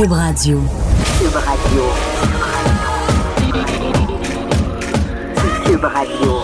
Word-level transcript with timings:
Cube 0.00 0.12
Radio. 0.12 0.58
Cube 1.18 1.36
Radio. 1.36 1.82
Cube 5.66 5.84
Radio. 5.84 6.38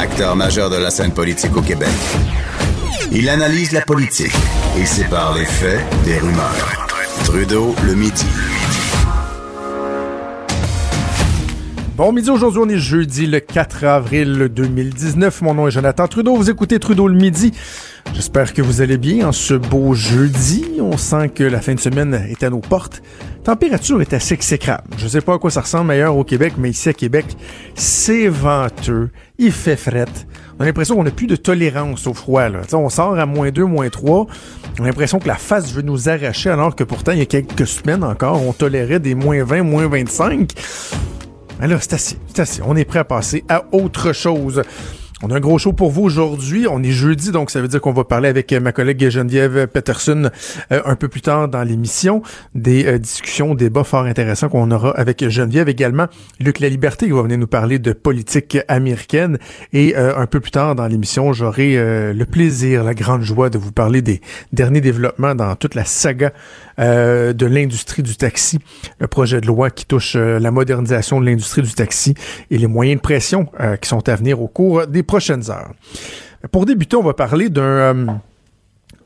Acteur 0.00 0.34
majeur 0.34 0.70
de 0.70 0.76
la 0.76 0.90
scène 0.90 1.12
politique 1.12 1.54
au 1.54 1.60
Québec. 1.60 1.90
Il 3.10 3.28
analyse 3.28 3.72
la 3.72 3.82
politique 3.82 4.32
et 4.78 4.86
sépare 4.86 5.34
les 5.34 5.44
faits 5.44 5.84
des 6.06 6.16
rumeurs. 6.16 6.88
Trudeau 7.24 7.74
le 7.84 7.94
midi. 7.94 8.24
Bon 11.94 12.10
midi, 12.10 12.30
aujourd'hui 12.30 12.60
on 12.64 12.68
est 12.70 12.78
jeudi 12.78 13.26
le 13.26 13.38
4 13.38 13.84
avril 13.84 14.48
2019. 14.50 15.42
Mon 15.42 15.52
nom 15.52 15.68
est 15.68 15.72
Jonathan 15.72 16.08
Trudeau, 16.08 16.36
vous 16.36 16.48
écoutez 16.48 16.78
Trudeau 16.78 17.06
le 17.06 17.14
midi. 17.14 17.52
J'espère 18.14 18.52
que 18.52 18.60
vous 18.60 18.82
allez 18.82 18.98
bien 18.98 19.28
en 19.28 19.32
ce 19.32 19.54
beau 19.54 19.94
jeudi. 19.94 20.64
On 20.80 20.96
sent 20.96 21.30
que 21.30 21.44
la 21.44 21.60
fin 21.60 21.74
de 21.74 21.80
semaine 21.80 22.14
est 22.28 22.42
à 22.42 22.50
nos 22.50 22.60
portes. 22.60 23.02
Température 23.42 24.00
est 24.02 24.12
assez 24.12 24.34
exécrable. 24.34 24.84
Je 24.98 25.08
sais 25.08 25.22
pas 25.22 25.34
à 25.34 25.38
quoi 25.38 25.50
ça 25.50 25.62
ressemble 25.62 25.90
ailleurs 25.90 26.16
au 26.16 26.22
Québec, 26.22 26.54
mais 26.58 26.70
ici 26.70 26.90
à 26.90 26.92
Québec, 26.92 27.24
c'est 27.74 28.28
venteux, 28.28 29.10
il 29.38 29.50
fait 29.50 29.76
fret. 29.76 30.04
On 30.58 30.62
a 30.62 30.66
l'impression 30.66 30.94
qu'on 30.94 31.04
n'a 31.04 31.10
plus 31.10 31.26
de 31.26 31.36
tolérance 31.36 32.06
au 32.06 32.12
froid. 32.14 32.48
Là. 32.48 32.60
on 32.74 32.90
sort 32.90 33.18
à 33.18 33.26
moins 33.26 33.50
2, 33.50 33.64
moins 33.64 33.88
3. 33.88 34.26
On 34.78 34.84
a 34.84 34.86
l'impression 34.86 35.18
que 35.18 35.28
la 35.28 35.36
face 35.36 35.72
veut 35.72 35.82
nous 35.82 36.08
arracher, 36.08 36.50
alors 36.50 36.76
que 36.76 36.84
pourtant, 36.84 37.12
il 37.12 37.18
y 37.18 37.22
a 37.22 37.26
quelques 37.26 37.66
semaines 37.66 38.04
encore, 38.04 38.46
on 38.46 38.52
tolérait 38.52 39.00
des 39.00 39.14
moins 39.14 39.42
20, 39.42 39.62
moins 39.62 39.88
25. 39.88 40.52
Alors, 41.60 41.78
c'est 41.80 41.94
assez, 41.94 42.18
c'est 42.28 42.42
assez. 42.42 42.62
On 42.64 42.76
est 42.76 42.84
prêt 42.84 42.98
à 42.98 43.04
passer 43.04 43.42
à 43.48 43.64
autre 43.72 44.12
chose. 44.12 44.62
On 45.24 45.30
a 45.30 45.36
un 45.36 45.40
gros 45.40 45.56
show 45.56 45.72
pour 45.72 45.92
vous 45.92 46.02
aujourd'hui. 46.02 46.66
On 46.68 46.82
est 46.82 46.90
jeudi, 46.90 47.30
donc 47.30 47.52
ça 47.52 47.60
veut 47.60 47.68
dire 47.68 47.80
qu'on 47.80 47.92
va 47.92 48.02
parler 48.02 48.28
avec 48.28 48.52
euh, 48.52 48.58
ma 48.58 48.72
collègue 48.72 49.08
Geneviève 49.08 49.68
Peterson 49.68 50.30
euh, 50.72 50.82
un 50.84 50.96
peu 50.96 51.06
plus 51.06 51.20
tard 51.20 51.46
dans 51.46 51.62
l'émission. 51.62 52.22
Des 52.56 52.86
euh, 52.86 52.98
discussions, 52.98 53.54
débats 53.54 53.84
fort 53.84 54.02
intéressants 54.02 54.48
qu'on 54.48 54.72
aura 54.72 54.90
avec 54.98 55.28
Geneviève 55.28 55.68
également. 55.68 56.08
Luc 56.40 56.58
La 56.58 56.68
Liberté 56.68 57.06
qui 57.06 57.12
va 57.12 57.22
venir 57.22 57.38
nous 57.38 57.46
parler 57.46 57.78
de 57.78 57.92
politique 57.92 58.58
américaine. 58.66 59.38
Et 59.72 59.94
un 59.96 60.26
peu 60.26 60.40
plus 60.40 60.50
tard 60.50 60.74
dans 60.74 60.86
l'émission, 60.88 61.32
j'aurai 61.32 61.74
le 62.12 62.24
plaisir, 62.24 62.82
la 62.82 62.94
grande 62.94 63.22
joie 63.22 63.48
de 63.48 63.58
vous 63.58 63.72
parler 63.72 64.02
des 64.02 64.20
derniers 64.52 64.80
développements 64.80 65.34
dans 65.34 65.54
toute 65.54 65.74
la 65.74 65.84
saga 65.84 66.32
de 66.78 67.46
l'industrie 67.46 68.02
du 68.02 68.16
taxi. 68.16 68.58
Le 68.98 69.06
projet 69.06 69.40
de 69.40 69.46
loi 69.46 69.70
qui 69.70 69.86
touche 69.86 70.14
la 70.16 70.50
modernisation 70.50 71.20
de 71.20 71.26
l'industrie 71.26 71.62
du 71.62 71.72
taxi 71.72 72.14
et 72.50 72.58
les 72.58 72.66
moyens 72.66 72.98
de 72.98 73.02
pression 73.02 73.48
qui 73.80 73.88
sont 73.88 74.08
à 74.08 74.16
venir 74.16 74.40
au 74.40 74.48
cours 74.48 74.86
des 74.86 75.02
prochaines 75.02 75.50
heures. 75.50 75.72
Pour 76.50 76.66
débuter, 76.66 76.96
on 76.96 77.02
va 77.02 77.14
parler 77.14 77.48
d'un 77.48 77.62
euh, 77.62 78.06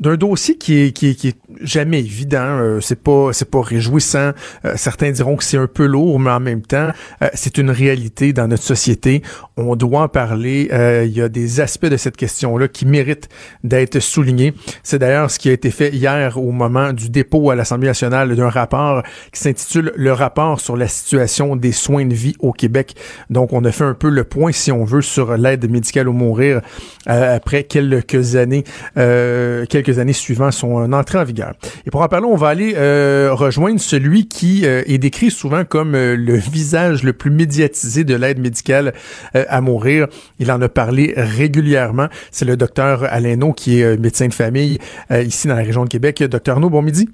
d'un 0.00 0.16
dossier 0.16 0.56
qui 0.56 0.80
est, 0.80 0.92
qui 0.92 1.08
est, 1.08 1.36
jamais 1.60 2.00
évident. 2.00 2.58
Euh, 2.58 2.80
c'est 2.80 3.00
pas 3.00 3.32
c'est 3.32 3.50
pas 3.50 3.62
réjouissant. 3.62 4.32
Euh, 4.64 4.74
certains 4.76 5.10
diront 5.10 5.36
que 5.36 5.44
c'est 5.44 5.56
un 5.56 5.66
peu 5.66 5.86
lourd, 5.86 6.18
mais 6.18 6.30
en 6.30 6.40
même 6.40 6.62
temps, 6.62 6.90
euh, 7.22 7.28
c'est 7.34 7.58
une 7.58 7.70
réalité 7.70 8.32
dans 8.32 8.48
notre 8.48 8.62
société. 8.62 9.22
On 9.56 9.76
doit 9.76 10.02
en 10.02 10.08
parler. 10.08 10.68
Il 11.06 11.12
y 11.12 11.22
a 11.22 11.28
des 11.28 11.60
aspects 11.60 11.86
de 11.86 11.96
cette 11.96 12.16
question-là 12.16 12.68
qui 12.68 12.86
méritent 12.86 13.28
d'être 13.64 14.00
soulignés. 14.00 14.54
C'est 14.82 14.98
d'ailleurs 14.98 15.30
ce 15.30 15.38
qui 15.38 15.48
a 15.48 15.52
été 15.52 15.70
fait 15.70 15.90
hier 15.90 16.38
au 16.38 16.52
moment 16.52 16.92
du 16.92 17.08
dépôt 17.08 17.50
à 17.50 17.54
l'Assemblée 17.54 17.88
nationale 17.88 18.34
d'un 18.34 18.48
rapport 18.48 19.02
qui 19.32 19.40
s'intitule 19.40 19.92
Le 19.96 20.12
rapport 20.12 20.60
sur 20.60 20.76
la 20.76 20.88
situation 20.88 21.56
des 21.56 21.72
soins 21.72 22.04
de 22.04 22.14
vie 22.14 22.36
au 22.40 22.52
Québec. 22.52 22.94
Donc, 23.30 23.52
on 23.52 23.64
a 23.64 23.72
fait 23.72 23.84
un 23.84 23.94
peu 23.94 24.10
le 24.10 24.24
point, 24.24 24.52
si 24.52 24.72
on 24.72 24.84
veut, 24.84 25.02
sur 25.02 25.36
l'aide 25.36 25.70
médicale 25.70 26.08
au 26.08 26.12
mourir 26.12 26.60
après 27.06 27.64
quelques 27.64 28.36
années, 28.36 28.64
quelques 28.94 29.85
années 29.92 30.12
suivant 30.12 30.50
son 30.50 30.92
entrée 30.92 31.18
en 31.18 31.24
vigueur. 31.24 31.54
Et 31.86 31.90
pour 31.90 32.02
en 32.02 32.08
parler, 32.08 32.26
on 32.26 32.36
va 32.36 32.48
aller 32.48 32.74
euh, 32.76 33.30
rejoindre 33.32 33.80
celui 33.80 34.28
qui 34.28 34.66
euh, 34.66 34.82
est 34.86 34.98
décrit 34.98 35.30
souvent 35.30 35.64
comme 35.64 35.94
euh, 35.94 36.16
le 36.16 36.34
visage 36.52 37.02
le 37.02 37.12
plus 37.12 37.30
médiatisé 37.30 38.04
de 38.04 38.14
l'aide 38.14 38.38
médicale 38.38 38.92
à 39.34 39.60
mourir. 39.60 40.06
Il 40.38 40.50
en 40.50 40.60
a 40.60 40.68
parlé 40.68 41.14
régulièrement. 41.16 42.06
C'est 42.30 42.44
le 42.44 42.56
docteur 42.56 43.04
Alain 43.04 43.52
qui 43.52 43.80
est 43.80 44.00
médecin 44.00 44.28
de 44.28 44.34
famille 44.34 44.78
ici 45.10 45.48
dans 45.48 45.54
la 45.54 45.62
région 45.62 45.84
de 45.84 45.88
Québec. 45.88 46.22
Docteur 46.22 46.60
No, 46.60 46.70
bon 46.70 46.82
midi. 46.82 47.08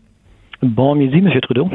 Bon 0.62 0.94
midi, 0.94 1.18
M. 1.18 1.30
Trudeau. 1.42 1.68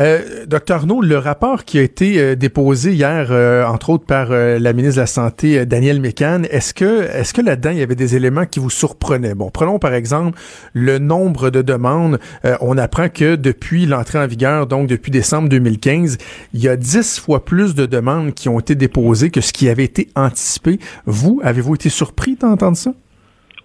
Euh, 0.00 0.46
docteur 0.46 0.78
Arnaud, 0.78 1.02
le 1.02 1.18
rapport 1.18 1.66
qui 1.66 1.78
a 1.78 1.82
été 1.82 2.18
euh, 2.18 2.34
déposé 2.34 2.94
hier, 2.94 3.28
euh, 3.30 3.66
entre 3.66 3.90
autres 3.90 4.06
par 4.06 4.30
la 4.30 4.72
ministre 4.72 4.96
de 4.96 5.00
la 5.00 5.06
Santé, 5.06 5.66
Danielle 5.66 6.00
Mécan, 6.00 6.42
est-ce 6.50 6.72
que, 6.72 7.02
est-ce 7.02 7.34
que 7.34 7.42
là-dedans, 7.42 7.70
il 7.70 7.78
y 7.78 7.82
avait 7.82 7.94
des 7.94 8.16
éléments 8.16 8.46
qui 8.46 8.60
vous 8.60 8.70
surprenaient? 8.70 9.34
Bon, 9.34 9.50
prenons 9.50 9.78
par 9.78 9.92
exemple 9.92 10.38
le 10.72 10.98
nombre 10.98 11.50
de 11.50 11.60
demandes. 11.60 12.18
on 12.60 12.78
apprend 12.78 13.08
que 13.08 13.36
depuis 13.36 13.84
l'entrée 13.86 14.18
en 14.18 14.26
vigueur, 14.26 14.66
donc 14.66 14.88
depuis 14.88 15.10
décembre 15.10 15.48
2015, 15.48 16.16
il 16.54 16.60
y 16.60 16.68
a 16.68 16.76
dix 16.76 17.20
fois 17.20 17.44
plus 17.44 17.74
de 17.74 17.86
demandes 17.86 18.32
qui 18.32 18.48
ont 18.48 18.58
été 18.58 18.74
déposées 18.74 19.30
que 19.30 19.40
ce 19.40 19.52
qui 19.52 19.68
avait 19.68 19.84
été 19.84 20.08
anticipé. 20.16 20.78
Vous, 21.04 21.40
avez-vous 21.42 21.74
été 21.74 21.88
surpris 21.88 22.36
d'entendre 22.36 22.76
ça? 22.76 22.92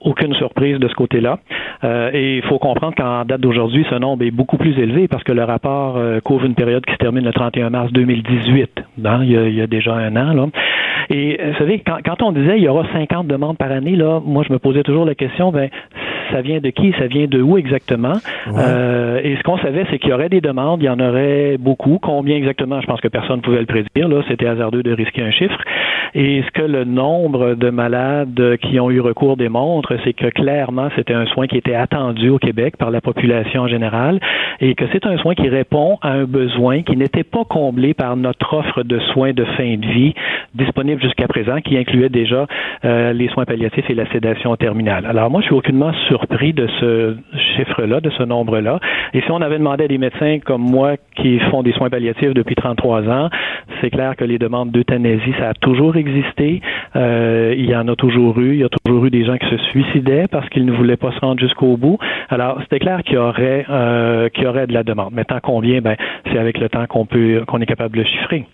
Aucune 0.06 0.34
surprise 0.36 0.80
de 0.80 0.88
ce 0.88 0.94
côté-là. 0.94 1.40
Euh, 1.84 2.10
et 2.14 2.38
il 2.38 2.44
faut 2.44 2.60
comprendre 2.60 2.96
qu'en 2.96 3.26
date 3.26 3.42
d'aujourd'hui, 3.42 3.86
ce 3.90 3.96
nombre 3.96 4.24
est 4.24 4.32
beaucoup 4.32 4.58
plus 4.58 4.78
élevé 4.80 5.08
parce 5.08 5.24
que 5.24 5.34
le 5.34 5.44
rapport 5.44 5.98
euh, 5.98 6.20
couvre 6.22 6.46
une 6.46 6.56
période 6.56 6.86
qui 6.86 6.94
se 6.94 6.98
termine 6.98 7.26
le 7.26 7.34
31 7.34 7.70
mars 7.72 7.92
2018. 7.92 8.70
Hein, 9.04 9.20
il, 9.24 9.32
y 9.32 9.38
a, 9.38 9.48
il, 9.48 9.56
y 9.56 9.62
a, 9.62 9.68
déjà 9.68 9.94
un 9.94 10.16
an. 10.16 10.34
Là. 10.34 10.48
Et 11.10 11.40
euh, 11.42 11.52
vous 11.52 11.58
savez, 11.58 11.80
quand, 11.86 11.98
quand, 12.06 12.22
on 12.24 12.32
disait 12.32 12.58
il 12.58 12.64
y 12.64 12.68
aura 12.68 12.86
50 12.94 13.28
demandes 13.28 13.58
par 13.58 13.72
année, 13.72 13.96
là, 13.96 14.22
moi 14.24 14.44
je 14.48 14.54
me 14.54 14.60
posais 14.60 14.84
toujours 14.84 15.06
la 15.06 15.16
question, 15.16 15.52
ben 15.52 15.70
ça 16.32 16.42
vient 16.42 16.60
de 16.60 16.70
qui, 16.70 16.94
ça 16.98 17.08
vient 17.08 17.28
de 17.28 17.42
où 17.42 17.58
exactement? 17.58 18.14
Euh, 18.48 19.20
et 19.24 19.36
ce 19.38 19.44
qu'on 19.44 19.58
savait, 19.58 19.86
c'est 19.90 20.00
qu'il 20.00 20.10
y 20.10 20.14
aurait 20.14 20.30
des 20.30 20.42
demandes, 20.42 20.82
il 20.82 20.86
y 20.86 20.90
en 20.90 21.00
aurait 21.00 21.58
beaucoup. 21.60 22.00
Combien 22.02 22.36
exactement, 22.36 22.82
je 22.82 22.88
pense 22.88 23.02
que 23.02 23.08
personne 23.08 23.38
ne 23.38 23.42
pouvait 23.42 23.60
le 23.60 23.66
prédire. 23.66 24.08
Là, 24.08 24.22
c'était 24.28 24.48
hasardeux 24.48 24.84
de 24.84 24.94
risquer 24.94 25.22
un 25.22 25.32
chiffre. 25.32 25.58
Et 26.14 26.44
ce 26.46 26.52
que 26.52 26.62
le 26.62 26.84
nombre 26.84 27.56
de 27.56 27.70
malades 27.70 28.58
qui 28.62 28.80
ont 28.80 28.92
eu 28.92 29.00
recours 29.00 29.38
démontre, 29.38 29.96
c'est 30.04 30.14
que 30.14 30.28
clairement, 30.28 30.90
c'était 30.96 31.14
un 31.14 31.26
soin 31.28 31.48
qui 31.48 31.58
était 31.58 31.76
attendu 31.76 32.30
au 32.30 32.38
Québec 32.38 32.78
par 32.78 32.92
la 32.92 33.02
population 33.02 33.64
en 33.64 33.68
général 33.68 34.20
et 34.62 34.76
que 34.76 34.86
c'est 34.92 35.06
un 35.06 35.18
soin 35.18 35.36
qui 35.36 35.50
répond 35.50 35.98
à 36.02 36.12
un 36.12 36.26
besoin 36.26 36.82
qui 36.82 36.96
n'était 36.96 37.24
pas 37.24 37.44
comblé 37.46 37.94
par 37.94 38.16
notre 38.16 38.54
offre 38.54 38.84
de 38.84 39.00
soins 39.14 39.34
de 39.34 39.46
fin 39.58 39.76
de 39.76 39.86
vie 39.86 40.14
disponible 40.54 41.02
jusqu'à 41.02 41.28
présent, 41.28 41.60
qui 41.62 41.78
incluait 41.78 42.10
déjà 42.10 42.46
euh, 42.86 43.14
les 43.14 43.28
soins 43.30 43.46
palliatifs 43.46 43.90
et 43.90 43.96
la 43.96 44.10
sédation 44.12 44.56
terminale. 44.56 45.06
Alors 45.06 45.30
moi, 45.30 45.42
je 45.42 45.48
suis 45.48 45.56
aucunement 45.56 45.92
surpris 46.08 46.54
de 46.54 46.68
ce 46.80 47.16
chiffre-là, 47.56 48.00
de 48.00 48.10
ce 48.12 48.24
nombre-là. 48.24 48.80
Et 49.14 49.22
si 49.22 49.32
on 49.32 49.42
avait 49.42 49.58
demandé 49.58 49.86
à 49.86 49.88
des 49.88 49.98
médecins 49.98 50.40
comme 50.40 50.62
moi 50.62 50.96
qui 51.16 51.40
font 51.52 51.64
des 51.64 51.74
soins 51.74 51.90
palliatifs 51.90 52.34
depuis 52.34 52.56
33 52.56 53.10
ans, 53.10 53.30
c'est 53.82 53.90
clair 53.90 54.16
que 54.16 54.24
les 54.24 54.38
demandes 54.38 54.72
d'euthanasie, 54.72 55.34
ça 55.40 55.50
a 55.50 55.54
toujours 55.54 55.95
existé. 55.96 56.62
Euh, 56.96 57.54
il 57.58 57.66
y 57.66 57.76
en 57.76 57.88
a 57.88 57.96
toujours 57.96 58.40
eu. 58.40 58.54
Il 58.54 58.60
y 58.60 58.64
a 58.64 58.70
toujours 58.84 59.06
eu 59.06 59.10
des 59.10 59.26
gens 59.26 59.38
qui 59.38 59.48
se 59.50 59.58
suicidaient 59.72 60.28
parce 60.30 60.48
qu'ils 60.50 60.66
ne 60.66 60.72
voulaient 60.72 60.98
pas 60.98 61.12
se 61.12 61.20
rendre 61.20 61.40
jusqu'au 61.40 61.78
bout. 61.78 61.98
Alors, 62.30 62.60
c'était 62.64 62.80
clair 62.80 63.04
qu'il 63.04 63.16
y 63.16 63.18
aurait 63.18 63.66
euh, 63.70 64.30
de 64.30 64.74
la 64.74 64.84
demande. 64.84 65.14
Maintenant, 65.14 65.40
combien 65.42 65.82
Ben, 65.82 65.96
c'est 66.26 66.38
avec 66.38 66.58
le 66.60 66.70
temps 66.70 66.86
qu'on 66.88 67.06
peut 67.06 67.44
qu'on 67.48 67.62
est 67.62 67.66
capable 67.66 67.98
de 67.98 68.02
le 68.02 68.08
chiffrer. 68.08 68.46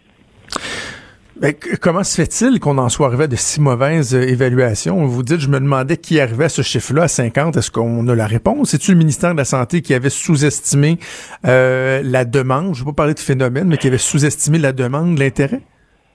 Mais 1.41 1.57
comment 1.81 2.03
se 2.03 2.21
fait-il 2.21 2.59
qu'on 2.59 2.77
en 2.77 2.87
soit 2.87 3.07
arrivé 3.07 3.23
à 3.23 3.27
de 3.27 3.35
si 3.35 3.61
mauvaises 3.61 4.13
euh, 4.13 4.21
évaluations? 4.21 5.03
Vous 5.07 5.23
dites, 5.23 5.39
je 5.39 5.47
me 5.47 5.59
demandais 5.59 5.97
qui 5.97 6.19
arrivait 6.19 6.45
à 6.45 6.49
ce 6.49 6.61
chiffre-là, 6.61 7.03
à 7.03 7.07
50. 7.07 7.57
Est-ce 7.57 7.71
qu'on 7.71 8.07
a 8.07 8.13
la 8.13 8.27
réponse? 8.27 8.69
C'est-tu 8.69 8.91
le 8.91 8.97
ministère 8.99 9.31
de 9.31 9.37
la 9.37 9.45
Santé 9.45 9.81
qui 9.81 9.95
avait 9.95 10.11
sous-estimé 10.11 10.99
euh, 11.47 12.01
la 12.03 12.25
demande? 12.25 12.75
Je 12.75 12.81
ne 12.81 12.85
vais 12.85 12.91
pas 12.91 12.95
parler 12.95 13.15
de 13.15 13.19
phénomène, 13.19 13.67
mais 13.67 13.77
qui 13.77 13.87
avait 13.87 13.97
sous-estimé 13.97 14.59
la 14.59 14.71
demande, 14.71 15.17
l'intérêt? 15.17 15.61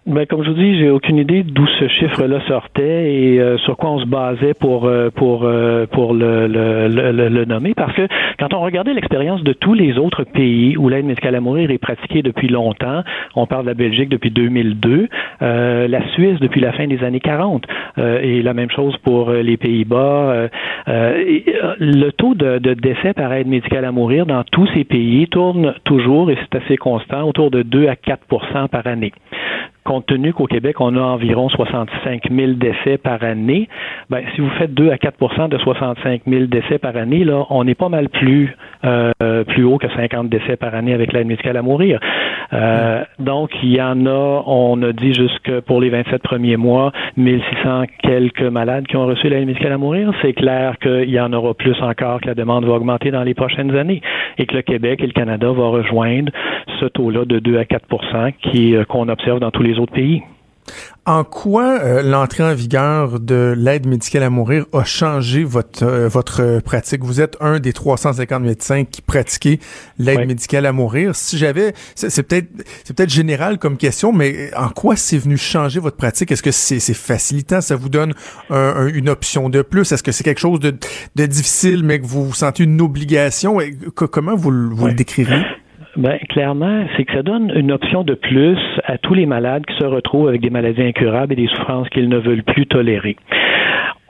Ben, 0.07 0.25
comme 0.25 0.45
je 0.45 0.51
vous 0.51 0.57
dis, 0.57 0.79
j'ai 0.79 0.89
aucune 0.89 1.17
idée 1.17 1.43
d'où 1.43 1.67
ce 1.67 1.89
chiffre-là 1.89 2.41
sortait 2.47 3.13
et 3.13 3.41
euh, 3.41 3.59
sur 3.59 3.77
quoi 3.77 3.91
on 3.91 3.99
se 3.99 4.05
basait 4.07 4.55
pour 4.55 4.85
euh, 4.85 5.11
pour 5.11 5.43
euh, 5.43 5.87
pour 5.87 6.15
le, 6.15 6.47
le, 6.47 6.87
le, 6.87 7.29
le, 7.29 7.45
nommer. 7.45 7.75
Parce 7.75 7.93
que 7.93 8.07
quand 8.39 8.55
on 8.55 8.61
regardait 8.61 8.95
l'expérience 8.95 9.43
de 9.43 9.53
tous 9.53 9.75
les 9.75 9.99
autres 9.99 10.23
pays 10.23 10.77
où 10.77 10.89
l'aide 10.89 11.07
médicale 11.07 11.35
à 11.35 11.41
mourir 11.41 11.73
est 11.73 11.79
pratiquée 11.79 12.23
depuis 12.23 12.47
longtemps, 12.47 13.03
on 13.35 13.47
parle 13.49 13.65
de 13.65 13.71
la 13.71 13.75
Belgique 13.75 14.09
depuis 14.09 14.31
2002, 14.31 15.09
la 15.41 16.09
Suisse 16.13 16.39
depuis 16.39 16.61
la 16.61 16.71
fin 16.71 16.87
des 16.87 17.03
années 17.03 17.19
40 17.19 17.65
et 17.99 18.43
la 18.43 18.55
même 18.55 18.71
chose 18.71 18.97
pour 18.99 19.33
les 19.33 19.57
Pays-Bas. 19.57 20.49
le 20.87 22.11
taux 22.11 22.35
de, 22.35 22.59
de 22.59 22.75
décès 22.75 23.13
par 23.13 23.33
aide 23.33 23.49
médicale 23.49 23.85
à 23.85 23.91
mourir 23.91 24.25
dans 24.25 24.45
tous 24.45 24.69
ces 24.73 24.85
pays 24.85 25.27
tourne 25.27 25.75
toujours 25.83 26.31
et 26.31 26.39
c'est 26.41 26.63
assez 26.63 26.77
constant 26.77 27.25
autour 27.25 27.51
de 27.51 27.63
2 27.63 27.89
à 27.89 27.95
4% 27.95 28.69
par 28.69 28.87
année 28.87 29.13
compte 29.87 30.07
tenu 30.07 30.33
qu'au 30.33 30.47
Québec, 30.47 30.81
on 30.81 30.97
a 30.97 31.01
environ 31.01 31.49
65 31.49 32.25
000 32.31 32.53
décès 32.53 32.99
par 32.99 33.23
année, 33.23 33.69
ben, 34.11 34.23
si 34.35 34.41
vous 34.41 34.51
faites 34.59 34.75
2 34.75 34.91
à 34.91 34.99
4 34.99 35.49
de 35.49 35.59
65 35.59 36.23
000 36.27 36.47
décès 36.47 36.79
par 36.79 36.97
année, 36.97 37.25
là, 37.25 37.47
on 37.51 37.67
est 37.67 37.75
pas 37.75 37.89
mal 37.89 38.09
plus 38.09 38.55
euh, 38.85 39.45
plus 39.45 39.65
haut 39.65 39.79
que 39.79 39.89
50 39.89 40.29
décès 40.29 40.57
par 40.57 40.75
année 40.75 40.93
avec 40.93 41.13
l'aide 41.13 41.27
médicale 41.27 41.57
à 41.57 41.63
mourir. 41.63 41.99
Euh, 42.53 43.03
donc, 43.19 43.51
il 43.63 43.75
y 43.75 43.83
en 43.83 44.07
a, 44.07 44.43
on 44.47 44.81
a 44.83 44.93
dit 44.93 45.13
jusque 45.13 45.61
pour 45.61 45.81
les 45.81 45.91
27 45.91 46.23
premiers 46.23 46.57
mois, 46.57 46.93
1600 47.17 47.85
quelques 48.03 48.43
malades 48.43 48.87
qui 48.87 48.97
ont 48.97 49.07
reçu 49.07 49.29
l'aide 49.29 49.47
médicale 49.47 49.73
à 49.73 49.79
mourir. 49.79 50.13
C'est 50.23 50.35
clair 50.35 50.79
qu'il 50.79 51.11
y 51.11 51.19
en 51.19 51.33
aura 51.33 51.55
plus 51.55 51.81
encore, 51.81 52.21
que 52.21 52.27
la 52.27 52.35
demande 52.35 52.65
va 52.65 52.75
augmenter 52.75 53.11
dans 53.11 53.23
les 53.23 53.35
prochaines 53.35 53.75
années 53.77 54.03
et 54.39 54.47
que 54.47 54.55
le 54.55 54.63
Québec 54.63 55.01
et 55.03 55.07
le 55.07 55.13
Canada 55.13 55.49
vont 55.49 55.71
rejoindre 55.71 56.31
ce 56.81 56.87
taux-là 56.87 57.25
de 57.25 57.39
2 57.39 57.59
à 57.59 57.65
4 57.65 57.87
qui 58.43 58.75
qu'on 58.89 59.09
observe 59.09 59.41
dans 59.41 59.51
tous 59.51 59.63
les 59.63 59.76
autres 59.79 59.93
pays. 59.93 60.23
En 61.05 61.23
quoi 61.23 61.79
euh, 61.81 62.03
l'entrée 62.03 62.43
en 62.43 62.53
vigueur 62.53 63.21
de 63.21 63.55
l'aide 63.57 63.87
médicale 63.87 64.25
à 64.25 64.31
mourir 64.31 64.67
a 64.73 64.83
changé 64.83 65.45
votre 65.45 65.85
euh, 65.85 66.09
votre 66.09 66.59
pratique? 66.61 67.05
Vous 67.05 67.21
êtes 67.21 67.37
un 67.41 67.61
des 67.61 67.73
350 67.73 68.43
médecins 68.43 68.85
qui 68.85 69.03
pratiquaient 69.03 69.61
l'aide 69.99 70.27
médicale 70.27 70.67
à 70.67 70.73
mourir. 70.73 71.15
Si 71.15 71.39
j'avais, 71.39 71.75
c'est 71.95 72.25
peut-être 72.25 72.49
c'est 72.83 72.97
peut-être 72.97 73.11
général 73.11 73.59
comme 73.59 73.77
question, 73.77 74.13
mais 74.13 74.51
en 74.57 74.69
quoi 74.69 74.97
c'est 74.97 75.19
venu 75.19 75.37
changer 75.37 75.79
votre 75.79 75.97
pratique? 75.97 76.33
Est-ce 76.33 76.43
que 76.43 76.51
c'est 76.51 76.81
facilitant? 76.95 77.61
Ça 77.61 77.77
vous 77.77 77.89
donne 77.89 78.15
une 78.51 79.09
option 79.09 79.49
de 79.49 79.63
plus? 79.63 79.93
Est-ce 79.93 80.03
que 80.03 80.11
c'est 80.11 80.25
quelque 80.25 80.41
chose 80.41 80.59
de, 80.59 80.75
de, 81.15 81.27
difficile, 81.27 81.85
mais 81.85 82.01
que 82.01 82.07
vous, 82.07 82.27
vous 82.27 82.35
sentez 82.35 82.65
une 82.65 82.81
obligation? 82.81 83.59
Comment 83.95 84.35
vous, 84.35 84.51
vous 84.75 84.87
le 84.89 84.95
décrirez 84.95 85.45
ben, 85.97 86.19
clairement, 86.29 86.85
c'est 86.97 87.05
que 87.05 87.13
ça 87.13 87.23
donne 87.23 87.53
une 87.55 87.73
option 87.73 88.05
de 88.05 88.15
plus 88.15 88.59
à 88.85 88.99
tous 88.99 89.15
les 89.15 89.27
malades 89.27 89.65
qui 89.67 89.77
se 89.79 89.85
retrouvent 89.85 90.29
avec 90.29 90.41
des 90.41 90.51
maladies 90.51 90.83
incurables 90.83 91.33
et 91.33 91.37
des 91.37 91.49
souffrances 91.49 91.89
qu'ils 91.89 92.09
ne 92.09 92.19
veulent 92.19 92.43
plus 92.43 92.67
tolérer. 92.67 93.17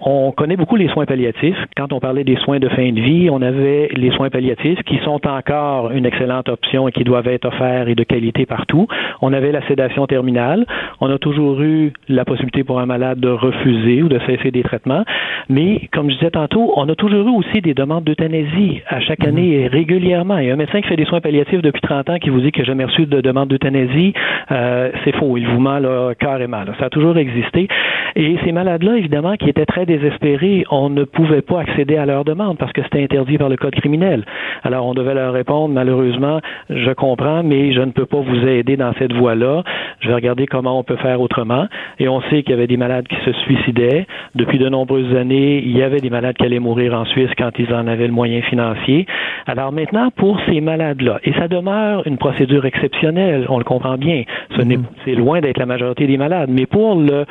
On 0.08 0.30
connaît 0.30 0.56
beaucoup 0.56 0.76
les 0.76 0.86
soins 0.86 1.04
palliatifs. 1.04 1.58
Quand 1.76 1.92
on 1.92 1.98
parlait 1.98 2.22
des 2.22 2.36
soins 2.36 2.60
de 2.60 2.68
fin 2.68 2.92
de 2.92 3.00
vie, 3.00 3.28
on 3.28 3.42
avait 3.42 3.88
les 3.96 4.12
soins 4.12 4.30
palliatifs 4.30 4.78
qui 4.84 4.98
sont 4.98 5.20
encore 5.26 5.90
une 5.90 6.06
excellente 6.06 6.48
option 6.48 6.86
et 6.86 6.92
qui 6.92 7.02
doivent 7.02 7.26
être 7.26 7.46
offerts 7.46 7.88
et 7.88 7.96
de 7.96 8.04
qualité 8.04 8.46
partout. 8.46 8.86
On 9.20 9.32
avait 9.32 9.50
la 9.50 9.66
sédation 9.66 10.06
terminale. 10.06 10.64
On 11.00 11.10
a 11.10 11.18
toujours 11.18 11.60
eu 11.60 11.92
la 12.08 12.24
possibilité 12.24 12.62
pour 12.62 12.78
un 12.78 12.86
malade 12.86 13.18
de 13.18 13.28
refuser 13.28 14.04
ou 14.04 14.08
de 14.08 14.20
cesser 14.28 14.52
des 14.52 14.62
traitements. 14.62 15.02
Mais, 15.48 15.88
comme 15.92 16.08
je 16.08 16.14
disais 16.14 16.30
tantôt, 16.30 16.72
on 16.76 16.88
a 16.88 16.94
toujours 16.94 17.26
eu 17.26 17.32
aussi 17.32 17.60
des 17.60 17.74
demandes 17.74 18.04
d'euthanasie 18.04 18.82
à 18.86 19.00
chaque 19.00 19.24
mhm. 19.24 19.28
année 19.28 19.62
et 19.62 19.66
régulièrement. 19.66 20.38
Il 20.38 20.46
y 20.46 20.50
a 20.50 20.52
un 20.52 20.56
médecin 20.56 20.82
qui 20.82 20.86
fait 20.86 20.96
des 20.96 21.06
soins 21.06 21.20
palliatifs 21.20 21.62
depuis 21.62 21.80
30 21.80 22.10
ans 22.10 22.18
qui 22.18 22.30
vous 22.30 22.40
dit 22.40 22.52
que 22.52 22.58
j'ai 22.58 22.66
jamais 22.66 22.84
reçu 22.84 23.06
de 23.06 23.20
demande 23.20 23.48
d'euthanasie. 23.48 24.14
Euh, 24.52 24.92
c'est 25.04 25.16
faux. 25.16 25.36
Il 25.36 25.48
vous 25.48 25.58
ment 25.58 25.80
là, 25.80 26.12
carrément. 26.14 26.62
Ça 26.78 26.86
a 26.86 26.90
toujours 26.90 27.18
existé. 27.18 27.66
Et 28.14 28.36
ces 28.44 28.52
malades-là, 28.52 28.96
évidemment, 28.96 29.34
qui 29.36 29.48
étaient 29.50 29.66
très 29.66 29.84
désespérés, 29.98 30.64
on 30.70 30.90
ne 30.90 31.04
pouvait 31.04 31.42
pas 31.42 31.60
accéder 31.60 31.96
à 31.96 32.06
leur 32.06 32.24
demande 32.24 32.58
parce 32.58 32.72
que 32.72 32.82
c'était 32.82 33.02
interdit 33.02 33.38
par 33.38 33.48
le 33.48 33.56
code 33.56 33.74
criminel. 33.74 34.24
Alors, 34.64 34.86
on 34.86 34.94
devait 34.94 35.14
leur 35.14 35.32
répondre, 35.32 35.72
malheureusement, 35.74 36.40
je 36.70 36.90
comprends, 36.92 37.42
mais 37.42 37.72
je 37.72 37.80
ne 37.80 37.92
peux 37.92 38.06
pas 38.06 38.20
vous 38.20 38.46
aider 38.46 38.76
dans 38.76 38.92
cette 38.98 39.12
voie-là. 39.12 39.62
Je 40.00 40.08
vais 40.08 40.14
regarder 40.14 40.46
comment 40.46 40.78
on 40.78 40.82
peut 40.82 40.96
faire 40.96 41.20
autrement. 41.20 41.66
Et 41.98 42.08
on 42.08 42.20
sait 42.22 42.42
qu'il 42.42 42.50
y 42.50 42.54
avait 42.54 42.66
des 42.66 42.76
malades 42.76 43.06
qui 43.08 43.16
se 43.24 43.32
suicidaient. 43.44 44.06
Depuis 44.34 44.58
de 44.58 44.68
nombreuses 44.68 45.14
années, 45.16 45.62
il 45.64 45.76
y 45.76 45.82
avait 45.82 46.00
des 46.00 46.10
malades 46.10 46.36
qui 46.36 46.44
allaient 46.44 46.58
mourir 46.58 46.94
en 46.94 47.04
Suisse 47.06 47.30
quand 47.38 47.50
ils 47.58 47.72
en 47.72 47.86
avaient 47.86 48.06
le 48.06 48.12
moyen 48.12 48.42
financier. 48.42 49.06
Alors 49.46 49.72
maintenant, 49.72 50.10
pour 50.16 50.40
ces 50.48 50.60
malades-là, 50.60 51.20
et 51.24 51.32
ça 51.34 51.48
demeure 51.48 52.06
une 52.06 52.18
procédure 52.18 52.64
exceptionnelle, 52.64 53.46
on 53.48 53.58
le 53.58 53.64
comprend 53.64 53.96
bien, 53.96 54.24
ce 54.56 54.62
mm-hmm. 54.62 54.82
c'est 55.04 55.14
loin 55.14 55.40
d'être 55.40 55.58
la 55.58 55.66
majorité 55.66 56.06
des 56.06 56.16
malades, 56.16 56.50
mais 56.50 56.66
pour 56.66 56.96
le 56.96 57.24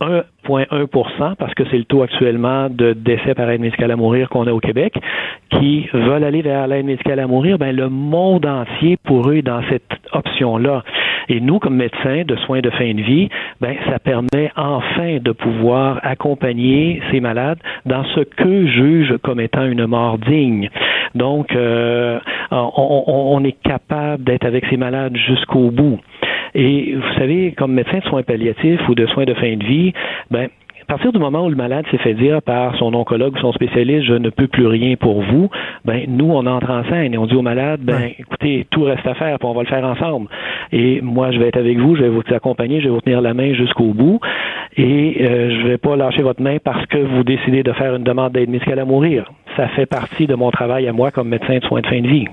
1,1% 0.00 1.36
parce 1.36 1.54
que 1.54 1.64
c'est 1.70 1.78
le 1.78 1.84
taux 1.84 2.02
actuellement 2.02 2.68
de 2.68 2.92
décès 2.92 3.34
par 3.34 3.48
aide 3.50 3.60
médicale 3.60 3.90
à 3.90 3.96
mourir 3.96 4.28
qu'on 4.28 4.46
a 4.46 4.52
au 4.52 4.60
Québec, 4.60 4.94
qui 5.50 5.88
veulent 5.92 6.24
aller 6.24 6.42
vers 6.42 6.66
l'aide 6.66 6.86
médicale 6.86 7.20
à 7.20 7.26
mourir, 7.26 7.58
ben 7.58 7.74
le 7.74 7.88
monde 7.88 8.46
entier 8.46 8.98
pour 9.04 9.30
eux 9.30 9.36
est 9.36 9.42
dans 9.42 9.62
cette 9.70 9.82
option-là. 10.12 10.82
Et 11.28 11.40
nous, 11.40 11.58
comme 11.58 11.76
médecins 11.76 12.22
de 12.24 12.36
soins 12.36 12.60
de 12.60 12.70
fin 12.70 12.92
de 12.94 13.02
vie, 13.02 13.28
ben 13.60 13.74
ça 13.88 13.98
permet 13.98 14.52
enfin 14.56 15.18
de 15.20 15.32
pouvoir 15.32 15.98
accompagner 16.02 17.02
ces 17.10 17.20
malades 17.20 17.58
dans 17.84 18.04
ce 18.14 18.20
que 18.20 18.66
juge 18.66 19.16
comme 19.22 19.40
étant 19.40 19.64
une 19.64 19.86
mort 19.86 20.18
digne. 20.18 20.70
Donc, 21.14 21.54
euh, 21.54 22.18
on, 22.50 23.04
on 23.06 23.44
est 23.44 23.56
capable 23.62 24.24
d'être 24.24 24.44
avec 24.44 24.66
ces 24.66 24.76
malades 24.76 25.16
jusqu'au 25.16 25.70
bout. 25.70 25.98
Et 26.58 26.94
vous 26.94 27.18
savez, 27.18 27.52
comme 27.52 27.74
médecin 27.74 27.98
de 27.98 28.04
soins 28.04 28.22
palliatifs 28.22 28.80
ou 28.88 28.94
de 28.94 29.06
soins 29.08 29.26
de 29.26 29.34
fin 29.34 29.56
de 29.56 29.64
vie, 29.64 29.92
ben, 30.30 30.48
à 30.80 30.86
partir 30.86 31.12
du 31.12 31.18
moment 31.18 31.44
où 31.44 31.50
le 31.50 31.56
malade 31.56 31.84
s'est 31.90 31.98
fait 31.98 32.14
dire 32.14 32.40
par 32.40 32.76
son 32.76 32.94
oncologue 32.94 33.34
ou 33.34 33.38
son 33.40 33.52
spécialiste, 33.52 34.06
je 34.06 34.14
ne 34.14 34.30
peux 34.30 34.46
plus 34.46 34.66
rien 34.66 34.94
pour 34.96 35.20
vous, 35.20 35.50
ben 35.84 36.04
nous 36.08 36.30
on 36.30 36.46
entre 36.46 36.70
en 36.70 36.84
scène 36.84 37.12
et 37.12 37.18
on 37.18 37.26
dit 37.26 37.34
au 37.34 37.42
malade, 37.42 37.80
ben 37.82 38.10
écoutez, 38.18 38.66
tout 38.70 38.84
reste 38.84 39.06
à 39.06 39.14
faire, 39.14 39.38
puis 39.38 39.48
on 39.48 39.52
va 39.52 39.62
le 39.62 39.68
faire 39.68 39.84
ensemble. 39.84 40.28
Et 40.72 41.00
moi 41.02 41.30
je 41.30 41.38
vais 41.38 41.48
être 41.48 41.58
avec 41.58 41.76
vous, 41.78 41.94
je 41.96 42.02
vais 42.02 42.08
vous 42.08 42.22
accompagner, 42.30 42.80
je 42.80 42.84
vais 42.84 42.94
vous 42.94 43.00
tenir 43.00 43.20
la 43.20 43.34
main 43.34 43.52
jusqu'au 43.52 43.92
bout, 43.92 44.20
et 44.76 45.16
euh, 45.20 45.60
je 45.60 45.66
vais 45.66 45.78
pas 45.78 45.94
lâcher 45.96 46.22
votre 46.22 46.40
main 46.40 46.56
parce 46.62 46.86
que 46.86 46.98
vous 46.98 47.24
décidez 47.24 47.64
de 47.64 47.72
faire 47.72 47.96
une 47.96 48.04
demande 48.04 48.32
d'aide 48.32 48.48
médicale 48.48 48.78
à 48.78 48.84
mourir. 48.84 49.30
Ça 49.56 49.68
fait 49.68 49.86
partie 49.86 50.26
de 50.26 50.36
mon 50.36 50.50
travail 50.52 50.86
à 50.88 50.92
moi 50.92 51.10
comme 51.10 51.28
médecin 51.28 51.58
de 51.58 51.64
soins 51.64 51.80
de 51.80 51.86
fin 51.86 52.00
de 52.00 52.08
vie. 52.08 52.26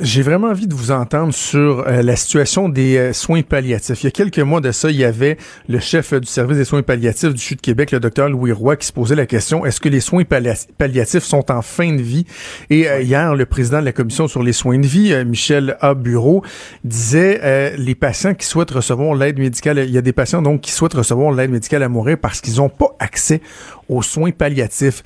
J'ai 0.00 0.22
vraiment 0.22 0.48
envie 0.48 0.66
de 0.66 0.72
vous 0.72 0.90
entendre 0.90 1.34
sur 1.34 1.86
euh, 1.86 2.00
la 2.00 2.16
situation 2.16 2.70
des 2.70 2.96
euh, 2.96 3.12
soins 3.12 3.42
palliatifs. 3.42 4.02
Il 4.02 4.06
y 4.06 4.08
a 4.08 4.10
quelques 4.10 4.38
mois 4.38 4.62
de 4.62 4.72
ça, 4.72 4.90
il 4.90 4.96
y 4.96 5.04
avait 5.04 5.36
le 5.68 5.80
chef 5.80 6.14
du 6.14 6.26
service 6.26 6.56
des 6.56 6.64
soins 6.64 6.82
palliatifs 6.82 7.34
du 7.34 7.40
Sud 7.40 7.60
Québec, 7.60 7.90
le 7.90 8.00
docteur 8.00 8.30
Louis 8.30 8.52
Roy, 8.52 8.76
qui 8.76 8.86
se 8.86 8.92
posait 8.92 9.14
la 9.14 9.26
question 9.26 9.66
est-ce 9.66 9.80
que 9.80 9.90
les 9.90 10.00
soins 10.00 10.24
palliatifs 10.24 11.22
sont 11.22 11.50
en 11.50 11.60
fin 11.60 11.92
de 11.92 12.00
vie? 12.00 12.24
Et 12.70 12.88
euh, 12.88 13.02
hier, 13.02 13.34
le 13.34 13.44
président 13.44 13.80
de 13.80 13.84
la 13.84 13.92
commission 13.92 14.28
sur 14.28 14.42
les 14.42 14.54
soins 14.54 14.78
de 14.78 14.86
vie, 14.86 15.14
Michel 15.26 15.76
A. 15.82 15.92
Bureau, 15.92 16.42
disait 16.84 17.76
les 17.76 17.94
patients 17.94 18.34
qui 18.34 18.46
souhaitent 18.46 18.70
recevoir 18.70 19.14
l'aide 19.14 19.38
médicale, 19.38 19.78
il 19.78 19.90
y 19.90 19.98
a 19.98 20.02
des 20.02 20.14
patients 20.14 20.40
donc 20.40 20.62
qui 20.62 20.72
souhaitent 20.72 20.94
recevoir 20.94 21.32
l'aide 21.32 21.50
médicale 21.50 21.82
à 21.82 21.90
mourir 21.90 22.16
parce 22.18 22.40
qu'ils 22.40 22.56
n'ont 22.56 22.70
pas 22.70 22.96
accès 22.98 23.42
aux 23.90 24.00
soins 24.00 24.30
palliatifs. 24.30 25.02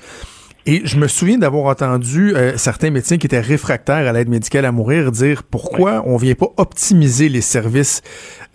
Et 0.69 0.81
je 0.83 0.97
me 0.97 1.07
souviens 1.07 1.37
d'avoir 1.37 1.67
entendu 1.67 2.35
euh, 2.35 2.57
certains 2.57 2.89
médecins 2.89 3.17
qui 3.17 3.25
étaient 3.25 3.39
réfractaires 3.39 4.05
à 4.05 4.11
l'aide 4.11 4.27
médicale 4.27 4.65
à 4.65 4.73
mourir 4.73 5.13
dire 5.13 5.43
pourquoi 5.43 6.03
on 6.05 6.17
vient 6.17 6.35
pas 6.35 6.49
optimiser 6.57 7.29
les 7.29 7.39
services 7.39 8.01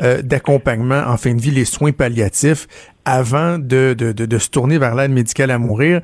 euh, 0.02 0.20
d'accompagnement 0.20 1.04
en 1.06 1.16
fin 1.16 1.32
de 1.32 1.40
vie, 1.40 1.50
les 1.50 1.64
soins 1.64 1.92
palliatifs, 1.92 2.68
avant 3.06 3.58
de, 3.58 3.94
de, 3.96 4.12
de, 4.12 4.38
se 4.38 4.50
tourner 4.50 4.76
vers 4.76 4.94
l'aide 4.94 5.10
médicale 5.10 5.50
à 5.50 5.58
mourir. 5.58 6.02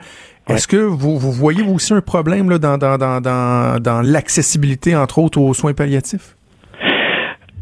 Est-ce 0.49 0.67
que 0.67 0.79
vous, 0.79 1.19
vous 1.19 1.31
voyez 1.31 1.63
aussi 1.63 1.93
un 1.93 2.01
problème 2.01 2.49
là, 2.49 2.57
dans, 2.57 2.79
dans, 2.79 2.97
dans, 2.97 3.21
dans, 3.21 3.79
dans 3.79 4.01
l'accessibilité, 4.01 4.97
entre 4.97 5.19
autres, 5.19 5.39
aux 5.39 5.53
soins 5.53 5.75
palliatifs? 5.75 6.38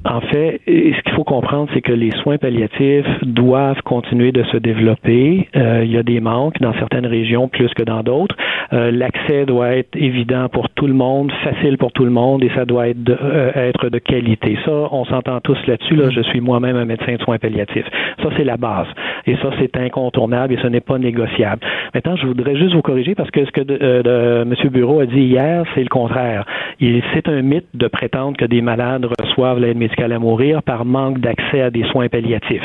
En 0.08 0.20
fait, 0.20 0.60
ce 0.66 1.02
qu'il 1.02 1.12
faut 1.14 1.24
comprendre, 1.24 1.68
c'est 1.74 1.80
que 1.80 1.92
les 1.92 2.12
soins 2.22 2.38
palliatifs 2.38 3.06
doivent 3.22 3.82
continuer 3.82 4.30
de 4.30 4.44
se 4.44 4.56
développer. 4.56 5.48
Euh, 5.56 5.82
il 5.84 5.90
y 5.90 5.98
a 5.98 6.04
des 6.04 6.20
manques 6.20 6.60
dans 6.60 6.72
certaines 6.74 7.06
régions 7.06 7.48
plus 7.48 7.72
que 7.74 7.82
dans 7.82 8.02
d'autres. 8.04 8.36
Euh, 8.72 8.92
l'accès 8.92 9.46
doit 9.46 9.70
être 9.70 9.96
évident 9.96 10.48
pour 10.48 10.70
tout 10.70 10.86
le 10.86 10.94
monde, 10.94 11.32
facile 11.42 11.76
pour 11.76 11.90
tout 11.90 12.04
le 12.04 12.10
monde, 12.10 12.44
et 12.44 12.50
ça 12.54 12.64
doit 12.64 12.88
être 12.88 13.02
de, 13.02 13.16
euh, 13.20 13.50
être 13.54 13.88
de 13.88 13.98
qualité. 13.98 14.56
Ça, 14.64 14.88
on 14.92 15.04
s'entend 15.06 15.40
tous 15.40 15.58
là-dessus. 15.66 15.96
Là, 15.96 16.10
je 16.10 16.20
suis 16.20 16.40
moi-même 16.40 16.76
un 16.76 16.84
médecin 16.84 17.14
de 17.14 17.22
soins 17.22 17.38
palliatifs. 17.38 17.86
Ça, 18.22 18.28
c'est 18.36 18.44
la 18.44 18.56
base. 18.56 18.86
Et 19.26 19.34
ça, 19.36 19.50
c'est 19.58 19.76
incontournable 19.76 20.54
et 20.54 20.58
ce 20.62 20.68
n'est 20.68 20.80
pas 20.80 20.98
négociable. 20.98 21.62
Maintenant, 21.94 22.14
je 22.14 22.26
voudrais 22.26 22.56
juste 22.56 22.74
vous 22.74 22.82
corriger 22.82 23.16
parce 23.16 23.30
que 23.32 23.44
ce 23.44 23.50
que 23.50 23.62
de, 23.62 24.42
M. 24.42 24.70
Bureau 24.70 25.00
a 25.00 25.06
dit 25.06 25.22
hier, 25.22 25.64
c'est 25.74 25.82
le 25.82 25.88
contraire. 25.88 26.44
C'est 26.80 27.28
un 27.28 27.42
mythe 27.42 27.66
de 27.74 27.88
prétendre 27.88 28.36
que 28.36 28.44
des 28.44 28.60
malades 28.60 29.06
reçoivent 29.18 29.58
l'aide 29.58 29.76
médicale 29.76 29.95
à 30.02 30.18
mourir 30.18 30.62
par 30.62 30.84
manque 30.84 31.18
d'accès 31.18 31.60
à 31.60 31.70
des 31.70 31.84
soins 31.84 32.08
palliatifs. 32.08 32.62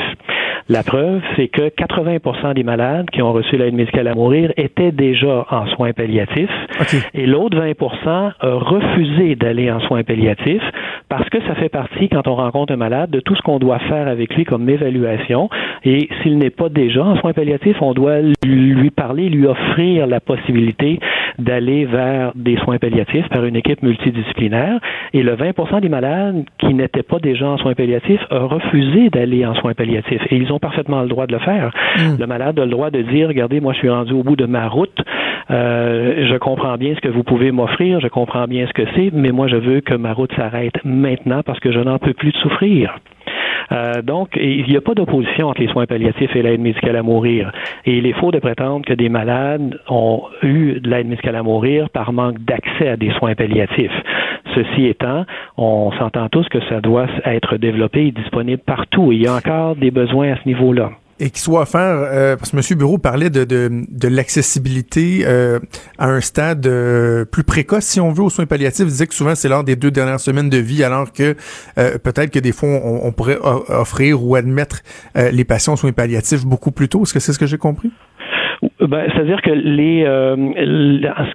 La 0.68 0.82
preuve, 0.82 1.20
c'est 1.36 1.48
que 1.48 1.68
80% 1.68 2.54
des 2.54 2.62
malades 2.62 3.10
qui 3.10 3.22
ont 3.22 3.32
reçu 3.32 3.56
l'aide 3.56 3.74
médicale 3.74 4.08
à 4.08 4.14
mourir 4.14 4.52
étaient 4.56 4.92
déjà 4.92 5.46
en 5.50 5.66
soins 5.68 5.92
palliatifs. 5.92 6.50
Et 7.14 7.26
l'autre 7.26 7.58
20% 7.58 8.06
a 8.06 8.32
refusé 8.40 9.34
d'aller 9.34 9.70
en 9.70 9.80
soins 9.80 10.02
palliatifs 10.02 10.62
parce 11.08 11.28
que 11.28 11.42
ça 11.42 11.54
fait 11.56 11.68
partie, 11.68 12.08
quand 12.08 12.26
on 12.26 12.36
rencontre 12.36 12.72
un 12.72 12.76
malade, 12.76 13.10
de 13.10 13.20
tout 13.20 13.36
ce 13.36 13.42
qu'on 13.42 13.58
doit 13.58 13.80
faire 13.80 14.08
avec 14.08 14.34
lui 14.34 14.44
comme 14.44 14.66
évaluation. 14.70 15.50
Et 15.84 16.08
s'il 16.22 16.38
n'est 16.38 16.48
pas 16.48 16.70
déjà 16.70 17.04
en 17.04 17.16
soins 17.16 17.34
palliatifs, 17.34 17.82
on 17.82 17.92
doit 17.92 18.20
lui 18.46 18.90
parler, 18.90 19.28
lui 19.28 19.46
offrir 19.46 20.06
la 20.06 20.20
possibilité 20.20 21.00
d'aller 21.38 21.84
vers 21.84 22.32
des 22.34 22.56
soins 22.56 22.78
palliatifs 22.78 23.28
par 23.28 23.44
une 23.44 23.56
équipe 23.56 23.82
multidisciplinaire. 23.82 24.80
Et 25.12 25.22
le 25.22 25.34
20 25.34 25.80
des 25.80 25.88
malades 25.90 26.44
qui 26.58 26.72
n'étaient 26.72 27.02
pas 27.02 27.18
déjà 27.18 27.46
en 27.46 27.58
soins 27.58 27.74
palliatifs 27.74 28.24
ont 28.30 28.48
refusé 28.48 29.10
d'aller 29.10 29.44
en 29.44 29.54
soins 29.54 29.74
palliatifs. 29.74 30.22
Et 30.30 30.36
ils 30.42 30.52
ont 30.52 30.58
parfaitement 30.58 31.02
le 31.02 31.08
droit 31.08 31.26
de 31.26 31.32
le 31.32 31.38
faire. 31.40 31.70
Hmm. 31.96 32.16
Le 32.18 32.26
malade 32.26 32.58
a 32.58 32.64
le 32.64 32.70
droit 32.70 32.90
de 32.90 33.02
dire, 33.02 33.28
regardez, 33.28 33.60
moi 33.60 33.72
je 33.72 33.78
suis 33.78 33.90
rendu 33.90 34.12
au 34.12 34.22
bout 34.22 34.36
de 34.36 34.46
ma 34.46 34.68
route, 34.68 34.98
euh, 35.50 36.26
je 36.30 36.36
comprends 36.36 36.76
bien 36.76 36.94
ce 36.94 37.00
que 37.00 37.08
vous 37.08 37.22
pouvez 37.22 37.50
m'offrir, 37.52 38.00
je 38.00 38.08
comprends 38.08 38.46
bien 38.46 38.66
ce 38.66 38.72
que 38.72 38.88
c'est, 38.94 39.10
mais 39.12 39.32
moi 39.32 39.48
je 39.48 39.56
veux 39.56 39.80
que 39.80 39.94
ma 39.94 40.12
route 40.12 40.32
s'arrête 40.34 40.74
maintenant 40.84 41.42
parce 41.44 41.60
que 41.60 41.72
je 41.72 41.80
n'en 41.80 41.98
peux 41.98 42.14
plus 42.14 42.32
de 42.32 42.36
souffrir. 42.38 42.94
Euh, 43.70 44.02
donc, 44.02 44.30
il 44.36 44.66
n'y 44.66 44.76
a 44.76 44.80
pas 44.80 44.94
d'opposition 44.94 45.48
entre 45.48 45.60
les 45.60 45.68
soins 45.68 45.86
palliatifs 45.86 46.34
et 46.36 46.42
l'aide 46.42 46.60
médicale 46.60 46.96
à 46.96 47.02
mourir. 47.02 47.52
Et 47.86 47.96
il 47.96 48.06
est 48.06 48.12
faux 48.12 48.30
de 48.30 48.38
prétendre 48.38 48.84
que 48.84 48.92
des 48.92 49.08
malades 49.08 49.78
ont 49.88 50.24
eu 50.42 50.80
de 50.80 50.90
l'aide 50.90 51.06
médicale 51.08 51.36
à 51.36 51.42
mourir 51.42 51.88
par 51.90 52.12
manque 52.12 52.38
d'accès 52.40 52.88
à 52.88 52.96
des 52.96 53.10
soins 53.12 53.34
palliatifs. 53.34 53.92
Ceci 54.54 54.86
étant, 54.86 55.24
on 55.56 55.92
s'entend 55.98 56.28
tous 56.28 56.48
que 56.48 56.58
ça 56.68 56.80
doit 56.80 57.06
être 57.24 57.56
développé 57.56 58.06
et 58.06 58.12
disponible 58.12 58.62
partout. 58.64 59.12
Il 59.12 59.22
y 59.22 59.26
a 59.26 59.34
encore 59.34 59.76
des 59.76 59.90
besoins 59.90 60.32
à 60.32 60.36
ce 60.42 60.46
niveau-là 60.46 60.90
et 61.22 61.30
qui 61.30 61.40
soit 61.40 61.62
offert, 61.62 61.80
euh, 61.80 62.36
parce 62.36 62.50
que 62.50 62.56
M. 62.56 62.78
Bureau 62.78 62.98
parlait 62.98 63.30
de, 63.30 63.44
de, 63.44 63.70
de 63.88 64.08
l'accessibilité 64.08 65.22
euh, 65.24 65.60
à 65.96 66.08
un 66.08 66.20
stade 66.20 66.66
euh, 66.66 67.24
plus 67.24 67.44
précoce, 67.44 67.84
si 67.84 68.00
on 68.00 68.10
veut, 68.12 68.24
aux 68.24 68.30
soins 68.30 68.46
palliatifs. 68.46 68.86
Il 68.86 68.90
disait 68.90 69.06
que 69.06 69.14
souvent, 69.14 69.36
c'est 69.36 69.48
lors 69.48 69.62
des 69.62 69.76
deux 69.76 69.92
dernières 69.92 70.18
semaines 70.18 70.50
de 70.50 70.58
vie, 70.58 70.82
alors 70.82 71.12
que 71.12 71.36
peut-être 71.76 72.30
que 72.30 72.40
des 72.40 72.50
fois, 72.50 72.68
on, 72.70 73.06
on 73.06 73.12
pourrait 73.12 73.38
offrir 73.40 74.24
ou 74.24 74.34
admettre 74.34 74.80
les 75.14 75.44
patients 75.44 75.74
aux 75.74 75.76
soins 75.76 75.92
palliatifs 75.92 76.44
beaucoup 76.44 76.72
plus 76.72 76.88
tôt. 76.88 77.02
Est-ce 77.02 77.14
que 77.14 77.20
c'est 77.20 77.32
ce 77.32 77.38
que 77.38 77.46
j'ai 77.46 77.58
compris? 77.58 77.92
Ben, 78.88 79.08
C'est-à-dire 79.12 79.40
que 79.42 79.50
les, 79.50 80.04
euh, 80.04 80.34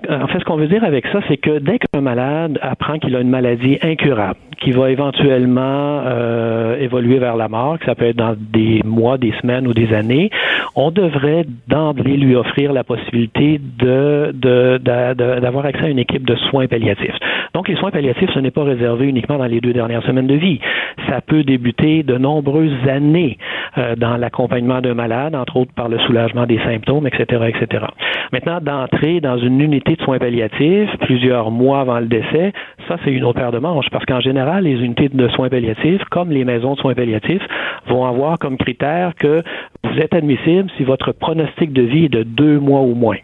en 0.10 0.28
fait, 0.28 0.40
ce 0.40 0.44
qu'on 0.44 0.58
veut 0.58 0.68
dire 0.68 0.84
avec 0.84 1.08
ça, 1.08 1.20
c'est 1.28 1.38
que 1.38 1.60
dès 1.60 1.80
qu'un 1.80 2.02
malade 2.02 2.60
apprend 2.62 3.00
qu'il 3.00 3.16
a 3.16 3.22
une 3.22 3.30
maladie 3.30 3.78
incurable, 3.82 4.38
qui 4.60 4.72
va 4.72 4.90
éventuellement 4.90 6.02
euh, 6.06 6.78
évoluer 6.80 7.20
vers 7.20 7.36
la 7.36 7.48
mort, 7.48 7.80
que 7.80 7.86
ça 7.86 7.96
peut 7.96 8.06
être 8.06 8.18
dans 8.18 8.36
des 8.38 8.82
mois, 8.84 9.18
des 9.18 9.34
semaines 9.42 9.68
ou 9.68 9.74
des 9.74 9.94
années, 9.94 10.30
on 10.76 10.92
devrait 10.92 11.46
d'emblée 11.68 12.18
lui 12.18 12.36
offrir 12.36 12.74
la 12.74 12.84
possibilité 12.84 13.62
de, 13.80 14.34
d'avoir 14.78 15.66
accès 15.66 15.86
à 15.86 15.90
une 15.90 16.00
équipe 16.00 16.26
de 16.26 16.36
soins 16.50 16.68
palliatifs. 16.68 17.16
Donc, 17.54 17.68
les 17.68 17.76
soins 17.76 17.92
palliatifs, 17.92 18.30
ce 18.34 18.40
n'est 18.40 18.52
pas 18.52 18.64
réservé 18.64 19.08
uniquement 19.08 19.38
dans 19.38 19.46
les 19.46 19.62
deux 19.62 19.74
dernières 19.74 20.04
semaines 20.04 20.28
de 20.28 20.36
vie. 20.36 20.60
Ça 21.08 21.22
peut 21.22 21.44
débuter 21.44 22.04
de 22.04 22.18
nombreuses 22.18 22.88
années 22.90 23.38
euh, 23.78 23.96
dans 23.96 24.18
l'accompagnement 24.18 24.82
d'un 24.82 24.94
malade, 24.96 25.36
entre 25.36 25.58
autres 25.58 25.74
par 25.74 25.88
le 25.88 25.98
soulagement 26.00 26.46
des 26.46 26.60
symptômes, 26.60 27.08
etc., 27.08 27.37
etc. 27.46 27.86
Maintenant, 28.32 28.60
d'entrer 28.62 29.22
dans 29.22 29.38
une 29.38 29.62
unité 29.62 29.96
de 29.96 30.02
soins 30.02 30.20
palliatifs 30.20 30.90
plusieurs 31.02 31.52
mois 31.52 31.82
avant 31.82 32.00
le 32.00 32.08
décès, 32.08 32.54
ça, 32.88 32.98
c'est 33.04 33.12
une 33.12 33.24
autre 33.24 33.40
paire 33.40 33.52
de 33.52 33.60
manches, 33.60 33.90
parce 33.92 34.06
qu'en 34.06 34.20
général, 34.20 34.64
les 34.64 34.84
unités 34.84 35.10
de 35.10 35.28
soins 35.30 35.50
palliatifs, 35.50 36.04
comme 36.10 36.32
les 36.32 36.46
maisons 36.46 36.74
de 36.74 36.80
soins 36.80 36.94
palliatifs, 36.94 37.44
vont 37.88 38.06
avoir 38.06 38.40
comme 38.40 38.58
critère 38.58 39.14
que 39.16 39.42
vous 39.84 40.00
êtes 40.00 40.14
admissible 40.14 40.70
si 40.78 40.84
votre 40.84 41.12
pronostic 41.12 41.74
de 41.74 41.84
vie 41.84 42.06
est 42.06 42.14
de 42.14 42.24
deux 42.24 42.60
mois 42.60 42.82
ou 42.82 42.96
moins. 42.96 43.18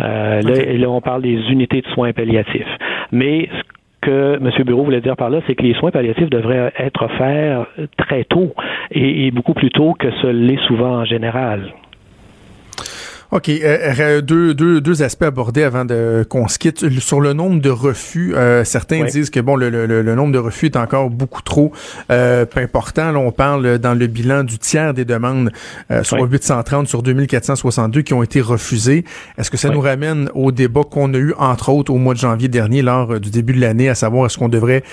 Euh, 0.00 0.40
là, 0.42 0.90
on 0.90 1.00
parle 1.00 1.22
des 1.22 1.38
unités 1.50 1.80
de 1.80 1.86
soins 1.88 2.12
palliatifs. 2.12 2.66
Mais 3.12 3.48
ce 3.52 3.62
que 4.00 4.36
M. 4.36 4.50
Bureau 4.64 4.84
voulait 4.84 5.00
dire 5.00 5.16
par 5.16 5.30
là, 5.30 5.40
c'est 5.46 5.54
que 5.54 5.62
les 5.62 5.74
soins 5.74 5.90
palliatifs 5.90 6.30
devraient 6.30 6.72
être 6.78 7.04
offerts 7.04 7.66
très 7.96 8.24
tôt 8.24 8.54
et 8.90 9.30
beaucoup 9.30 9.54
plus 9.54 9.70
tôt 9.70 9.94
que 9.98 10.10
ce 10.22 10.26
l'est 10.26 10.60
souvent 10.66 11.00
en 11.00 11.04
général. 11.04 11.72
OK. 13.34 13.48
Euh, 13.48 14.20
deux, 14.20 14.54
deux, 14.54 14.80
deux 14.80 15.02
aspects 15.02 15.24
abordés 15.24 15.64
avant 15.64 15.84
de, 15.84 16.24
qu'on 16.28 16.46
se 16.46 16.56
quitte. 16.56 16.88
Sur 17.00 17.20
le 17.20 17.32
nombre 17.32 17.60
de 17.60 17.68
refus, 17.68 18.32
euh, 18.36 18.62
certains 18.62 19.02
disent 19.02 19.30
que 19.30 19.40
bon, 19.40 19.56
le, 19.56 19.70
le, 19.70 19.86
le, 19.86 20.14
nombre 20.14 20.32
de 20.32 20.38
refus 20.38 20.66
est 20.66 20.76
encore 20.76 21.10
beaucoup 21.10 21.42
trop 21.42 21.72
euh, 22.12 22.46
important. 22.54 23.10
Là, 23.10 23.18
on 23.18 23.32
parle 23.32 23.80
dans 23.80 23.94
le 23.94 24.06
bilan 24.06 24.44
du 24.44 24.58
tiers 24.58 24.94
des 24.94 25.04
demandes 25.04 25.50
euh, 25.90 26.04
sur 26.04 26.22
830 26.22 26.86
sur 26.86 27.02
2462 27.02 28.02
qui 28.02 28.14
ont 28.14 28.22
été 28.22 28.40
refusées. 28.40 29.04
Est-ce 29.36 29.50
que 29.50 29.56
ça 29.56 29.68
nous 29.68 29.80
ramène 29.80 30.30
au 30.34 30.52
débat 30.52 30.82
qu'on 30.88 31.12
a 31.12 31.18
eu, 31.18 31.34
entre 31.36 31.70
autres, 31.70 31.92
au 31.92 31.98
mois 31.98 32.14
de 32.14 32.20
janvier 32.20 32.46
dernier, 32.46 32.82
lors 32.82 33.18
du 33.18 33.32
début 33.32 33.54
de 33.54 33.60
l'année, 33.60 33.88
à 33.88 33.96
savoir 33.96 34.26
est-ce 34.26 34.38
qu'on 34.38 34.48
devrait 34.48 34.84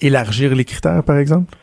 élargir 0.00 0.54
les 0.54 0.64
critères, 0.64 1.02
par 1.04 1.18
exemple? 1.18 1.54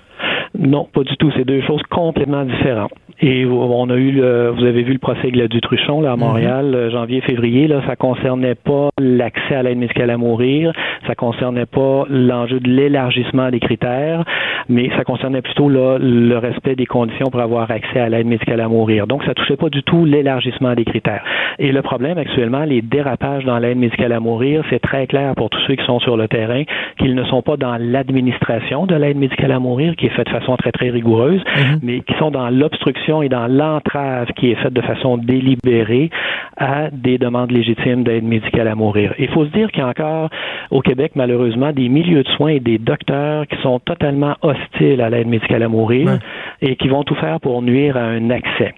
Non, 0.55 0.87
pas 0.93 1.01
du 1.01 1.17
tout. 1.17 1.31
C'est 1.35 1.45
deux 1.45 1.61
choses 1.65 1.81
complètement 1.89 2.45
différentes. 2.45 2.91
Et 3.19 3.45
on 3.45 3.89
a 3.89 3.95
eu, 3.95 4.11
le, 4.11 4.51
vous 4.51 4.63
avez 4.63 4.83
vu 4.83 4.93
le 4.93 4.99
procès 4.99 5.31
du 5.31 5.61
Truchon 5.61 6.01
là 6.01 6.11
à 6.11 6.15
mhm. 6.15 6.19
Montréal, 6.19 6.75
euh, 6.75 6.91
janvier-février. 6.91 7.67
Là, 7.67 7.81
ça 7.87 7.95
concernait 7.95 8.55
pas 8.55 8.89
l'accès 8.99 9.55
à 9.55 9.63
l'aide 9.63 9.79
médicale 9.79 10.11
à 10.11 10.17
mourir, 10.17 10.71
ça 11.07 11.15
concernait 11.15 11.65
pas 11.65 12.03
l'enjeu 12.09 12.59
de 12.59 12.69
l'élargissement 12.69 13.49
des 13.49 13.59
critères, 13.59 14.23
mais 14.69 14.89
ça 14.95 15.03
concernait 15.03 15.41
plutôt 15.41 15.69
là, 15.69 15.97
le 15.99 16.37
respect 16.37 16.75
des 16.75 16.85
conditions 16.85 17.27
pour 17.31 17.41
avoir 17.41 17.71
accès 17.71 17.99
à 17.99 18.09
l'aide 18.09 18.27
médicale 18.27 18.61
à 18.61 18.67
mourir. 18.67 19.07
Donc, 19.07 19.23
ça 19.23 19.33
touchait 19.33 19.57
pas 19.57 19.69
du 19.69 19.81
tout 19.81 20.05
l'élargissement 20.05 20.75
des 20.75 20.85
critères. 20.85 21.23
Et 21.57 21.71
le 21.71 21.81
problème 21.81 22.19
actuellement, 22.19 22.65
les 22.65 22.83
dérapages 22.83 23.45
dans 23.45 23.57
l'aide 23.57 23.77
médicale 23.77 24.11
à 24.11 24.19
mourir, 24.19 24.63
c'est 24.69 24.79
très 24.79 25.07
clair 25.07 25.33
pour 25.35 25.49
tous 25.49 25.61
ceux 25.67 25.75
qui 25.75 25.85
sont 25.85 25.99
sur 25.99 26.17
le 26.17 26.27
terrain 26.27 26.63
qu'ils 26.99 27.15
ne 27.15 27.23
sont 27.23 27.41
pas 27.41 27.57
dans 27.57 27.77
l'administration 27.79 28.85
de 28.85 28.95
l'aide 28.95 29.17
médicale 29.17 29.51
à 29.51 29.59
mourir, 29.59 29.95
qui 29.95 30.05
est 30.05 30.09
faite 30.09 30.27
de 30.27 30.31
façon 30.31 30.55
très 30.57 30.71
très 30.71 30.89
rigoureuse, 30.89 31.41
mhm. 31.55 31.79
mais 31.81 31.99
qui 32.01 32.13
sont 32.19 32.29
dans 32.29 32.49
l'obstruction 32.49 33.06
et 33.21 33.29
dans 33.29 33.47
l'entrave 33.47 34.27
qui 34.35 34.51
est 34.51 34.55
faite 34.55 34.73
de 34.73 34.81
façon 34.81 35.17
délibérée 35.17 36.09
à 36.57 36.89
des 36.91 37.17
demandes 37.17 37.51
légitimes 37.51 38.03
d'aide 38.03 38.23
médicale 38.23 38.67
à 38.67 38.75
mourir. 38.75 39.13
Il 39.19 39.29
faut 39.29 39.45
se 39.45 39.51
dire 39.51 39.71
qu'il 39.71 39.81
y 39.81 39.83
a 39.83 39.87
encore 39.87 40.29
au 40.71 40.81
Québec, 40.81 41.11
malheureusement, 41.15 41.71
des 41.71 41.87
milieux 41.87 42.23
de 42.23 42.29
soins 42.29 42.49
et 42.49 42.59
des 42.59 42.77
docteurs 42.77 43.47
qui 43.47 43.57
sont 43.61 43.79
totalement 43.79 44.35
hostiles 44.41 45.01
à 45.01 45.09
l'aide 45.09 45.27
médicale 45.27 45.63
à 45.63 45.69
mourir 45.69 46.19
et 46.61 46.75
qui 46.75 46.87
vont 46.87 47.03
tout 47.03 47.15
faire 47.15 47.39
pour 47.39 47.61
nuire 47.61 47.95
à 47.95 48.01
un 48.01 48.29
accès. 48.29 48.73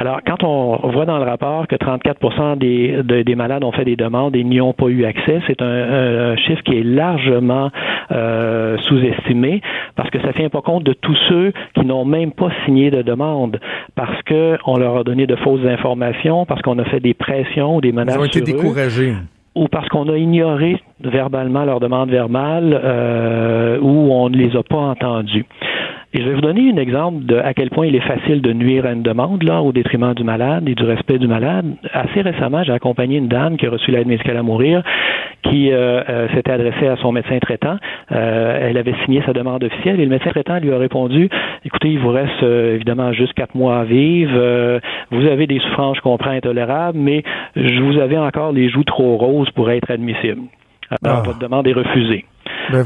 Alors, 0.00 0.20
quand 0.24 0.44
on 0.44 0.76
voit 0.90 1.06
dans 1.06 1.18
le 1.18 1.24
rapport 1.24 1.66
que 1.66 1.74
34 1.74 2.54
des, 2.54 3.02
des 3.24 3.34
malades 3.34 3.64
ont 3.64 3.72
fait 3.72 3.84
des 3.84 3.96
demandes 3.96 4.36
et 4.36 4.44
n'y 4.44 4.60
ont 4.60 4.72
pas 4.72 4.86
eu 4.86 5.04
accès, 5.04 5.40
c'est 5.48 5.60
un, 5.60 6.36
chiffre 6.36 6.62
qui 6.62 6.78
est 6.78 6.84
largement 6.84 7.70
euh, 8.12 8.78
sous-estimé 8.86 9.60
parce 9.96 10.08
que 10.10 10.20
ça 10.20 10.28
ne 10.28 10.32
tient 10.34 10.50
pas 10.50 10.62
compte 10.62 10.84
de 10.84 10.92
tous 10.92 11.18
ceux 11.28 11.52
qui 11.74 11.84
n'ont 11.84 12.04
même 12.04 12.30
pas 12.30 12.50
signé 12.64 12.92
de 12.92 13.02
demande 13.02 13.58
parce 13.96 14.22
qu'on 14.22 14.76
leur 14.78 14.98
a 14.98 15.02
donné 15.02 15.26
de 15.26 15.34
fausses 15.34 15.66
informations, 15.66 16.46
parce 16.46 16.62
qu'on 16.62 16.78
a 16.78 16.84
fait 16.84 17.00
des 17.00 17.14
pressions 17.14 17.76
ou 17.76 17.80
des 17.80 17.90
menaces. 17.90 18.14
Ils 18.14 18.20
ont 18.20 18.24
été 18.24 18.40
découragés 18.40 19.14
ou 19.56 19.66
parce 19.66 19.88
qu'on 19.88 20.08
a 20.08 20.16
ignoré 20.16 20.80
verbalement 21.00 21.64
leur 21.64 21.80
demande 21.80 22.10
verbale 22.10 22.78
euh, 22.82 23.78
ou 23.80 24.12
on 24.12 24.28
ne 24.28 24.36
les 24.36 24.56
a 24.56 24.62
pas 24.62 24.76
entendus. 24.76 25.44
Et 26.14 26.20
je 26.22 26.24
vais 26.24 26.34
vous 26.36 26.40
donner 26.40 26.70
un 26.72 26.78
exemple 26.78 27.26
de 27.26 27.36
à 27.36 27.52
quel 27.52 27.68
point 27.68 27.84
il 27.84 27.94
est 27.94 28.00
facile 28.00 28.40
de 28.40 28.54
nuire 28.54 28.86
à 28.86 28.92
une 28.92 29.02
demande 29.02 29.42
là 29.42 29.60
au 29.60 29.72
détriment 29.72 30.14
du 30.14 30.24
malade 30.24 30.66
et 30.66 30.74
du 30.74 30.82
respect 30.84 31.18
du 31.18 31.26
malade. 31.26 31.66
Assez 31.92 32.22
récemment, 32.22 32.62
j'ai 32.64 32.72
accompagné 32.72 33.18
une 33.18 33.28
dame 33.28 33.58
qui 33.58 33.66
a 33.66 33.70
reçu 33.70 33.90
l'aide 33.90 34.06
médicale 34.06 34.38
à 34.38 34.42
mourir, 34.42 34.82
qui 35.42 35.70
euh, 35.70 36.02
euh, 36.08 36.28
s'était 36.34 36.50
adressée 36.50 36.86
à 36.86 36.96
son 36.96 37.12
médecin 37.12 37.38
traitant. 37.40 37.76
Euh, 38.10 38.68
elle 38.70 38.78
avait 38.78 38.94
signé 39.04 39.22
sa 39.26 39.34
demande 39.34 39.62
officielle 39.62 40.00
et 40.00 40.04
le 40.04 40.10
médecin 40.10 40.30
traitant 40.30 40.58
lui 40.58 40.72
a 40.72 40.78
répondu 40.78 41.28
"Écoutez, 41.66 41.90
il 41.90 41.98
vous 41.98 42.10
reste 42.10 42.42
évidemment 42.42 43.12
juste 43.12 43.34
quatre 43.34 43.54
mois 43.54 43.80
à 43.80 43.84
vivre. 43.84 44.80
vous 45.10 45.26
avez 45.26 45.46
des 45.46 45.58
souffrances, 45.58 45.98
je 45.98 46.02
comprends, 46.02 46.30
intolérables, 46.30 46.98
mais 46.98 47.22
je 47.54 47.82
vous 47.82 47.98
avais 47.98 48.16
encore 48.16 48.52
les 48.52 48.70
joues 48.70 48.84
trop 48.84 49.18
roses 49.18 49.50
pour 49.50 49.70
être 49.70 49.90
admissible. 49.90 50.40
Alors, 50.90 51.18
ah. 51.18 51.22
votre 51.24 51.38
demande 51.38 51.66
est 51.66 51.72
refusée." 51.72 52.24
Ben 52.70 52.84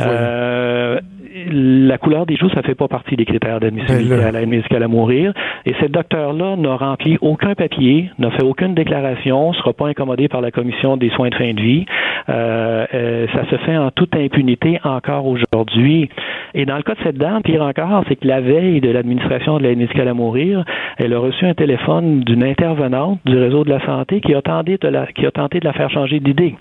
la 1.51 1.99
couleur 1.99 2.27
des 2.27 2.37
joues, 2.37 2.51
ça 2.51 2.63
fait 2.63 2.75
pas 2.75 2.89
partie 2.89 3.17
des 3.17 3.25
critères 3.25 3.61
d'admissibilité 3.61 4.17
ben 4.17 4.27
à 4.27 4.31
l'aide 4.33 4.49
médicale 4.49 4.83
à 4.83 4.89
mourir. 4.89 5.33
Et 5.67 5.75
ce 5.81 5.87
docteur-là 5.87 6.57
n'a 6.57 6.77
rempli 6.77 7.19
aucun 7.21 7.55
papier, 7.55 8.11
n'a 8.19 8.31
fait 8.31 8.43
aucune 8.43 8.75
déclaration, 8.75 9.53
sera 9.55 9.73
pas 9.73 9.89
incommodé 9.89 10.29
par 10.29 10.41
la 10.41 10.51
commission 10.51 10.97
des 10.97 11.11
soins 11.11 11.31
de 11.31 11.35
fin 11.35 11.53
de 11.53 11.61
vie. 11.61 11.87
Euh, 12.29 12.87
euh, 12.95 13.27
ça 13.33 13.49
se 13.51 13.57
fait 13.57 13.77
en 13.77 13.91
toute 13.91 14.15
impunité 14.15 14.79
encore 14.85 15.27
aujourd'hui. 15.27 16.09
Et 16.55 16.67
dans 16.67 16.77
le 16.77 16.83
cas 16.83 16.95
de 16.95 17.03
cette 17.03 17.19
dame, 17.19 17.43
pire 17.43 17.63
encore, 17.63 18.05
c'est 18.09 18.17
que 18.17 18.27
la 18.27 18.41
veille 18.41 18.81
de 18.81 18.91
l'administration 18.91 19.59
de 19.59 19.63
l'aide 19.63 19.79
médicale 19.79 20.09
à 20.09 20.15
mourir, 20.15 20.65
elle 20.99 21.15
a 21.15 21.19
reçu 21.19 21.47
un 21.47 21.55
téléphone 21.55 22.21
d'une 22.21 22.45
intervenante 22.45 23.21
du 23.25 23.37
réseau 23.37 23.65
de 23.65 23.71
la 23.71 23.85
santé 23.87 24.21
qui 24.21 24.35
a 24.35 24.43
tenté 24.43 24.77
de 24.77 24.89
la, 24.89 25.07
qui 25.07 25.27
a 25.27 25.31
tenté 25.31 25.61
de 25.61 25.65
la 25.65 25.73
faire 25.73 25.91
changer 25.91 26.21
d'idée 26.21 26.57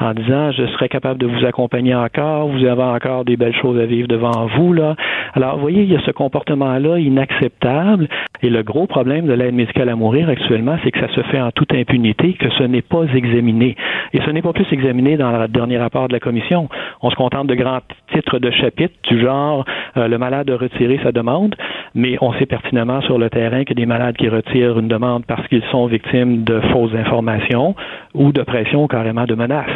en 0.00 0.12
disant 0.14 0.52
je 0.52 0.66
serai 0.66 0.88
capable 0.88 1.18
de 1.18 1.26
vous 1.26 1.44
accompagner 1.44 1.94
encore, 1.94 2.48
vous 2.48 2.64
avez 2.64 2.82
encore 2.82 3.24
des 3.24 3.36
belles 3.36 3.54
choses 3.54 3.78
à 3.80 3.86
vivre 3.86 4.08
devant 4.08 4.46
vous 4.56 4.72
là. 4.72 4.96
Alors 5.34 5.56
vous 5.56 5.62
voyez, 5.62 5.82
il 5.82 5.92
y 5.92 5.96
a 5.96 6.00
ce 6.00 6.10
comportement-là 6.10 6.98
inacceptable 6.98 8.08
et 8.42 8.50
le 8.50 8.62
gros 8.62 8.86
problème 8.86 9.26
de 9.26 9.32
l'aide 9.32 9.54
médicale 9.54 9.88
à 9.88 9.96
mourir 9.96 10.28
actuellement, 10.28 10.76
c'est 10.84 10.90
que 10.90 11.00
ça 11.00 11.08
se 11.14 11.22
fait 11.22 11.40
en 11.40 11.50
toute 11.50 11.72
impunité, 11.72 12.34
que 12.34 12.50
ce 12.50 12.62
n'est 12.64 12.82
pas 12.82 13.04
examiné. 13.14 13.76
Et 14.12 14.20
ce 14.20 14.30
n'est 14.30 14.42
pas 14.42 14.52
plus 14.52 14.66
examiné 14.70 15.16
dans 15.16 15.30
le 15.32 15.48
dernier 15.48 15.78
rapport 15.78 16.08
de 16.08 16.12
la 16.12 16.20
commission. 16.20 16.68
On 17.02 17.10
se 17.10 17.16
contente 17.16 17.46
de 17.46 17.54
grands 17.54 17.80
titres 18.12 18.38
de 18.38 18.50
chapitres 18.50 18.94
du 19.08 19.20
genre 19.20 19.64
euh, 19.96 20.08
le 20.08 20.18
malade 20.18 20.50
a 20.50 20.56
retiré 20.56 21.00
sa 21.02 21.12
demande, 21.12 21.54
mais 21.94 22.16
on 22.20 22.32
sait 22.34 22.46
pertinemment 22.46 23.00
sur 23.02 23.18
le 23.18 23.30
terrain 23.30 23.64
que 23.64 23.74
des 23.74 23.86
malades 23.86 24.16
qui 24.16 24.28
retirent 24.28 24.78
une 24.78 24.88
demande 24.88 25.24
parce 25.26 25.46
qu'ils 25.48 25.64
sont 25.70 25.86
victimes 25.86 26.44
de 26.44 26.60
fausses 26.72 26.94
informations 26.94 27.74
ou 28.14 28.32
de 28.32 28.42
pression 28.42 28.86
carrément 28.86 29.24
de 29.24 29.34
menaces. 29.34 29.66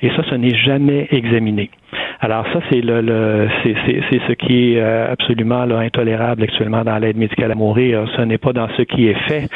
Et 0.00 0.10
ça, 0.10 0.22
ce 0.30 0.34
n'est 0.34 0.54
jamais 0.54 1.08
examiné. 1.10 1.70
Alors 2.20 2.44
ça, 2.52 2.60
c'est 2.70 2.80
le, 2.80 3.48
c'est, 3.62 4.20
ce 4.26 4.32
qui 4.32 4.74
est 4.74 4.80
euh, 4.80 5.12
absolument 5.12 5.62
intolérable 5.62 6.44
actuellement 6.44 6.84
dans 6.84 6.98
l'aide 6.98 7.16
médicale 7.16 7.52
à 7.52 7.54
mourir. 7.54 8.06
Ce 8.16 8.22
n'est 8.22 8.38
pas 8.38 8.52
dans 8.52 8.68
ce 8.76 8.82
qui 8.82 9.08
est 9.08 9.28
fait, 9.28 9.48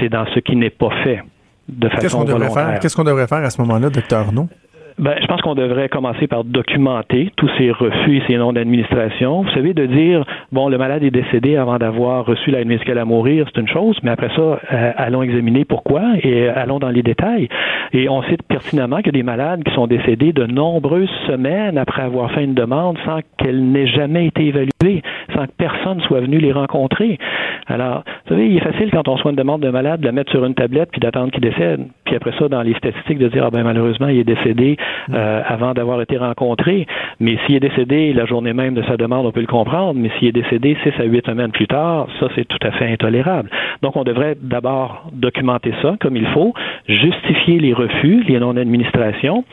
c'est 0.00 0.08
dans 0.08 0.26
ce 0.34 0.40
qui 0.40 0.56
n'est 0.56 0.70
pas 0.70 0.90
fait 1.02 1.22
de 1.68 1.88
façon 1.88 2.00
Qu'est-ce 2.00 2.16
qu'on 2.16 2.24
devrait 2.24 2.50
faire? 2.50 2.78
Qu'est-ce 2.80 2.96
qu'on 2.96 3.04
devrait 3.04 3.26
faire 3.26 3.38
à 3.38 3.50
ce 3.50 3.60
moment-là, 3.62 3.90
docteur 3.90 4.20
Arnaud? 4.20 4.48
Ben, 4.96 5.16
je 5.20 5.26
pense 5.26 5.40
qu'on 5.40 5.56
devrait 5.56 5.88
commencer 5.88 6.28
par 6.28 6.44
documenter 6.44 7.30
tous 7.36 7.50
ces 7.58 7.72
refus 7.72 8.18
et 8.18 8.22
ces 8.28 8.36
noms 8.36 8.52
d'administration. 8.52 9.42
Vous 9.42 9.50
savez, 9.50 9.74
de 9.74 9.86
dire, 9.86 10.24
bon, 10.52 10.68
le 10.68 10.78
malade 10.78 11.02
est 11.02 11.10
décédé 11.10 11.56
avant 11.56 11.78
d'avoir 11.78 12.24
reçu 12.24 12.52
l'aide 12.52 12.68
médicale 12.68 12.98
à 12.98 13.04
mourir, 13.04 13.44
c'est 13.52 13.60
une 13.60 13.66
chose, 13.66 13.98
mais 14.04 14.12
après 14.12 14.28
ça, 14.36 14.60
euh, 14.72 14.92
allons 14.96 15.22
examiner 15.22 15.64
pourquoi 15.64 16.02
et 16.22 16.48
allons 16.48 16.78
dans 16.78 16.90
les 16.90 17.02
détails. 17.02 17.48
Et 17.92 18.08
on 18.08 18.22
sait 18.22 18.36
pertinemment 18.48 18.96
a 18.96 19.10
des 19.10 19.22
malades 19.24 19.64
qui 19.64 19.74
sont 19.74 19.88
décédés 19.88 20.32
de 20.32 20.46
nombreuses 20.46 21.10
semaines 21.26 21.76
après 21.76 22.02
avoir 22.02 22.30
fait 22.30 22.44
une 22.44 22.54
demande 22.54 22.96
sans 23.04 23.18
qu'elle 23.36 23.72
n'ait 23.72 23.88
jamais 23.88 24.26
été 24.26 24.46
évaluée, 24.46 25.02
sans 25.34 25.46
que 25.46 25.52
personne 25.58 26.00
soit 26.02 26.20
venu 26.20 26.38
les 26.38 26.52
rencontrer. 26.52 27.18
Alors, 27.66 28.04
vous 28.26 28.34
savez, 28.34 28.48
il 28.48 28.56
est 28.56 28.60
facile 28.60 28.90
quand 28.90 29.08
on 29.08 29.16
soit 29.16 29.30
une 29.30 29.36
demande 29.36 29.62
de 29.62 29.70
malade 29.70 30.00
de 30.00 30.06
la 30.06 30.12
mettre 30.12 30.30
sur 30.30 30.44
une 30.44 30.54
tablette 30.54 30.90
puis 30.92 31.00
d'attendre 31.00 31.32
qu'il 31.32 31.40
décède. 31.40 31.86
Puis 32.04 32.14
après 32.14 32.32
ça, 32.38 32.48
dans 32.48 32.62
les 32.62 32.74
statistiques, 32.74 33.18
de 33.18 33.28
dire, 33.28 33.44
ah 33.46 33.50
ben 33.50 33.64
malheureusement, 33.64 34.08
il 34.08 34.18
est 34.18 34.24
décédé 34.24 34.76
euh, 35.12 35.42
avant 35.46 35.74
d'avoir 35.74 36.00
été 36.00 36.16
rencontré. 36.16 36.86
Mais 37.20 37.38
s'il 37.44 37.56
est 37.56 37.60
décédé 37.60 38.12
la 38.12 38.26
journée 38.26 38.52
même 38.52 38.74
de 38.74 38.82
sa 38.82 38.96
demande, 38.96 39.26
on 39.26 39.32
peut 39.32 39.40
le 39.40 39.46
comprendre. 39.46 39.94
Mais 39.94 40.10
s'il 40.18 40.28
est 40.28 40.32
décédé 40.32 40.76
six 40.82 40.92
à 41.00 41.04
huit 41.04 41.26
semaines 41.26 41.52
plus 41.52 41.66
tard, 41.66 42.08
ça, 42.20 42.28
c'est 42.34 42.46
tout 42.46 42.58
à 42.62 42.70
fait 42.72 42.90
intolérable. 42.90 43.50
Donc, 43.82 43.96
on 43.96 44.04
devrait 44.04 44.36
d'abord 44.40 45.10
documenter 45.12 45.72
ça 45.82 45.96
comme 46.00 46.16
il 46.16 46.26
faut, 46.28 46.54
justifier 46.88 47.58
les 47.58 47.72
refus, 47.72 48.24
les 48.26 48.38
non-administrations. 48.38 49.44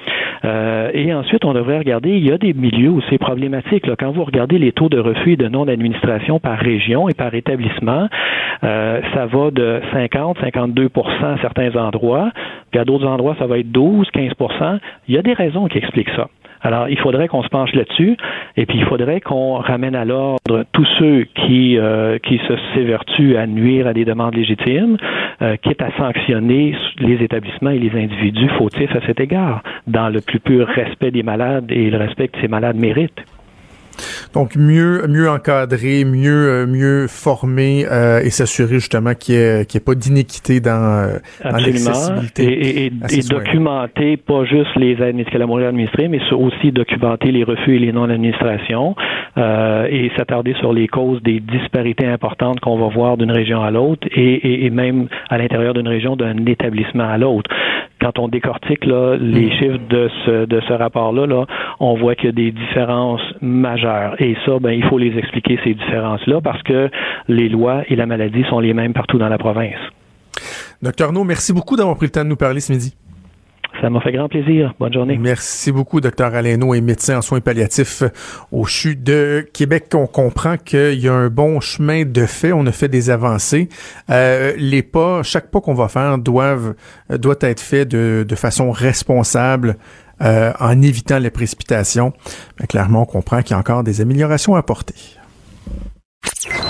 Euh, 0.43 0.89
et 0.93 1.13
ensuite, 1.13 1.45
on 1.45 1.53
devrait 1.53 1.79
regarder, 1.79 2.09
il 2.11 2.27
y 2.27 2.31
a 2.31 2.37
des 2.37 2.53
milieux 2.53 2.89
où 2.89 3.01
c'est 3.09 3.17
problématique. 3.17 3.87
Là. 3.87 3.95
Quand 3.97 4.11
vous 4.11 4.23
regardez 4.23 4.57
les 4.57 4.71
taux 4.71 4.89
de 4.89 4.99
refus 4.99 5.33
et 5.33 5.37
de 5.37 5.47
non-administration 5.47 6.39
par 6.39 6.57
région 6.57 7.09
et 7.09 7.13
par 7.13 7.33
établissement, 7.33 8.07
euh, 8.63 9.01
ça 9.13 9.25
va 9.25 9.51
de 9.51 9.81
50, 9.91 10.37
52% 10.39 11.23
à 11.23 11.37
certains 11.41 11.75
endroits. 11.75 12.31
Puis 12.71 12.79
à 12.79 12.85
d'autres 12.85 13.07
endroits, 13.07 13.35
ça 13.37 13.45
va 13.45 13.59
être 13.59 13.71
12, 13.71 14.07
15% 14.13 14.79
Il 15.07 15.15
y 15.15 15.17
a 15.17 15.21
des 15.21 15.33
raisons 15.33 15.67
qui 15.67 15.77
expliquent 15.77 16.11
ça. 16.15 16.27
Alors, 16.63 16.87
il 16.89 16.99
faudrait 16.99 17.27
qu'on 17.27 17.41
se 17.41 17.49
penche 17.49 17.73
là-dessus, 17.73 18.15
et 18.55 18.65
puis 18.67 18.77
il 18.77 18.85
faudrait 18.85 19.19
qu'on 19.19 19.55
ramène 19.55 19.95
à 19.95 20.05
l'ordre 20.05 20.65
tous 20.71 20.87
ceux 20.99 21.23
qui 21.23 21.77
euh, 21.77 22.19
qui 22.19 22.39
se 22.47 22.53
s'évertuent 22.73 23.35
à 23.35 23.47
nuire 23.47 23.87
à 23.87 23.93
des 23.93 24.05
demandes 24.05 24.35
légitimes, 24.35 24.97
euh, 25.41 25.55
quitte 25.57 25.81
à 25.81 25.91
sanctionner 25.97 26.75
les 26.99 27.23
établissements 27.23 27.71
et 27.71 27.79
les 27.79 27.99
individus 27.99 28.49
fautifs 28.59 28.95
à 28.95 29.01
cet 29.07 29.19
égard, 29.19 29.63
dans 29.87 30.09
le 30.09 30.21
plus 30.21 30.39
pur 30.39 30.67
respect 30.67 31.09
des 31.09 31.23
malades 31.23 31.71
et 31.71 31.89
le 31.89 31.97
respect 31.97 32.27
que 32.27 32.39
ces 32.39 32.47
malades 32.47 32.77
méritent. 32.77 33.25
Donc 34.33 34.55
mieux 34.55 35.05
mieux 35.07 35.29
encadrer, 35.29 36.05
mieux 36.05 36.49
euh, 36.49 36.67
mieux 36.67 37.07
former 37.07 37.85
euh, 37.91 38.21
et 38.21 38.29
s'assurer 38.29 38.75
justement 38.75 39.13
qu'il 39.13 39.35
n'y 39.35 39.41
ait, 39.41 39.85
pas 39.85 39.95
d'iniquité 39.95 40.59
dans, 40.59 40.71
euh, 40.71 41.17
dans 41.43 41.57
l'accessibilité. 41.57 42.43
Et, 42.43 42.85
et, 42.85 42.91
et 43.09 43.21
documenter 43.29 44.17
pas 44.17 44.45
juste 44.45 44.75
les 44.75 44.93
aides 45.01 45.15
médicales 45.15 45.41
à 45.41 45.45
mourir 45.45 45.67
administrées, 45.69 46.07
mais 46.07 46.19
aussi 46.31 46.71
documenter 46.71 47.31
les 47.31 47.43
refus 47.43 47.75
et 47.75 47.79
les 47.79 47.91
non-administrations 47.91 48.95
euh, 49.37 49.87
et 49.89 50.11
s'attarder 50.17 50.53
sur 50.59 50.73
les 50.73 50.87
causes 50.87 51.21
des 51.23 51.39
disparités 51.39 52.07
importantes 52.07 52.59
qu'on 52.59 52.77
va 52.77 52.87
voir 52.87 53.17
d'une 53.17 53.31
région 53.31 53.61
à 53.61 53.71
l'autre 53.71 54.07
et, 54.11 54.65
et, 54.65 54.69
même 54.69 55.07
à 55.29 55.37
l'intérieur 55.37 55.73
d'une 55.73 55.87
région 55.87 56.15
d'un 56.15 56.45
établissement 56.45 57.07
à 57.07 57.17
l'autre 57.17 57.49
quand 58.01 58.19
on 58.19 58.27
décortique 58.27 58.85
là, 58.85 59.15
les 59.19 59.47
mm. 59.47 59.51
chiffres 59.51 59.79
de 59.89 60.09
ce, 60.25 60.45
de 60.45 60.61
ce 60.67 60.73
rapport-là, 60.73 61.25
là, 61.27 61.45
on 61.79 61.95
voit 61.95 62.15
qu'il 62.15 62.25
y 62.25 62.29
a 62.29 62.31
des 62.31 62.51
différences 62.51 63.21
majeures. 63.41 64.15
Et 64.19 64.35
ça, 64.45 64.59
ben, 64.59 64.71
il 64.71 64.83
faut 64.85 64.97
les 64.97 65.17
expliquer, 65.17 65.59
ces 65.63 65.73
différences-là, 65.73 66.41
parce 66.41 66.61
que 66.63 66.89
les 67.27 67.49
lois 67.49 67.83
et 67.87 67.95
la 67.95 68.05
maladie 68.05 68.43
sont 68.49 68.59
les 68.59 68.73
mêmes 68.73 68.93
partout 68.93 69.17
dans 69.17 69.29
la 69.29 69.37
province. 69.37 69.79
Docteur 70.81 71.13
No, 71.13 71.23
merci 71.23 71.53
beaucoup 71.53 71.75
d'avoir 71.75 71.95
pris 71.95 72.07
le 72.07 72.11
temps 72.11 72.23
de 72.23 72.29
nous 72.29 72.35
parler 72.35 72.59
ce 72.59 72.71
midi. 72.73 72.95
Ça 73.79 73.89
m'a 73.89 74.01
fait 74.01 74.11
grand 74.11 74.27
plaisir. 74.27 74.73
Bonne 74.79 74.93
journée. 74.93 75.17
Merci 75.17 75.71
beaucoup, 75.71 76.01
docteur 76.01 76.35
Aleno, 76.35 76.73
et 76.73 76.81
médecin 76.81 77.17
en 77.17 77.21
soins 77.21 77.39
palliatifs 77.39 78.03
au 78.51 78.65
CHU 78.65 78.95
de 78.95 79.47
Québec. 79.53 79.85
On 79.93 80.07
comprend 80.07 80.57
qu'il 80.57 80.99
y 80.99 81.07
a 81.07 81.13
un 81.13 81.29
bon 81.29 81.59
chemin 81.61 82.03
de 82.03 82.25
fait. 82.25 82.51
On 82.51 82.65
a 82.65 82.71
fait 82.71 82.89
des 82.89 83.09
avancées. 83.09 83.69
Euh, 84.09 84.53
les 84.57 84.83
pas, 84.83 85.23
chaque 85.23 85.49
pas 85.49 85.61
qu'on 85.61 85.73
va 85.73 85.87
faire 85.87 86.17
doivent, 86.17 86.75
doit 87.09 87.37
être 87.41 87.61
fait 87.61 87.85
de, 87.85 88.25
de 88.27 88.35
façon 88.35 88.71
responsable. 88.71 89.77
Euh, 90.21 90.53
en 90.59 90.83
évitant 90.83 91.17
les 91.17 91.31
précipitations. 91.31 92.13
Mais 92.59 92.67
clairement, 92.67 93.01
on 93.01 93.05
comprend 93.05 93.41
qu'il 93.41 93.51
y 93.51 93.53
a 93.55 93.57
encore 93.57 93.83
des 93.83 94.01
améliorations 94.01 94.55
à 94.55 94.59
apporter. 94.59 94.93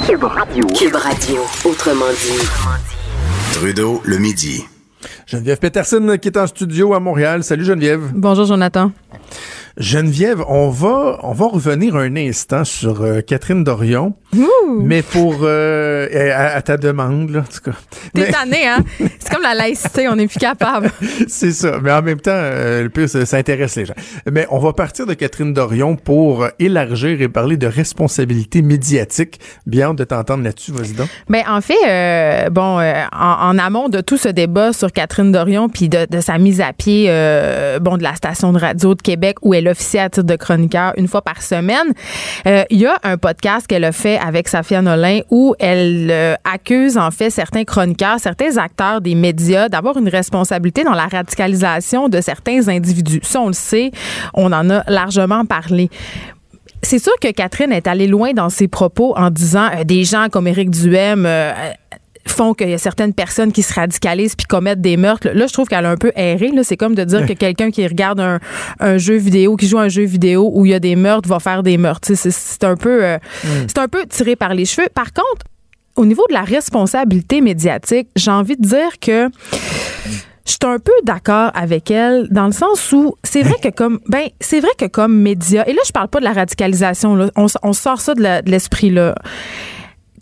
Cube 0.08 0.24
Radio. 0.24 0.66
Cube 0.68 0.96
Radio. 0.96 1.42
Autrement 1.66 2.12
dit. 2.12 2.48
Trudeau, 3.54 4.02
le 4.06 4.20
midi. 4.20 4.64
Geneviève 5.32 5.60
Peterson 5.60 6.18
qui 6.22 6.28
est 6.28 6.38
en 6.38 6.46
studio 6.46 6.94
à 6.94 7.00
Montréal. 7.00 7.42
Salut 7.46 7.64
Geneviève. 7.64 8.12
Bonjour 8.14 8.46
Jonathan. 8.46 8.92
Geneviève, 9.78 10.44
on 10.50 10.70
va 10.70 11.20
on 11.24 11.32
va 11.32 11.48
revenir 11.48 11.96
un 11.96 12.18
instant 12.18 12.66
sur 12.66 13.02
euh, 13.02 13.22
Catherine 13.22 13.64
Dorion, 13.64 14.14
mais 14.82 15.02
pour 15.02 15.40
euh, 15.42 16.08
à, 16.36 16.62
ta 16.62 16.78
demande 16.78 17.30
là, 17.30 17.40
en 17.40 17.44
tout 17.44 17.72
cas. 17.72 17.78
T'es 18.14 18.32
tanné, 18.32 18.68
hein? 18.68 18.84
C'est 18.98 19.30
comme 19.32 19.44
la 19.44 19.54
laïcité, 19.54 20.08
on 20.08 20.16
n'est 20.16 20.28
plus 20.28 20.40
capable. 20.40 20.92
C'est 21.28 21.52
ça, 21.52 21.80
mais 21.82 21.92
en 21.92 22.02
même 22.02 22.20
temps, 22.20 22.32
euh, 22.34 22.84
le 22.84 22.90
plus 22.90 23.24
ça 23.26 23.38
intéresse 23.38 23.76
les 23.76 23.86
gens. 23.86 23.94
Mais 24.32 24.48
on 24.50 24.60
va 24.60 24.74
partir 24.74 25.06
de 25.06 25.14
Catherine 25.14 25.54
Dorion 25.54 25.96
pour 25.96 26.48
élargir 26.60 27.22
et 27.22 27.28
parler 27.28 27.58
de 27.58 27.68
responsabilité 27.68 28.62
médiatique. 28.62 29.40
Bien 29.66 29.94
de 29.94 30.04
t'entendre 30.04 30.44
là-dessus, 30.44 30.72
vas-y 30.72 30.94
donc. 30.94 31.08
Ben 31.30 31.44
en 31.48 31.62
fait, 31.62 32.50
bon, 32.52 32.80
en, 33.12 33.58
amont 33.58 33.90
de 33.90 34.02
tout 34.02 34.18
ce 34.18 34.30
débat 34.30 34.74
sur 34.74 34.92
Catherine 34.92 35.32
Dorion 35.32 35.70
puis 35.70 35.90
de, 35.90 36.06
de, 36.10 36.22
sa 36.22 36.38
mise 36.38 36.62
à 36.62 36.74
pied, 36.74 37.08
bon, 37.82 37.98
de 37.98 38.04
la 38.04 38.16
station 38.16 38.54
de 38.54 38.60
radio 38.60 38.96
de 38.96 39.02
Québec 39.02 39.38
où 39.42 39.54
elle 39.54 39.68
officie 39.68 40.00
à 40.00 40.10
titre 40.10 40.26
de 40.26 40.36
chroniqueur 40.36 40.94
une 40.98 41.08
fois 41.08 41.22
par 41.22 41.42
semaine. 41.42 41.94
Euh, 42.48 42.64
il 42.70 42.80
y 42.80 42.86
a 42.86 42.98
un 43.04 43.18
podcast 43.18 43.68
qu'elle 43.68 43.84
a 43.84 43.92
fait 43.92 44.20
avec 44.22 44.48
Safia 44.48 44.82
Nolin 44.82 45.22
où 45.30 45.56
elle 45.60 46.10
euh, 46.12 46.36
accuse 46.44 46.98
en 46.98 47.12
fait 47.12 47.30
certains 47.30 47.64
chroniqueurs, 47.64 48.20
certains 48.20 48.58
acteurs 48.58 49.02
des 49.02 49.16
médias 49.16 49.68
d'avoir 49.68 49.98
une 49.98 50.10
responsabilité 50.10 50.84
dans 50.84 50.94
la 50.94 51.08
radicalisation 51.08 52.08
de 52.08 52.22
certains 52.22 52.68
individus. 52.68 53.20
Ça, 53.24 53.42
on 53.42 53.48
le 53.48 53.54
sait, 53.54 53.92
on 54.34 54.52
en 54.52 54.70
a 54.70 54.84
largement 54.88 55.46
parlé. 55.46 55.90
C'est 56.84 57.00
sûr 57.00 57.14
que 57.22 57.32
Catherine 57.32 57.72
est 57.72 57.88
allée 57.88 58.08
loin 58.08 58.34
dans 58.34 58.50
ses 58.50 58.68
propos 58.68 59.14
en 59.16 59.30
disant 59.30 59.70
euh, 59.76 59.84
des 59.84 60.04
gens 60.04 60.28
comme 60.32 60.48
Éric 60.48 60.70
Duhem 60.70 61.28
font 62.26 62.54
qu'il 62.54 62.70
y 62.70 62.74
a 62.74 62.78
certaines 62.78 63.14
personnes 63.14 63.52
qui 63.52 63.64
se 63.64 63.74
radicalisent 63.74 64.36
puis 64.36 64.46
commettent 64.46 64.82
des 64.82 64.98
meurtres. 64.98 65.30
Là, 65.30 65.48
je 65.48 65.54
trouve 65.54 65.68
qu'elle 65.68 65.86
a 65.86 65.90
un 65.90 65.98
peu 65.98 66.12
erré. 66.16 66.52
C'est 66.64 66.78
comme 66.78 66.96
de 66.96 67.04
dire 67.04 67.26
que 67.26 67.34
quelqu'un 67.34 67.72
qui 67.72 67.86
regarde 67.88 68.20
un, 68.80 68.98
jeu 68.98 69.16
vidéo, 69.16 69.56
qui 69.56 69.68
joue 69.68 69.80
un 69.80 69.90
jeu 69.90 70.04
vidéo 70.04 70.52
où 70.54 70.66
il 70.66 70.72
y 70.72 70.74
a 70.74 70.80
des 70.80 70.96
meurtres, 70.96 71.28
va 71.28 71.40
faire 71.40 71.64
des 71.64 71.78
meurtres. 71.78 72.10
C'est 72.14 72.64
un 72.64 72.76
peu, 72.76 73.04
euh, 73.04 73.18
mm. 73.44 73.48
c'est 73.68 73.80
un 73.80 73.88
peu 73.88 74.06
tiré 74.06 74.36
par 74.36 74.54
les 74.54 74.66
cheveux. 74.66 74.88
Par 74.94 75.14
contre, 75.14 75.46
au 75.96 76.06
niveau 76.06 76.24
de 76.30 76.34
la 76.34 76.44
responsabilité 76.44 77.42
médiatique, 77.42 78.08
j'ai 78.16 78.32
envie 78.32 78.58
de 78.58 78.66
dire 78.68 79.00
que 79.00 79.30
je 80.46 80.52
suis 80.52 80.60
un 80.64 80.80
peu 80.80 80.94
d'accord 81.04 81.52
avec 81.54 81.92
elle 81.92 82.28
dans 82.30 82.48
le 82.48 82.52
sens 82.52 82.92
où 82.92 83.16
c'est 83.24 83.44
vrai 83.44 83.56
que 83.62 83.70
comme 83.70 84.00
ben 84.08 84.28
c'est 84.40 84.60
vrai 84.60 84.72
que 84.78 84.86
comme 84.86 85.16
média 85.16 85.68
et 85.70 85.74
là 85.74 85.82
je 85.86 85.92
parle 85.92 86.08
pas 86.08 86.20
de 86.20 86.26
la 86.26 86.34
radicalisation 86.34 87.30
on, 87.36 87.74
sort 87.74 88.02
ça 88.02 88.16
de 88.16 88.50
l'esprit 88.50 88.90
là 88.90 89.16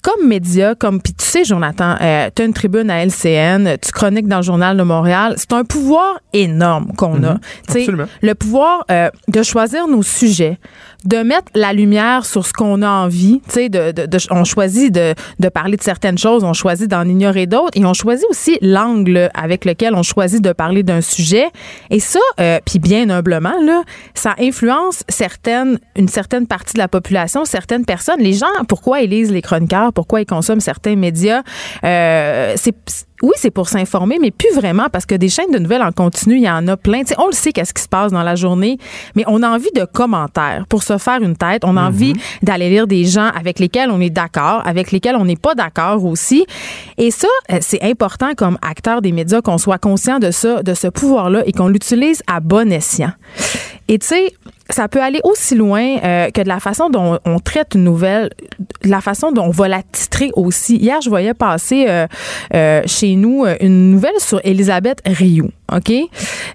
comme 0.02 0.28
média, 0.28 0.76
comme 0.76 1.02
puis 1.02 1.14
tu 1.14 1.26
sais, 1.26 1.44
Jonathan, 1.44 1.96
euh, 2.02 2.30
tu 2.34 2.42
as 2.42 2.46
une 2.46 2.54
tribune 2.54 2.90
à 2.90 3.04
LCN, 3.06 3.78
tu 3.82 3.92
chroniques 3.92 4.28
dans 4.28 4.38
le 4.38 4.44
journal 4.44 4.78
de 4.78 4.84
Montréal. 4.84 5.36
C'est 5.38 5.54
un 5.54 5.64
pouvoir 5.64 6.20
énorme 6.34 6.94
qu'on 6.96 7.24
a. 7.24 7.34
Mhm. 7.34 8.08
Le 8.22 8.36
pouvoir 8.36 8.86
euh, 8.92 9.10
de 9.28 9.44
choisir 9.44 9.88
nos 9.88 10.04
sujets, 10.04 10.58
de 11.06 11.18
mettre 11.18 11.52
la 11.56 11.74
lumière 11.74 12.26
sur 12.26 12.46
ce 12.46 12.54
qu'on 12.54 12.82
a 12.82 12.90
envie. 12.90 13.42
Tu 13.48 13.54
sais, 13.54 13.70
de, 13.70 13.92
de, 13.92 14.18
on 14.32 14.44
choisit 14.44 14.94
de, 14.94 15.14
de, 15.40 15.50
parler 15.50 15.78
de 15.78 15.84
certaines 15.84 16.18
choses, 16.18 16.44
on 16.44 16.54
choisit 16.54 16.90
d'en 16.90 17.08
ignorer 17.08 17.46
d'autres, 17.46 17.78
et 17.80 17.86
on 17.86 17.94
choisit 17.94 18.26
aussi 18.30 18.58
l'angle 18.62 19.30
avec 19.34 19.66
lequel 19.66 19.96
on 19.96 20.04
choisit 20.04 20.42
de 20.42 20.52
parler 20.52 20.84
d'un 20.84 21.02
sujet. 21.02 21.48
Et 21.90 22.00
ça, 22.00 22.20
euh, 22.40 22.60
puis 22.66 22.80
bien 22.80 23.10
humblement, 23.10 23.60
là, 23.64 23.84
ça 24.14 24.36
influence 24.40 25.04
certaines, 25.08 25.80
une 25.96 26.10
certaine 26.10 26.48
partie 26.48 26.74
de 26.74 26.80
la 26.80 26.88
population, 26.88 27.46
certaines 27.46 27.86
personnes. 27.86 28.20
Les 28.20 28.34
gens, 28.34 28.48
pourquoi 28.68 29.02
ils 29.02 29.10
lisent 29.10 29.32
les 29.32 29.42
chroniqueurs, 29.42 29.94
pourquoi 29.94 30.22
ils 30.22 30.26
consomment 30.26 30.60
certains 30.60 30.96
médias, 30.96 31.44
euh, 31.84 32.54
c'est 32.56 32.76
oui, 33.22 33.34
c'est 33.36 33.52
pour 33.52 33.68
s'informer, 33.68 34.18
mais 34.22 34.32
plus 34.32 34.54
vraiment 34.56 34.88
parce 34.92 35.06
que 35.06 35.16
des 35.16 35.30
chaînes 35.30 35.52
de 35.52 35.60
nouvelles 35.60 35.82
en 35.82 35.92
continu, 35.92 36.36
il 36.36 36.44
y 36.44 36.50
en 36.50 36.68
a 36.68 36.78
plein. 36.78 37.02
on 37.18 37.28
le 37.28 37.34
sait 37.34 37.52
qu'est-ce 37.52 37.74
qui 37.74 37.82
se 37.82 37.88
passe 37.88 38.12
dans 38.12 38.24
la 38.24 38.36
journée, 38.36 38.78
mais 39.16 39.24
on 39.28 39.44
a 39.44 39.50
envie 39.50 39.72
de 39.76 39.86
commentaires 39.86 40.66
pour 40.70 40.84
se 40.84 40.98
faire 40.98 41.22
une 41.22 41.36
tête. 41.36 41.64
On 41.66 41.76
a 41.76 41.84
envie 41.84 42.14
mhm. 42.14 42.20
d'aller 42.44 42.70
lire 42.70 42.88
des 42.88 43.06
gens 43.06 43.30
avec 43.38 43.60
lesquels 43.60 43.90
on 43.92 44.00
est 44.00 44.10
d'accord, 44.10 44.62
avec 44.66 44.92
lesquels 44.92 45.16
on 45.16 45.26
n'est 45.26 45.36
pas 45.36 45.56
d'accord 45.56 46.06
aussi. 46.06 46.46
Et 46.98 47.12
ça, 47.12 47.28
euh, 47.52 47.60
c'est 47.62 47.84
important 47.84 48.34
comme 48.36 48.58
acteur 48.62 49.02
des 49.02 49.12
médias 49.12 49.42
qu'on 49.42 49.58
soit 49.58 49.78
conscient 49.78 50.20
de 50.20 50.32
ça, 50.32 50.64
de 50.64 50.74
ce 50.74 50.88
pouvoir-là 50.88 51.44
et 51.46 51.52
qu'on 51.52 51.68
l'utilise 51.68 52.24
à 52.28 52.40
bon 52.40 52.72
escient. 52.72 53.12
Et 53.90 53.98
tu 53.98 54.06
sais, 54.06 54.32
ça 54.70 54.88
peut 54.88 55.02
aller 55.02 55.20
aussi 55.24 55.56
loin 55.56 55.98
euh, 56.04 56.30
que 56.30 56.42
de 56.42 56.48
la 56.48 56.60
façon 56.60 56.92
dont 56.92 57.18
on 57.26 57.40
traite 57.40 57.74
une 57.74 57.84
nouvelle, 57.84 58.30
de 58.84 58.90
la 58.90 59.02
façon 59.02 59.32
dont 59.32 59.46
on 59.46 59.50
va 59.50 59.68
la 59.68 59.82
titrer 59.82 60.30
aussi. 60.36 60.78
Hier, 60.78 61.02
je 61.02 61.10
voyais 61.10 61.34
passer 61.34 61.88
euh, 61.90 62.06
euh, 62.54 62.84
chez 62.86 63.16
nous 63.16 63.46
une 63.60 63.90
nouvelle 63.90 64.20
sur 64.20 64.40
Elisabeth 64.44 65.02
Rioux. 65.08 65.50
OK? 65.72 65.92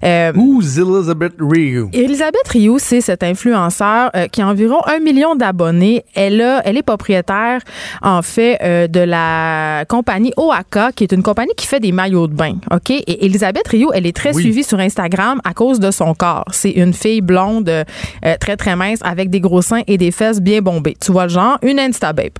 Euh, 0.03 0.31
Who's 0.35 0.77
Elizabeth 0.77 1.33
Ryu? 1.39 1.89
Elizabeth 1.93 2.47
Ryu, 2.49 2.77
c'est 2.79 3.01
cette 3.01 3.23
influenceur 3.23 4.11
euh, 4.15 4.27
qui 4.27 4.41
a 4.41 4.47
environ 4.47 4.79
un 4.87 4.99
million 4.99 5.35
d'abonnés. 5.35 6.03
Elle, 6.13 6.41
a, 6.41 6.61
elle 6.65 6.77
est 6.77 6.83
propriétaire, 6.83 7.61
en 8.01 8.21
fait, 8.21 8.59
euh, 8.61 8.87
de 8.87 8.99
la 8.99 9.85
compagnie 9.87 10.33
Oaka, 10.37 10.91
qui 10.91 11.03
est 11.03 11.11
une 11.11 11.23
compagnie 11.23 11.53
qui 11.55 11.67
fait 11.67 11.79
des 11.79 11.91
maillots 11.91 12.27
de 12.27 12.33
bain. 12.33 12.55
OK? 12.71 12.89
Et 12.89 13.25
Elizabeth 13.25 13.67
Ryu, 13.67 13.87
elle 13.93 14.05
est 14.05 14.15
très 14.15 14.33
suivie 14.33 14.63
sur 14.63 14.79
Instagram 14.79 15.39
à 15.43 15.53
cause 15.53 15.79
de 15.79 15.91
son 15.91 16.13
corps. 16.13 16.45
C'est 16.51 16.71
une 16.71 16.93
fille 16.93 17.21
blonde, 17.21 17.71
très, 18.39 18.57
très 18.57 18.75
mince, 18.75 18.99
avec 19.03 19.29
des 19.29 19.39
gros 19.39 19.61
seins 19.61 19.81
et 19.87 19.97
des 19.97 20.11
fesses 20.11 20.41
bien 20.41 20.61
bombées. 20.61 20.95
Tu 21.03 21.11
vois 21.11 21.23
le 21.23 21.29
genre? 21.29 21.57
Une 21.61 21.79
Instababe. 21.79 22.37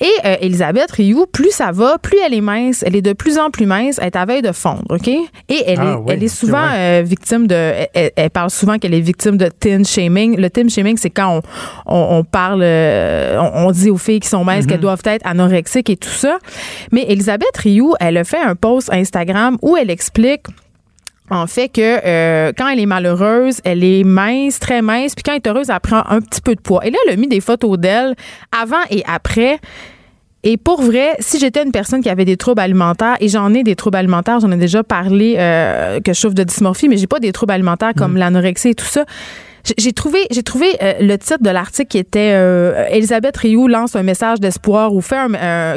Et 0.00 0.12
euh, 0.24 0.36
Elisabeth 0.40 0.90
Rioux, 0.92 1.26
plus 1.26 1.50
ça 1.50 1.72
va, 1.72 1.98
plus 1.98 2.18
elle 2.24 2.34
est 2.34 2.40
mince. 2.40 2.84
Elle 2.86 2.94
est 2.94 3.02
de 3.02 3.12
plus 3.12 3.38
en 3.38 3.50
plus 3.50 3.66
mince. 3.66 3.98
Elle 3.98 4.06
est 4.06 4.16
à 4.16 4.24
veille 4.24 4.42
de 4.42 4.52
fondre, 4.52 4.84
OK? 4.90 5.08
Et 5.08 5.28
elle, 5.48 5.78
ah 5.80 6.00
est, 6.06 6.12
elle 6.12 6.22
est 6.22 6.28
souvent 6.28 6.66
euh, 6.72 7.02
victime 7.04 7.46
de... 7.46 7.86
Elle, 7.94 8.30
parle 8.30 8.50
souvent 8.50 8.78
qu'elle 8.78 8.94
est 8.94 9.00
victime 9.00 9.36
de 9.36 9.48
teen 9.48 9.84
shaming. 9.84 10.38
Le 10.38 10.50
teen 10.50 10.70
shaming, 10.70 10.96
c'est 10.96 11.10
quand 11.10 11.40
on, 11.86 12.18
on, 12.18 12.24
parle... 12.24 12.60
Euh, 12.62 13.40
on, 13.54 13.70
dit 13.72 13.90
aux 13.90 13.98
filles 13.98 14.20
qui 14.20 14.28
sont 14.28 14.44
minces 14.44 14.66
qu'elles 14.66 14.78
mm-hmm. 14.78 14.80
doivent 14.80 15.02
être 15.04 15.26
anorexiques 15.26 15.90
et 15.90 15.96
tout 15.96 16.08
ça. 16.08 16.38
Mais 16.92 17.04
Elisabeth 17.08 17.56
Rioux, 17.56 17.94
elle 18.00 18.16
a 18.16 18.24
fait 18.24 18.40
un 18.40 18.54
post 18.54 18.90
Instagram 18.92 19.58
où 19.62 19.76
elle 19.76 19.90
explique 19.90 20.46
en 21.30 21.46
fait 21.46 21.68
que 21.68 21.80
euh, 22.04 22.52
quand 22.56 22.68
elle 22.68 22.80
est 22.80 22.86
malheureuse, 22.86 23.60
elle 23.64 23.84
est 23.84 24.04
mince, 24.04 24.58
très 24.58 24.82
mince, 24.82 25.14
puis 25.14 25.22
quand 25.22 25.32
elle 25.32 25.42
est 25.44 25.48
heureuse, 25.48 25.70
elle 25.70 25.80
prend 25.80 26.02
un 26.08 26.20
petit 26.20 26.40
peu 26.40 26.54
de 26.54 26.60
poids. 26.60 26.84
Et 26.86 26.90
là, 26.90 26.98
elle 27.06 27.14
a 27.14 27.16
mis 27.16 27.28
des 27.28 27.40
photos 27.40 27.78
d'elle 27.78 28.14
avant 28.52 28.82
et 28.90 29.02
après. 29.06 29.58
Et 30.44 30.56
pour 30.56 30.82
vrai, 30.82 31.16
si 31.18 31.38
j'étais 31.38 31.64
une 31.64 31.72
personne 31.72 32.00
qui 32.00 32.08
avait 32.08 32.24
des 32.24 32.36
troubles 32.36 32.60
alimentaires, 32.60 33.16
et 33.20 33.28
j'en 33.28 33.52
ai 33.54 33.64
des 33.64 33.74
troubles 33.74 33.96
alimentaires, 33.96 34.40
j'en 34.40 34.52
ai 34.52 34.56
déjà 34.56 34.84
parlé 34.84 35.34
euh, 35.38 36.00
que 36.00 36.12
je 36.12 36.18
souffre 36.20 36.34
de 36.34 36.44
dysmorphie, 36.44 36.88
mais 36.88 36.96
j'ai 36.96 37.08
pas 37.08 37.18
des 37.18 37.32
troubles 37.32 37.52
alimentaires 37.52 37.92
comme 37.96 38.12
mm. 38.12 38.18
l'anorexie 38.18 38.68
et 38.68 38.74
tout 38.74 38.84
ça. 38.84 39.04
J'ai 39.76 39.92
trouvé, 39.92 40.26
j'ai 40.30 40.42
trouvé 40.42 40.76
euh, 40.82 40.94
le 41.00 41.18
titre 41.18 41.42
de 41.42 41.50
l'article 41.50 41.88
qui 41.88 41.98
était 41.98 42.32
euh, 42.34 42.86
Elisabeth 42.90 43.36
Rioux 43.36 43.68
lance 43.68 43.96
un 43.96 44.02
message 44.02 44.40
d'espoir 44.40 44.94
ou 44.94 45.00
fait 45.00 45.16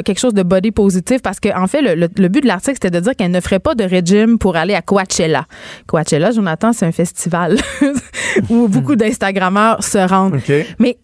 quelque 0.04 0.18
chose 0.18 0.34
de 0.34 0.42
body 0.42 0.70
positif 0.70 1.20
parce 1.20 1.40
qu'en 1.40 1.64
en 1.64 1.66
fait, 1.66 1.82
le, 1.82 2.28
but 2.28 2.42
de 2.42 2.46
l'article, 2.46 2.78
c'était 2.80 2.90
de 2.90 3.00
dire 3.00 3.16
qu'elle 3.16 3.30
ne 3.30 3.40
ferait 3.40 3.58
pas 3.58 3.74
de 3.74 3.84
régime 3.84 4.38
pour 4.38 4.56
aller 4.56 4.74
à 4.74 4.82
Coachella. 4.82 5.46
Coachella, 5.86 6.30
Jonathan, 6.30 6.72
c'est 6.72 6.86
un 6.86 6.92
festival 6.92 7.56
où 8.48 8.68
beaucoup 8.68 8.96
d'Instagrammeurs 8.96 9.82
se 9.82 9.98
rendent. 9.98 10.38
Mais 10.78 10.98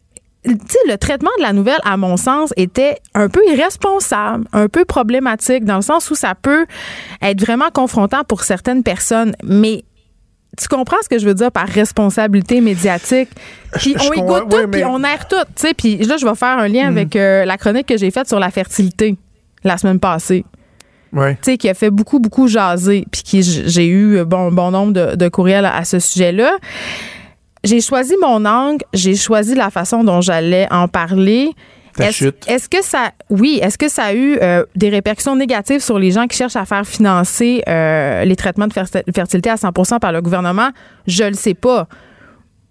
tu 0.45 0.53
sais, 0.69 0.79
le 0.89 0.97
traitement 0.97 1.31
de 1.39 1.43
la 1.43 1.53
nouvelle, 1.53 1.81
à 1.85 1.97
mon 1.97 2.17
sens, 2.17 2.53
était 2.57 2.99
un 3.15 3.29
peu 3.29 3.41
irresponsable, 3.49 4.47
un 4.53 4.69
peu 4.69 4.85
problématique, 4.85 5.65
dans 5.65 5.77
le 5.77 5.83
sens 5.83 6.11
où 6.11 6.15
ça 6.15 6.35
peut 6.35 6.67
être 7.23 7.41
vraiment 7.41 7.71
confrontant 7.73 8.25
pour 8.25 8.45
certaines 8.45 8.83
personnes. 8.83 9.35
Mais 9.43 9.85
tu 10.59 10.69
comprends 10.69 10.97
ce 11.03 11.09
que 11.09 11.19
je 11.19 11.27
veux 11.27 11.35
dire 11.35 11.53
par 11.53 11.69
responsabilité 11.69 12.61
médiatique? 12.61 13.29
Puis 13.75 13.95
on 13.99 14.13
écoute 14.13 14.51
tout, 14.51 14.69
puis 14.71 14.85
on 14.85 15.03
aère 15.05 15.29
tout. 15.29 15.37
Tu 15.55 15.69
sais, 15.69 15.75
puis 15.75 15.97
là, 15.99 16.17
je 16.17 16.27
vais 16.27 16.35
faire 16.35 16.59
un 16.59 16.69
lien 16.69 16.87
hmm. 16.87 16.97
avec 16.97 17.17
euh, 17.17 17.45
la 17.45 17.57
chronique 17.57 17.87
que 17.87 17.97
j'ai 17.97 18.11
faite 18.11 18.29
sur 18.29 18.39
la 18.39 18.51
fertilité 18.51 19.17
la 19.65 19.77
semaine 19.77 19.99
passée. 19.99 20.45
Ouais. 21.13 21.35
Tu 21.37 21.53
sais, 21.53 21.57
qui 21.57 21.69
a 21.69 21.75
fait 21.75 21.91
beaucoup, 21.91 22.19
beaucoup 22.19 22.49
jaser, 22.49 23.07
puis 23.11 23.23
qui 23.23 23.43
j'ai 23.43 23.89
eu 23.89 24.25
bon, 24.25 24.53
bon 24.53 24.71
nombre 24.71 24.93
de, 24.93 25.17
de 25.17 25.29
courriels 25.29 25.65
à, 25.65 25.85
ce 25.85 25.99
sujet-là. 25.99 26.53
J'ai 27.65 27.81
choisi 27.81 28.15
mon 28.23 28.45
angle, 28.45 28.85
j'ai 28.93 29.17
choisi 29.17 29.55
la 29.55 29.71
façon 29.71 30.05
dont 30.05 30.21
j'allais 30.21 30.69
en 30.71 30.87
parler. 30.87 31.51
Est-ce 32.01 32.69
que 32.69 32.83
ça, 32.83 33.13
oui, 33.31 33.59
est-ce 33.63 33.79
que 33.79 33.89
ça 33.89 34.05
a 34.05 34.13
eu 34.15 34.39
euh, 34.41 34.65
des 34.77 34.89
répercussions 34.89 35.37
négatives 35.37 35.81
sur 35.81 35.99
les 35.99 36.11
gens 36.11 36.27
qui 36.27 36.37
cherchent 36.37 36.57
à 36.57 36.65
faire 36.65 36.87
financer 36.87 37.63
euh, 37.69 38.25
les 38.25 38.37
traitements 38.37 38.67
de 38.67 38.73
fertilité 38.73 39.51
à 39.51 39.57
100% 39.57 39.99
par 39.99 40.13
le 40.13 40.23
gouvernement? 40.23 40.71
Je 41.07 41.25
le 41.25 41.35
sais 41.35 41.55
pas. 41.55 41.89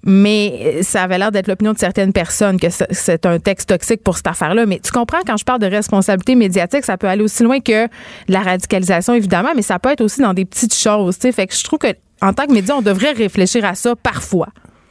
Mais 0.03 0.83
ça 0.83 1.03
avait 1.03 1.17
l'air 1.17 1.31
d'être 1.31 1.47
l'opinion 1.47 1.73
de 1.73 1.77
certaines 1.77 2.13
personnes 2.13 2.59
que 2.59 2.67
c'est 2.91 3.25
un 3.25 3.39
texte 3.39 3.69
toxique 3.69 4.03
pour 4.03 4.15
cette 4.15 4.27
affaire-là. 4.27 4.65
Mais 4.65 4.79
tu 4.79 4.91
comprends, 4.91 5.19
quand 5.25 5.35
je 5.35 5.43
parle 5.43 5.59
de 5.59 5.65
responsabilité 5.65 6.35
médiatique, 6.35 6.85
ça 6.85 6.97
peut 6.97 7.07
aller 7.07 7.23
aussi 7.23 7.43
loin 7.43 7.59
que 7.59 7.87
la 8.29 8.41
radicalisation, 8.41 9.15
évidemment, 9.15 9.49
mais 9.55 9.63
ça 9.63 9.79
peut 9.79 9.89
être 9.89 10.01
aussi 10.01 10.21
dans 10.21 10.33
des 10.33 10.45
petites 10.45 10.75
choses. 10.75 11.17
Fait 11.17 11.47
que 11.47 11.53
je 11.53 11.63
trouve 11.63 11.79
que 11.79 11.93
en 12.21 12.33
tant 12.33 12.45
que 12.45 12.53
média, 12.53 12.75
on 12.75 12.81
devrait 12.81 13.11
réfléchir 13.11 13.65
à 13.65 13.75
ça 13.75 13.95
parfois 13.95 14.47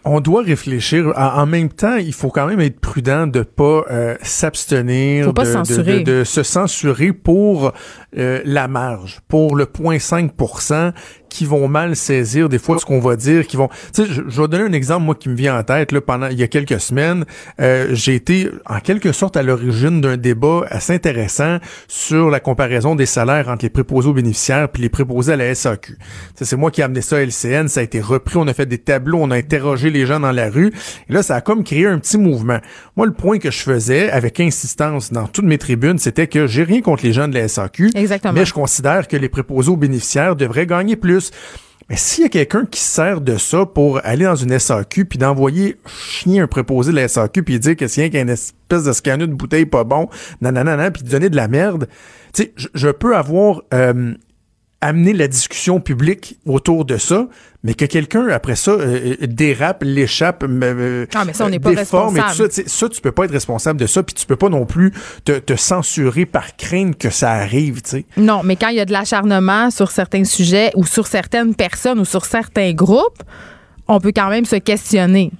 on 0.07 0.21
doit 0.21 0.43
réfléchir. 0.43 1.13
En, 1.17 1.47
même 1.47 1.69
temps, 1.69 1.97
il 1.97 2.13
faut 2.13 2.31
quand 2.31 2.47
même 2.47 2.61
être 2.61 2.81
prudent 2.81 3.27
de 3.27 3.43
pas 3.43 3.85
euh, 3.91 4.15
s'abstenir, 4.23 5.33
de, 5.33 6.03
de, 6.03 6.25
se 6.25 6.43
censurer 6.43 7.13
pour 7.13 7.73
euh, 8.17 8.41
la 8.45 8.69
marge, 8.69 9.21
pour 9.29 9.57
le 9.57 9.65
0.5 9.65 10.31
qui 11.29 11.45
vont 11.45 11.69
mal 11.69 11.97
saisir 11.97 12.49
des 12.49 12.59
fois 12.59 12.79
ce 12.79 12.85
qu'on 12.85 13.01
va 13.01 13.17
dire, 13.17 13.47
qui 13.47 13.57
vont. 13.57 13.69
Tu 13.95 14.05
sais, 14.05 14.07
je, 14.07 14.23
vais 14.23 14.49
donner 14.49 14.65
un 14.65 14.73
exemple 14.73 15.05
moi 15.05 15.15
qui 15.15 15.29
me 15.29 15.35
vient 15.35 15.59
en 15.59 15.63
tête 15.63 15.93
là 15.93 16.01
pendant 16.01 16.29
il 16.29 16.39
y 16.39 16.43
a 16.43 16.49
quelques 16.49 16.81
semaines, 16.81 17.25
euh, 17.61 17.89
j'ai 17.93 18.15
été 18.15 18.51
en 18.67 18.81
quelque 18.81 19.13
sorte 19.13 19.37
à 19.37 19.43
l'origine 19.43 20.01
d'un 20.01 20.17
débat 20.17 20.65
assez 20.69 20.95
intéressant 20.95 21.59
sur 21.89 22.31
la 22.31 22.41
comparaison 22.41 22.95
des 22.95 23.07
salaires 23.07 23.49
entre 23.49 23.65
les 23.65 23.71
préposés 23.71 24.09
aux 24.09 24.13
bénéficiaires 24.13 24.69
puis 24.69 24.83
les 24.83 24.89
préposés 24.89 25.33
à 25.33 25.37
la 25.37 25.55
SAQ. 25.55 25.99
C'est 26.35 26.57
moi 26.57 26.71
qui 26.71 26.81
ai 26.81 26.85
amené 26.85 27.01
ça 27.01 27.17
à 27.17 27.21
LCN, 27.21 27.69
ça 27.69 27.81
a 27.81 27.83
été 27.83 28.01
repris, 28.01 28.37
on 28.37 28.47
a 28.49 28.55
fait 28.55 28.67
des 28.67 28.79
tableaux, 28.79 29.19
on 29.21 29.31
a 29.31 29.37
interrogé 29.37 29.91
les 29.91 30.07
gens 30.07 30.21
dans 30.21 30.33
la 30.33 30.51
rue 30.51 30.73
et 31.09 31.13
là 31.13 31.23
ça 31.23 31.37
a 31.37 31.41
comme 31.41 31.65
créé 31.65 31.87
un 31.87 31.99
petit 31.99 32.19
mouvement. 32.19 32.59
Moi 32.97 33.07
le 33.07 33.13
point 33.13 33.39
que 33.39 33.51
je 33.51 33.63
faisais 33.63 34.11
avec 34.11 34.41
insistance 34.41 35.13
dans 35.13 35.27
toutes 35.27 35.45
mes 35.45 35.59
tribunes, 35.59 35.99
c'était 35.99 36.27
que 36.27 36.47
j'ai 36.47 36.63
rien 36.63 36.81
contre 36.81 37.05
les 37.05 37.13
gens 37.13 37.29
de 37.29 37.35
la 37.35 37.49
SAQ, 37.49 37.91
Exactement. 37.95 38.35
mais 38.35 38.45
je 38.45 38.53
considère 38.53 39.09
que 39.09 39.17
les 39.17 39.29
préposés 39.29 39.71
aux 39.71 39.77
bénéficiaires 39.77 40.37
devraient 40.37 40.67
gagner 40.67 40.97
plus 40.97 41.16
mais 41.89 41.97
s'il 41.97 42.25
y 42.25 42.27
a 42.27 42.29
quelqu'un 42.29 42.67
qui 42.67 42.81
sert 42.81 43.21
de 43.21 43.37
ça 43.37 43.65
pour 43.65 44.01
aller 44.05 44.25
dans 44.25 44.35
une 44.35 44.59
SAQ 44.59 45.05
puis 45.05 45.19
d'envoyer 45.19 45.77
chier 45.87 46.41
un 46.41 46.49
préposé 46.49 46.91
de 46.91 46.97
la 46.97 47.07
SAQ 47.07 47.45
puis 47.45 47.61
dire 47.61 47.77
que 47.77 47.87
c'est 47.87 48.03
rien 48.03 48.11
qu'un 48.11 48.29
espèce 48.29 48.85
de 48.85 48.93
scanner 48.93 49.27
de 49.27 49.35
bouteille 49.35 49.67
pas 49.67 49.85
bon, 49.85 50.09
nanana, 50.41 50.91
puis 50.91 51.05
donner 51.05 51.31
de 51.31 51.37
la 51.37 51.47
merde, 51.47 51.89
tu 52.35 52.43
sais, 52.43 52.55
je 52.75 52.89
peux 52.89 53.17
avoir 53.17 53.63
euh, 53.73 54.15
amené 54.81 55.13
la 55.13 55.29
discussion 55.29 55.81
publique 55.81 56.39
autour 56.45 56.85
de 56.85 56.99
ça, 56.99 57.27
mais 57.63 57.75
que 57.75 57.85
quelqu'un, 57.85 58.29
après 58.29 58.57
ça, 58.57 58.73
euh, 58.73 59.17
euh, 59.23 59.27
dérape, 59.27 59.83
l'échappe, 59.83 60.45
euh, 60.45 61.07
ah, 61.15 61.25
mais 61.25 61.33
ça, 61.33 61.47
on 61.47 61.49
n'est 61.49 61.59
pas 61.59 61.71
responsable. 61.71 62.19
Et 62.19 62.49
tout 62.49 62.53
ça, 62.53 62.63
ça, 62.67 62.89
tu 62.89 63.01
peux 63.01 63.13
pas 63.13 63.25
être 63.25 63.33
responsable 63.33 63.81
de 63.81 63.87
ça, 63.87 64.03
puis 64.03 64.15
tu 64.15 64.27
peux 64.27 64.37
pas 64.37 64.49
non 64.49 64.67
plus 64.67 64.93
te, 65.25 65.33
te 65.39 65.57
censurer 65.57 66.27
par 66.27 66.57
crainte 66.57 66.99
que 66.99 67.11
ça 67.11 67.33
arrive, 67.33 67.83
tu 67.83 67.91
sais. 67.91 68.07
Non, 68.17 68.43
mais 68.45 68.57
quand 68.57 68.69
il 68.69 68.77
y 68.77 68.81
a 68.81 68.85
de 68.85 68.93
l'acharnement 68.93 69.71
sur 69.71 69.91
certains 69.91 70.25
sujets 70.25 70.71
ou 70.77 70.85
sur 70.85 71.07
certaines 71.07 71.55
personnes 71.55 71.99
ou 71.99 72.05
sur 72.05 72.25
certains 72.25 72.73
groupes, 72.73 73.23
on 73.89 74.01
peut 74.01 74.13
quand 74.15 74.29
même 74.29 74.45
se 74.45 74.57
questionner. 74.57 75.31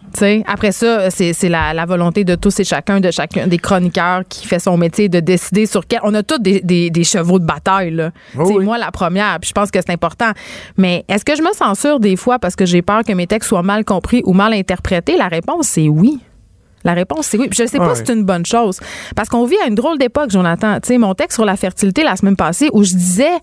Après 0.47 0.73
ça, 0.73 1.11
c'est 1.11 1.49
la, 1.49 1.75
la, 1.75 1.85
volonté 1.85 2.25
de 2.25 2.35
tous 2.37 2.59
et 2.61 2.65
chacun, 2.65 3.01
de 3.01 3.11
chacun 3.11 3.47
des 3.47 3.59
chroniqueurs 3.59 4.23
qui 4.29 4.47
fait 4.47 4.59
son 4.59 4.77
métier 4.79 5.09
de 5.09 5.21
décider 5.21 5.67
sur 5.67 5.87
quel. 5.87 6.01
On 6.05 6.15
a 6.15 6.23
tous 6.23 6.39
des, 6.39 6.61
des, 6.61 6.89
des 6.91 7.05
chevaux 7.05 7.39
de 7.39 7.45
bataille. 7.45 7.91
Là. 7.91 8.13
Oh 8.39 8.61
Moi, 8.61 8.79
la 8.79 8.91
première, 8.91 9.39
puis 9.41 9.49
je 9.49 9.53
pense 9.53 9.71
que 9.71 9.79
c'est 9.81 9.93
important. 9.93 10.31
Mais 10.79 11.05
est-ce 11.09 11.25
que 11.25 11.37
je 11.37 11.43
me 11.43 11.53
censure 11.53 12.01
des 12.01 12.17
fois 12.17 12.39
parce 12.39 12.57
que 12.57 12.65
j'ai 12.65 12.83
peur 12.83 13.03
que 13.05 13.13
mes 13.13 13.27
textes 13.27 13.49
soient 13.49 13.63
mal 13.63 13.85
compris 13.85 14.23
ou 14.25 14.33
mal 14.33 14.55
interprétés? 14.55 15.17
La 15.19 15.29
réponse, 15.29 15.67
c'est 15.69 15.89
oui. 15.89 16.21
La 16.87 16.95
réponse, 16.95 17.27
c'est 17.27 17.37
oui. 17.37 17.49
je 17.53 17.65
ne 17.65 17.67
sais 17.67 17.79
pas 17.79 17.97
si 17.97 18.03
c'est 18.07 18.13
une 18.13 18.23
bonne 18.23 18.47
chose. 18.47 18.79
Parce 19.17 19.29
qu'on 19.29 19.45
vit 19.45 19.57
à 19.65 19.67
une 19.67 19.75
drôle 19.75 19.99
d'époque, 19.99 20.31
Jonathan. 20.31 20.77
Tu 20.81 20.87
sais, 20.87 20.99
mon 20.99 21.15
texte 21.15 21.35
sur 21.35 21.45
la 21.45 21.57
fertilité 21.57 22.05
la 22.05 22.15
semaine 22.15 22.37
passée, 22.37 22.69
où 22.73 22.85
je 22.85 22.95
disais, 22.95 23.35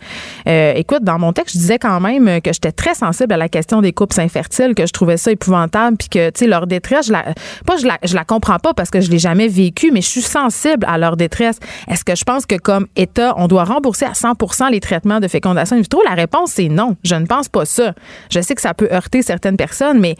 euh, 0.48 0.72
écoute, 0.78 1.04
dans 1.04 1.20
mon 1.20 1.34
texte, 1.34 1.56
je 1.56 1.60
disais 1.60 1.78
quand 1.78 2.00
même 2.00 2.40
que 2.40 2.54
j'étais 2.54 2.72
très 2.72 2.96
sensible 2.96 3.34
à 3.34 3.38
la 3.38 3.50
question 3.50 3.82
des 3.82 3.92
couples 3.92 4.18
infertiles, 4.22 4.74
que 4.74 4.86
je 4.86 4.94
trouvais 4.94 5.18
ça 5.18 5.30
épouvantable, 5.30 5.98
puis 5.98 6.08
que, 6.08 6.30
tu 6.30 6.40
sais, 6.40 6.48
leur 6.48 6.68
détresse, 6.68 7.08
je 7.08 7.12
la, 7.12 7.26
pas, 7.66 7.76
je 7.76 7.86
la, 7.86 7.98
je 8.02 8.16
la 8.16 8.24
comprends 8.24 8.60
pas 8.60 8.74
parce 8.74 8.90
que 8.90 9.02
je 9.02 9.12
l'ai 9.12 9.20
jamais 9.20 9.50
vécu, 9.50 9.92
mais 9.92 10.00
je 10.00 10.08
suis 10.08 10.22
sensible 10.22 10.86
à 10.88 10.98
leur 10.98 11.18
détresse. 11.18 11.60
Est-ce 11.90 12.06
que 12.06 12.16
je 12.16 12.24
pense 12.24 12.46
que 12.46 12.56
comme 12.56 12.88
État, 12.96 13.34
on 13.36 13.48
doit 13.48 13.66
rembourser 13.66 14.06
à 14.06 14.14
100 14.14 14.70
les 14.70 14.80
traitements 14.80 15.20
de 15.20 15.28
fécondation? 15.28 15.76
In 15.76 15.82
vitro? 15.82 16.02
La 16.08 16.16
réponse, 16.16 16.52
c'est 16.52 16.70
non. 16.70 16.96
Je 17.04 17.16
ne 17.16 17.26
pense 17.26 17.50
pas 17.50 17.66
ça. 17.66 17.94
Je 18.32 18.40
sais 18.40 18.56
que 18.56 18.62
ça 18.62 18.74
peut 18.74 18.88
heurter 18.90 19.22
certaines 19.22 19.58
personnes, 19.58 20.00
mais 20.00 20.16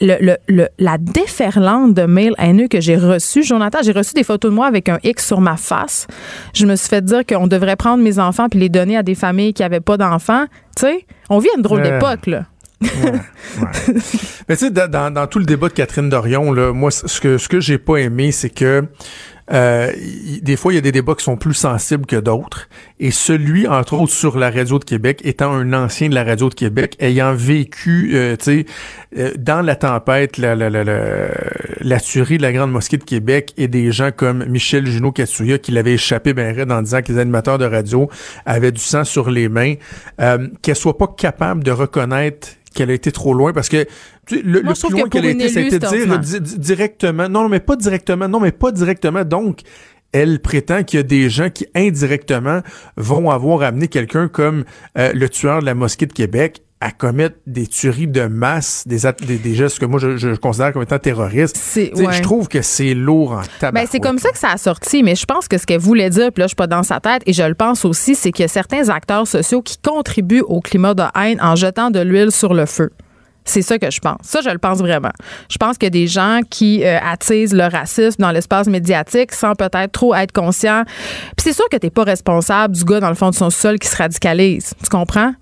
le, 0.00 0.36
le, 0.48 0.68
la 0.78 0.98
déferlante 0.98 1.94
de 1.94 2.02
mails 2.02 2.34
haineux 2.38 2.68
que 2.68 2.80
j'ai 2.80 2.96
reçus. 2.96 3.42
Jonathan, 3.42 3.78
j'ai 3.82 3.92
reçu 3.92 4.14
des 4.14 4.24
photos 4.24 4.50
de 4.50 4.54
moi 4.56 4.66
avec 4.66 4.88
un 4.88 4.98
X 5.02 5.26
sur 5.26 5.40
ma 5.40 5.56
face. 5.56 6.06
Je 6.54 6.66
me 6.66 6.76
suis 6.76 6.88
fait 6.88 7.04
dire 7.04 7.24
qu'on 7.26 7.46
devrait 7.46 7.76
prendre 7.76 8.02
mes 8.02 8.18
enfants 8.18 8.48
puis 8.48 8.58
les 8.58 8.68
donner 8.68 8.96
à 8.96 9.02
des 9.02 9.14
familles 9.14 9.54
qui 9.54 9.62
n'avaient 9.62 9.80
pas 9.80 9.96
d'enfants. 9.96 10.46
Tu 10.76 10.82
sais, 10.82 11.06
on 11.28 11.38
vit 11.38 11.48
à 11.48 11.56
une 11.56 11.62
drôle 11.62 11.82
d'époque, 11.82 12.26
là. 12.26 12.44
Mais 14.48 14.56
tu 14.56 14.66
sais, 14.66 14.70
dans, 14.70 15.12
dans, 15.12 15.26
tout 15.26 15.40
le 15.40 15.44
débat 15.44 15.68
de 15.68 15.72
Catherine 15.72 16.08
Dorion, 16.08 16.52
là, 16.52 16.72
moi, 16.72 16.92
ce 16.92 17.20
que, 17.20 17.36
ce 17.38 17.48
que 17.48 17.58
j'ai 17.58 17.78
pas 17.78 17.96
aimé, 17.96 18.30
c'est 18.30 18.50
que 18.50 18.84
euh, 19.52 19.92
des 20.42 20.56
fois, 20.56 20.72
il 20.72 20.76
y 20.76 20.78
a 20.78 20.82
des 20.82 20.92
débats 20.92 21.14
qui 21.14 21.24
sont 21.24 21.36
plus 21.36 21.54
sensibles 21.54 22.06
que 22.06 22.16
d'autres. 22.16 22.68
Et 23.00 23.10
celui, 23.10 23.66
entre 23.66 23.94
autres, 23.94 24.12
sur 24.12 24.38
la 24.38 24.50
radio 24.50 24.78
de 24.78 24.84
Québec, 24.84 25.20
étant 25.24 25.52
un 25.52 25.72
ancien 25.72 26.08
de 26.08 26.14
la 26.14 26.24
radio 26.24 26.48
de 26.48 26.54
Québec, 26.54 26.96
ayant 27.00 27.34
vécu, 27.34 28.10
euh, 28.14 28.36
tu 28.36 28.44
sais, 28.44 28.66
euh, 29.16 29.32
dans 29.38 29.62
la 29.62 29.76
tempête, 29.76 30.36
la, 30.36 30.54
la, 30.54 30.68
la, 30.68 30.84
la, 31.80 32.00
tuerie 32.00 32.36
de 32.36 32.42
la 32.42 32.52
Grande 32.52 32.72
Mosquée 32.72 32.98
de 32.98 33.04
Québec 33.04 33.54
et 33.56 33.68
des 33.68 33.90
gens 33.92 34.10
comme 34.14 34.44
Michel 34.46 34.86
Junot 34.86 35.12
Katsuya 35.12 35.58
qui 35.58 35.72
l'avait 35.72 35.94
échappé 35.94 36.34
ben 36.34 36.54
raide 36.54 36.70
en 36.70 36.82
disant 36.82 37.00
que 37.02 37.12
les 37.12 37.18
animateurs 37.18 37.58
de 37.58 37.64
radio 37.64 38.10
avaient 38.44 38.72
du 38.72 38.80
sang 38.80 39.04
sur 39.04 39.30
les 39.30 39.48
mains, 39.48 39.74
euh, 40.20 40.48
qu'elle 40.62 40.76
soit 40.76 40.98
pas 40.98 41.06
capable 41.16 41.64
de 41.64 41.70
reconnaître 41.70 42.48
qu'elle 42.74 42.90
a 42.90 42.94
été 42.94 43.12
trop 43.12 43.34
loin 43.34 43.52
parce 43.52 43.68
que 43.68 43.86
le, 44.30 44.62
Moi, 44.62 44.74
le 44.74 44.88
plus 44.88 44.98
loin 44.98 45.08
qu'elle 45.08 45.26
a 45.26 45.30
été, 45.30 45.48
c'était 45.48 45.78
dire 45.78 46.40
directement, 46.40 47.28
non, 47.28 47.48
mais 47.48 47.60
pas 47.60 47.76
directement, 47.76 48.28
non, 48.28 48.40
mais 48.40 48.52
pas 48.52 48.72
directement. 48.72 49.24
Donc, 49.24 49.60
elle 50.12 50.40
prétend 50.40 50.84
qu'il 50.84 50.98
y 50.98 51.00
a 51.00 51.04
des 51.04 51.28
gens 51.28 51.50
qui 51.50 51.66
indirectement 51.74 52.60
vont 52.96 53.30
avoir 53.30 53.62
amené 53.62 53.88
quelqu'un 53.88 54.28
comme 54.28 54.64
euh, 54.96 55.12
le 55.12 55.28
tueur 55.28 55.60
de 55.60 55.66
la 55.66 55.74
mosquée 55.74 56.06
de 56.06 56.12
Québec 56.12 56.62
à 56.80 56.92
commettre 56.92 57.36
des 57.46 57.66
tueries 57.66 58.06
de 58.06 58.26
masse, 58.26 58.86
des, 58.86 59.00
des, 59.38 59.54
gestes 59.54 59.80
que 59.80 59.84
moi 59.84 59.98
je, 59.98 60.36
considère 60.36 60.72
comme 60.72 60.82
étant 60.82 60.98
terroristes. 60.98 61.58
Je 61.74 62.22
trouve 62.22 62.46
que 62.46 62.62
c'est 62.62 62.94
lourd 62.94 63.32
en 63.32 63.42
tabac. 63.58 63.80
Ben, 63.80 63.88
c'est 63.90 63.98
comme 63.98 64.18
ça 64.18 64.30
que 64.30 64.38
ça 64.38 64.52
a 64.52 64.56
sorti, 64.58 65.02
mais 65.02 65.16
je 65.16 65.26
pense 65.26 65.48
que 65.48 65.58
ce 65.58 65.66
qu'elle 65.66 65.80
voulait 65.80 66.10
dire, 66.10 66.30
puis 66.32 66.40
là 66.40 66.44
je 66.44 66.50
suis 66.50 66.56
pas 66.56 66.68
dans 66.68 66.84
sa 66.84 67.00
tête, 67.00 67.22
et 67.26 67.32
je 67.32 67.42
le 67.42 67.54
pense 67.54 67.84
aussi, 67.84 68.14
c'est 68.14 68.30
qu'il 68.30 68.44
y 68.44 68.46
a 68.46 68.48
certains 68.48 68.90
acteurs 68.90 69.26
sociaux 69.26 69.60
qui 69.60 69.76
contribuent 69.78 70.44
au 70.46 70.60
climat 70.60 70.94
de 70.94 71.02
haine 71.20 71.40
en 71.40 71.56
jetant 71.56 71.90
de 71.90 71.98
l'huile 71.98 72.30
sur 72.30 72.54
le 72.54 72.66
feu. 72.66 72.90
C'est 73.48 73.62
ça 73.62 73.78
que 73.78 73.90
je 73.90 73.98
pense. 73.98 74.18
Ça, 74.22 74.40
je 74.42 74.50
le 74.50 74.58
pense 74.58 74.78
vraiment. 74.78 75.12
Je 75.48 75.56
pense 75.56 75.76
a 75.82 75.90
des 75.90 76.06
gens 76.06 76.40
qui 76.50 76.84
euh, 76.84 76.98
attisent 77.00 77.54
le 77.54 77.64
racisme 77.64 78.20
dans 78.20 78.30
l'espace 78.30 78.66
médiatique 78.66 79.32
sans 79.32 79.54
peut-être 79.54 79.92
trop 79.92 80.14
être 80.14 80.32
conscients. 80.32 80.82
Puis 80.84 81.44
c'est 81.44 81.52
sûr 81.54 81.64
que 81.70 81.78
t'es 81.78 81.90
pas 81.90 82.04
responsable 82.04 82.74
du 82.74 82.84
gars 82.84 83.00
dans 83.00 83.08
le 83.08 83.14
fond 83.14 83.30
de 83.30 83.34
son 83.34 83.48
sol 83.48 83.78
qui 83.78 83.88
se 83.88 83.96
radicalise. 83.96 84.74
Tu 84.82 84.90
comprends? 84.90 85.32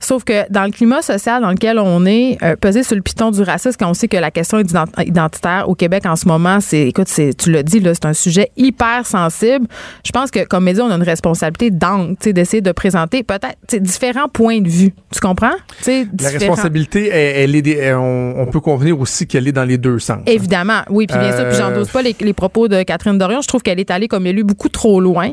Sauf 0.00 0.24
que 0.24 0.50
dans 0.50 0.64
le 0.64 0.70
climat 0.70 1.02
social 1.02 1.42
dans 1.42 1.50
lequel 1.50 1.78
on 1.78 2.06
est, 2.06 2.38
euh, 2.42 2.56
peser 2.56 2.82
sur 2.82 2.96
le 2.96 3.02
piton 3.02 3.30
du 3.30 3.42
racisme, 3.42 3.76
quand 3.78 3.90
on 3.90 3.94
sait 3.94 4.08
que 4.08 4.16
la 4.16 4.30
question 4.30 4.58
identitaire 4.60 5.68
au 5.68 5.74
Québec 5.74 6.06
en 6.06 6.16
ce 6.16 6.28
moment, 6.28 6.60
c'est, 6.60 6.88
écoute, 6.88 7.08
c'est, 7.08 7.36
tu 7.36 7.50
l'as 7.50 7.62
dit, 7.62 7.80
là, 7.80 7.94
c'est 7.94 8.06
un 8.06 8.12
sujet 8.12 8.50
hyper 8.56 9.06
sensible. 9.06 9.66
Je 10.04 10.12
pense 10.12 10.30
que 10.30 10.44
comme 10.44 10.64
média, 10.64 10.84
on 10.84 10.90
a 10.90 10.94
une 10.94 11.02
responsabilité 11.02 11.70
d'angle, 11.70 12.16
d'essayer 12.32 12.60
de 12.60 12.72
présenter 12.72 13.22
peut-être 13.22 13.82
différents 13.82 14.28
points 14.28 14.60
de 14.60 14.68
vue. 14.68 14.92
Tu 15.12 15.20
comprends? 15.20 15.54
La 15.86 16.28
responsabilité, 16.30 17.08
elle, 17.08 17.54
est 17.54 17.94
on, 17.94 18.46
peut 18.46 18.60
convenir 18.60 18.98
aussi 19.00 19.26
qu'elle 19.26 19.48
est 19.48 19.52
dans 19.52 19.64
les 19.64 19.78
deux 19.78 19.98
sens. 19.98 20.20
Évidemment, 20.26 20.82
oui. 20.90 21.06
Puis 21.06 21.18
bien 21.18 21.34
sûr, 21.36 21.48
puis 21.48 21.56
j'endose 21.56 21.88
pas 21.88 22.02
les, 22.02 22.14
propos 22.32 22.68
de 22.68 22.82
Catherine 22.82 23.18
Dorion. 23.18 23.40
Je 23.40 23.48
trouve 23.48 23.62
qu'elle 23.62 23.80
est 23.80 23.90
allée 23.90 24.08
comme 24.08 24.26
élue 24.26 24.44
beaucoup 24.44 24.68
trop 24.68 25.00
loin. 25.00 25.30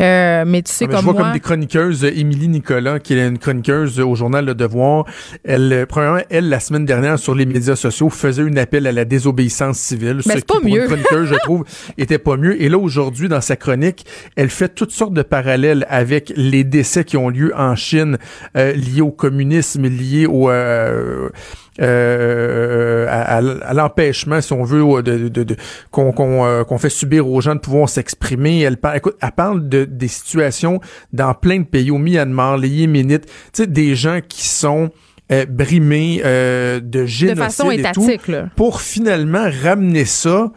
Euh, 0.00 0.44
mais 0.46 0.62
tu 0.62 0.72
sais, 0.72 0.86
ah, 0.88 0.92
comme 0.92 1.00
je 1.00 1.04
vois 1.04 1.14
comme 1.14 1.32
des 1.32 1.40
chroniqueuses, 1.40 2.04
Émilie 2.04 2.48
Nicolas, 2.48 2.98
qui 2.98 3.14
est 3.14 3.26
une 3.26 3.38
chroniqueuse 3.38 4.00
au 4.08 4.14
journal 4.14 4.44
Le 4.44 4.54
Devoir. 4.54 5.04
Elle, 5.44 5.72
euh, 5.72 5.86
premièrement, 5.86 6.20
elle, 6.30 6.48
la 6.48 6.60
semaine 6.60 6.84
dernière, 6.84 7.18
sur 7.18 7.34
les 7.34 7.46
médias 7.46 7.76
sociaux, 7.76 8.10
faisait 8.10 8.42
un 8.42 8.56
appel 8.56 8.86
à 8.86 8.92
la 8.92 9.04
désobéissance 9.04 9.78
civile. 9.78 10.20
Mais 10.26 10.34
ce 10.34 10.38
qui, 10.38 10.44
pas 10.44 10.54
pour 10.54 10.64
mieux. 10.64 10.82
une 10.82 10.86
chroniqueuse, 10.86 11.28
je 11.28 11.34
trouve, 11.36 11.64
était 11.98 12.18
pas 12.18 12.36
mieux. 12.36 12.60
Et 12.60 12.68
là, 12.68 12.78
aujourd'hui, 12.78 13.28
dans 13.28 13.40
sa 13.40 13.56
chronique, 13.56 14.06
elle 14.36 14.50
fait 14.50 14.68
toutes 14.68 14.92
sortes 14.92 15.14
de 15.14 15.22
parallèles 15.22 15.86
avec 15.88 16.32
les 16.36 16.64
décès 16.64 17.04
qui 17.04 17.16
ont 17.16 17.28
lieu 17.28 17.52
en 17.56 17.76
Chine, 17.76 18.18
euh, 18.56 18.72
liés 18.72 19.02
au 19.02 19.10
communisme, 19.10 19.86
liés 19.86 20.26
au... 20.26 20.50
Euh, 20.50 21.28
euh, 21.80 23.06
à, 23.08 23.72
l'empêchement, 23.72 24.40
si 24.40 24.52
on 24.52 24.64
veut, 24.64 25.02
de, 25.02 25.28
de, 25.28 25.42
de 25.42 25.56
qu'on 25.90 26.12
qu'on 26.12 26.78
fait 26.78 26.90
subir 26.90 27.28
aux 27.28 27.40
gens 27.40 27.54
de 27.54 27.60
pouvoir 27.60 27.88
s'exprimer. 27.88 28.60
Elle, 28.60 28.76
parle, 28.76 28.96
écoute, 28.96 29.16
elle 29.20 29.32
parle 29.32 29.68
de, 29.68 29.84
des 29.84 30.08
situations 30.08 30.80
dans 31.12 31.34
plein 31.34 31.60
de 31.60 31.64
pays, 31.64 31.90
au 31.90 31.98
Myanmar, 31.98 32.58
les 32.58 32.68
Yéménites, 32.68 33.26
tu 33.26 33.32
sais, 33.52 33.66
des 33.66 33.94
gens 33.94 34.20
qui 34.26 34.46
sont 34.46 34.90
euh, 35.30 35.44
brimés 35.46 36.22
euh, 36.24 36.80
de 36.80 37.04
génocide 37.04 37.36
de 37.36 37.42
façon 37.42 37.70
étatique, 37.70 38.28
là. 38.28 38.48
pour 38.56 38.80
finalement 38.80 39.46
ramener 39.62 40.04
ça 40.06 40.50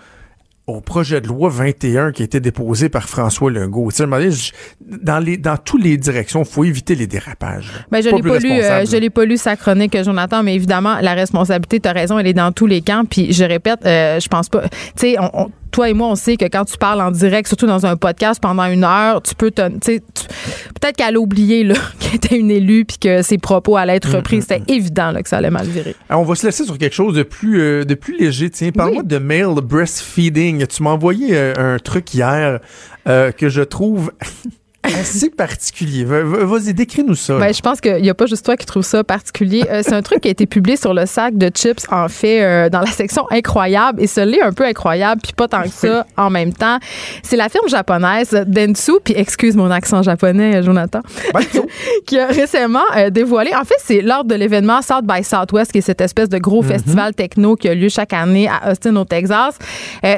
au 0.76 0.82
projet 0.82 1.22
de 1.22 1.28
loi 1.28 1.50
21 1.50 2.12
qui 2.12 2.22
a 2.22 2.26
été 2.26 2.40
déposé 2.40 2.90
par 2.90 3.08
François 3.10 3.52
Legault. 3.52 3.90
dans, 4.00 5.20
les, 5.20 5.38
dans 5.38 5.58
toutes 5.58 5.84
les 5.84 5.98
directions, 5.98 6.44
il 6.44 6.50
faut 6.50 6.64
éviter 6.64 6.96
les 6.96 7.08
dérapages. 7.08 7.72
Ben, 7.92 8.02
je 8.02 8.10
l'ai 8.10 8.22
pas, 8.22 8.40
lu, 8.40 8.52
euh, 8.52 8.86
je 8.86 8.98
l'ai 8.98 9.10
pas 9.10 9.26
lu 9.26 9.38
sa 9.38 9.56
chronique, 9.56 9.96
Jonathan, 10.04 10.44
mais 10.44 10.56
évidemment, 10.56 11.00
la 11.02 11.14
responsabilité, 11.14 11.80
tu 11.80 11.90
as 11.90 11.94
raison, 11.94 12.20
elle 12.20 12.28
est 12.28 12.34
dans 12.34 12.52
tous 12.52 12.68
les 12.68 12.82
camps. 12.82 13.04
Puis 13.10 13.34
je 13.34 13.44
répète, 13.44 13.86
euh, 13.86 14.20
je 14.20 14.28
pense 14.28 14.50
pas. 14.50 14.64
Tu 14.70 14.70
sais, 14.96 15.16
on, 15.20 15.52
toi 15.72 15.90
et 15.90 15.94
moi, 15.94 16.10
on 16.10 16.16
sait 16.16 16.38
que 16.38 16.46
quand 16.46 16.66
tu 16.66 16.78
parles 16.78 17.02
en 17.02 17.12
direct, 17.12 17.48
surtout 17.48 17.66
dans 17.68 17.86
un 17.86 17.96
podcast 17.96 18.42
pendant 18.42 18.66
une 18.66 18.84
heure, 18.84 19.22
tu 19.22 19.36
peux 19.36 19.52
te. 19.52 19.62
Peut-être 19.70 20.98
qu'elle 20.98 21.16
a 21.16 21.20
oublié 21.20 21.68
qu'elle 22.00 22.16
était 22.16 22.38
une 22.38 22.52
élue 22.52 22.86
puis 22.86 22.98
que 22.98 23.22
ses 23.22 23.38
propos 23.38 23.78
allaient 23.78 23.96
être 23.96 24.16
repris. 24.16 24.38
Mm, 24.38 24.40
mm, 24.40 24.42
C'était 24.44 24.74
évident 24.74 25.12
là, 25.12 25.24
que 25.24 25.30
ça 25.30 25.38
allait 25.38 25.50
mal 25.50 25.68
virer. 25.68 25.96
on 26.10 26.24
va 26.24 26.36
se 26.36 26.46
laisser 26.46 26.66
sur 26.66 26.78
quelque 26.78 26.96
chose 26.96 27.16
de 27.16 27.24
plus, 27.24 27.62
euh, 27.62 27.86
de 27.86 27.96
plus 27.96 28.18
léger. 28.18 28.50
Tiens, 28.50 28.72
parle-moi 28.72 29.04
de 29.04 29.18
male 29.18 29.56
breastfeeding. 29.64 30.66
Tu 30.68 30.84
m'as 30.84 30.92
envoyé 30.92 31.30
euh, 31.32 31.54
un 31.58 31.80
truc 31.80 32.14
hier 32.14 32.60
euh, 33.08 33.32
que 33.32 33.50
je 33.50 33.62
trouve 33.62 34.12
assez 34.84 35.30
particulier. 35.30 36.04
Vas-y, 36.06 36.74
décris-nous 36.74 37.16
ça. 37.16 37.38
Ben, 37.38 37.54
je 37.54 37.62
pense 37.62 37.80
qu'il 37.82 38.02
n'y 38.02 38.10
a 38.10 38.14
pas 38.14 38.26
juste 38.26 38.46
toi 38.46 38.58
qui 38.58 38.66
trouve 38.66 38.84
ça 38.84 39.04
particulier. 39.04 39.64
Euh, 39.70 39.82
c'est 39.84 39.94
un 39.94 40.02
truc 40.02 40.22
qui 40.22 40.28
a 40.28 40.32
été 40.32 40.46
publié 40.46 40.76
sur 40.78 40.94
le 40.94 41.06
sac 41.06 41.38
de 41.38 41.50
chips, 41.54 41.86
en 41.92 42.08
fait, 42.08 42.42
euh, 42.42 42.70
dans 42.70 42.82
la 42.82 42.88
section 42.88 43.26
incroyable. 43.30 44.02
Et 44.02 44.08
ce 44.08 44.22
l'est 44.22 44.42
un 44.42 44.54
peu 44.54 44.66
incroyable, 44.66 45.22
puis 45.22 45.34
pas 45.34 45.48
tant 45.48 45.64
que 45.64 45.70
ça 45.70 46.06
en 46.18 46.30
même 46.30 46.54
temps. 46.54 46.78
C'est 47.24 47.36
la 47.36 47.50
firme 47.50 47.68
japonaise 47.68 48.32
Dentsu, 48.48 48.94
puis 49.04 49.14
excuse 49.16 49.56
mon 49.56 49.70
accent 49.70 50.02
japonais, 50.02 50.64
Jonathan, 50.64 51.02
qui 52.06 52.18
a 52.18 52.28
récemment 52.28 52.80
euh, 52.96 53.10
dévoilé. 53.10 53.52
En 53.54 53.64
fait, 53.64 53.78
c'est 53.84 54.02
lors 54.02 54.24
de 54.24 54.36
l'événement 54.36 54.82
South 54.82 55.06
by 55.06 55.24
Southwest, 55.24 55.72
qui 55.72 55.80
est 55.80 55.82
cette 55.82 56.02
espèce 56.02 56.30
de 56.30 56.38
gros 56.38 56.64
mhm. 56.64 56.70
festival 56.70 57.14
techno 57.14 57.56
qui 57.56 57.70
a 57.70 57.76
lieu 57.76 57.90
chaque 57.90 58.14
année 58.14 58.48
à 58.48 58.72
Austin, 58.72 58.96
au 58.96 59.06
Texas. 59.06 59.58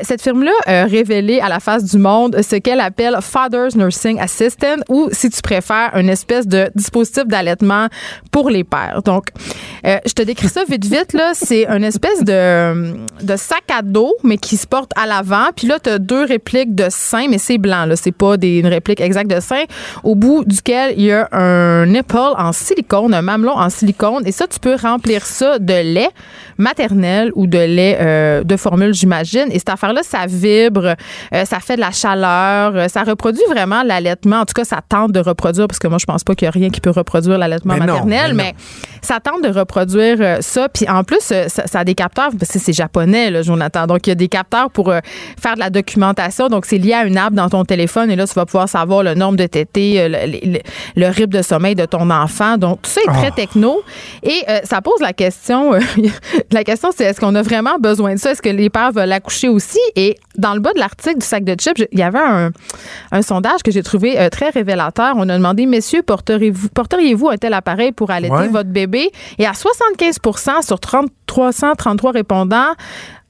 cette 0.03 0.21
firme-là 0.21 0.51
a 0.65 0.85
révélé 0.85 1.39
à 1.39 1.49
la 1.49 1.59
face 1.59 1.83
du 1.83 1.97
monde 1.97 2.37
ce 2.41 2.55
qu'elle 2.55 2.79
appelle 2.79 3.17
Father's 3.21 3.75
Nursing 3.75 4.19
Assist 4.19 4.52
ou, 4.89 5.09
si 5.11 5.29
tu 5.29 5.41
préfères, 5.41 5.91
une 5.95 6.09
espèce 6.09 6.47
de 6.47 6.69
dispositif 6.75 7.25
d'allaitement 7.25 7.87
pour 8.31 8.49
les 8.49 8.63
pères. 8.63 9.01
Donc, 9.03 9.27
euh, 9.85 9.97
je 10.05 10.13
te 10.13 10.21
décris 10.21 10.49
ça 10.49 10.63
vite, 10.63 10.85
vite. 10.85 11.13
Là, 11.13 11.31
c'est 11.33 11.65
une 11.67 11.83
espèce 11.83 12.23
de, 12.23 13.35
sac 13.35 13.63
à 13.75 13.81
dos, 13.81 14.15
mais 14.23 14.37
qui 14.37 14.57
se 14.57 14.67
porte 14.67 14.91
à 14.95 15.05
l'avant. 15.05 15.47
Puis 15.55 15.67
là, 15.67 15.79
tu 15.79 15.89
as 15.89 15.99
deux 15.99 16.25
répliques 16.25 16.75
de 16.75 16.87
sein, 16.89 17.27
mais 17.29 17.37
c'est 17.37 17.57
blanc. 17.57 17.85
Là, 17.85 17.95
c'est 17.95 18.11
pas 18.11 18.37
des, 18.37 18.59
une 18.59 18.67
réplique 18.67 19.01
exacte 19.01 19.29
de 19.29 19.39
sein, 19.39 19.63
au 20.03 20.15
bout 20.15 20.43
duquel 20.45 20.93
il 20.97 21.05
y 21.05 21.11
a 21.11 21.27
un 21.31 21.85
nipple 21.85 22.17
en 22.17 22.51
silicone, 22.51 23.13
un 23.13 23.21
mamelon 23.21 23.53
en 23.53 23.69
silicone. 23.69 24.23
Et 24.25 24.31
ça, 24.31 24.47
tu 24.47 24.59
peux 24.59 24.75
remplir 24.75 25.25
ça 25.25 25.59
de 25.59 25.73
lait 25.73 26.09
maternel 26.57 27.31
ou 27.35 27.47
de 27.47 27.57
lait 27.57 27.97
euh, 27.99 28.43
de 28.43 28.57
formule, 28.57 28.93
j'imagine. 28.93 29.47
Et 29.51 29.59
cette 29.59 29.69
affaire-là, 29.69 30.01
ça 30.03 30.25
vibre, 30.27 30.95
euh, 31.33 31.45
ça 31.45 31.59
fait 31.59 31.75
de 31.75 31.81
la 31.81 31.91
chaleur, 31.91 32.89
ça 32.89 33.03
reproduit 33.03 33.43
vraiment 33.49 33.83
l'allaitement 33.83 34.42
en 34.43 34.45
tout 34.45 34.53
cas, 34.53 34.65
ça 34.65 34.81
tente 34.87 35.13
de 35.13 35.21
reproduire, 35.21 35.67
parce 35.67 35.79
que 35.79 35.87
moi, 35.87 35.97
je 35.99 36.05
pense 36.05 36.25
pas 36.25 36.35
qu'il 36.35 36.45
y 36.45 36.49
a 36.49 36.51
rien 36.51 36.69
qui 36.69 36.81
peut 36.81 36.89
reproduire 36.89 37.37
l'allaitement 37.37 37.77
maternel, 37.77 38.33
mais, 38.33 38.53
ça 39.01 39.19
tente 39.19 39.43
de 39.43 39.49
reproduire 39.49 40.17
euh, 40.19 40.37
ça. 40.41 40.69
Puis 40.69 40.87
en 40.89 41.03
plus, 41.03 41.31
euh, 41.31 41.47
ça, 41.47 41.79
a 41.79 41.83
des 41.83 41.95
capteurs, 41.95 42.31
parce 42.37 42.51
que 42.51 42.59
c'est 42.59 42.73
japonais, 42.73 43.31
là, 43.31 43.41
Jonathan. 43.41 43.87
Donc, 43.87 44.05
il 44.07 44.09
y 44.09 44.11
a 44.11 44.15
des 44.15 44.27
capteurs 44.27 44.69
pour 44.69 44.89
euh, 44.89 44.99
faire 45.41 45.55
de 45.55 45.59
la 45.59 45.69
documentation. 45.69 46.47
Donc, 46.47 46.65
c'est 46.65 46.77
lié 46.77 46.93
à 46.93 47.05
une 47.05 47.17
app 47.17 47.33
dans 47.33 47.49
ton 47.49 47.63
téléphone 47.63 48.11
et 48.11 48.15
là, 48.15 48.27
tu 48.27 48.33
vas 48.33 48.45
pouvoir 48.45 48.67
savoir 48.67 49.03
le 49.03 49.13
nombre 49.13 49.37
de 49.37 49.45
tétés, 49.45 50.07
le, 50.07 51.07
rythme 51.07 51.37
de 51.37 51.41
sommeil 51.41 51.75
de 51.75 51.85
ton 51.85 52.09
enfant. 52.09 52.57
Donc, 52.57 52.81
tout 52.81 52.91
ça 52.91 53.01
est 53.01 53.13
très 53.13 53.27
ah. 53.27 53.31
techno. 53.31 53.81
Et 54.23 54.43
ça 54.63 54.81
pose 54.81 54.99
la 54.99 55.13
question, 55.13 55.73
la 56.51 56.63
question, 56.63 56.89
c'est 56.95 57.05
est-ce 57.05 57.19
qu'on 57.19 57.35
a 57.35 57.41
vraiment 57.41 57.77
besoin 57.79 58.15
de 58.15 58.19
ça? 58.19 58.31
Est-ce 58.31 58.41
que 58.41 58.49
les 58.49 58.69
pères 58.69 58.91
veulent 58.91 59.11
accoucher 59.11 59.49
aussi? 59.49 59.79
Et 59.95 60.17
dans 60.37 60.53
le 60.53 60.59
bas 60.59 60.73
de 60.73 60.79
l'article 60.79 61.19
du 61.19 61.25
sac 61.25 61.43
de 61.43 61.55
chips, 61.59 61.85
il 61.91 61.99
y 61.99 62.03
avait 62.03 62.19
un, 62.19 62.51
un 63.11 63.21
sondage 63.21 63.63
que 63.63 63.71
j'ai 63.71 63.83
trouvé 63.83 64.17
très 64.33 64.49
révélateur. 64.49 65.13
On 65.15 65.29
a 65.29 65.37
demandé, 65.37 65.67
messieurs, 65.67 66.01
porteriez-vous, 66.01 66.69
porteriez-vous 66.69 67.29
un 67.29 67.37
tel 67.37 67.53
appareil 67.53 67.91
pour 67.91 68.09
allaiter 68.09 68.47
votre 68.47 68.69
bébé? 68.69 69.11
Et 69.37 69.45
à 69.45 69.51
75% 69.51 70.65
sur 70.65 70.79
30, 70.79 71.11
333 71.27 72.11
répondants, 72.11 72.73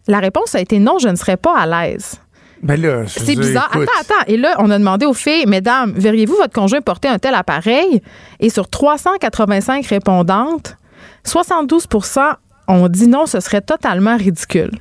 la 0.08 0.20
réponse 0.20 0.56
a 0.56 0.62
été 0.62 0.80
non, 0.80 0.98
je 1.00 1.10
ne 1.10 1.16
serais 1.16 1.36
pas 1.36 1.58
à 1.58 1.66
l'aise. 1.66 2.22
Ben 2.62 2.82
là, 2.82 3.04
c'est 3.08 3.36
bizarre. 3.36 3.70
Attends, 3.74 3.82
attends. 4.00 4.24
Et 4.28 4.38
là, 4.38 4.56
on 4.60 4.72
a 4.72 4.80
demandé 4.80 5.06
aux 5.06 5.14
filles, 5.14 5.46
mesdames, 5.46 5.92
verriez-vous 5.94 6.36
votre 6.38 6.54
conjoint 6.54 6.80
porter 6.80 7.10
un 7.10 7.20
tel 7.20 7.36
appareil? 7.36 8.02
Et 8.40 8.50
sur 8.50 8.70
385 8.70 9.86
répondantes, 9.86 10.78
72% 11.26 12.36
ont 12.70 12.88
dit 12.88 13.08
non, 13.08 13.26
ce 13.26 13.42
serait 13.42 13.60
totalement 13.60 14.16
ridicule. 14.16 14.72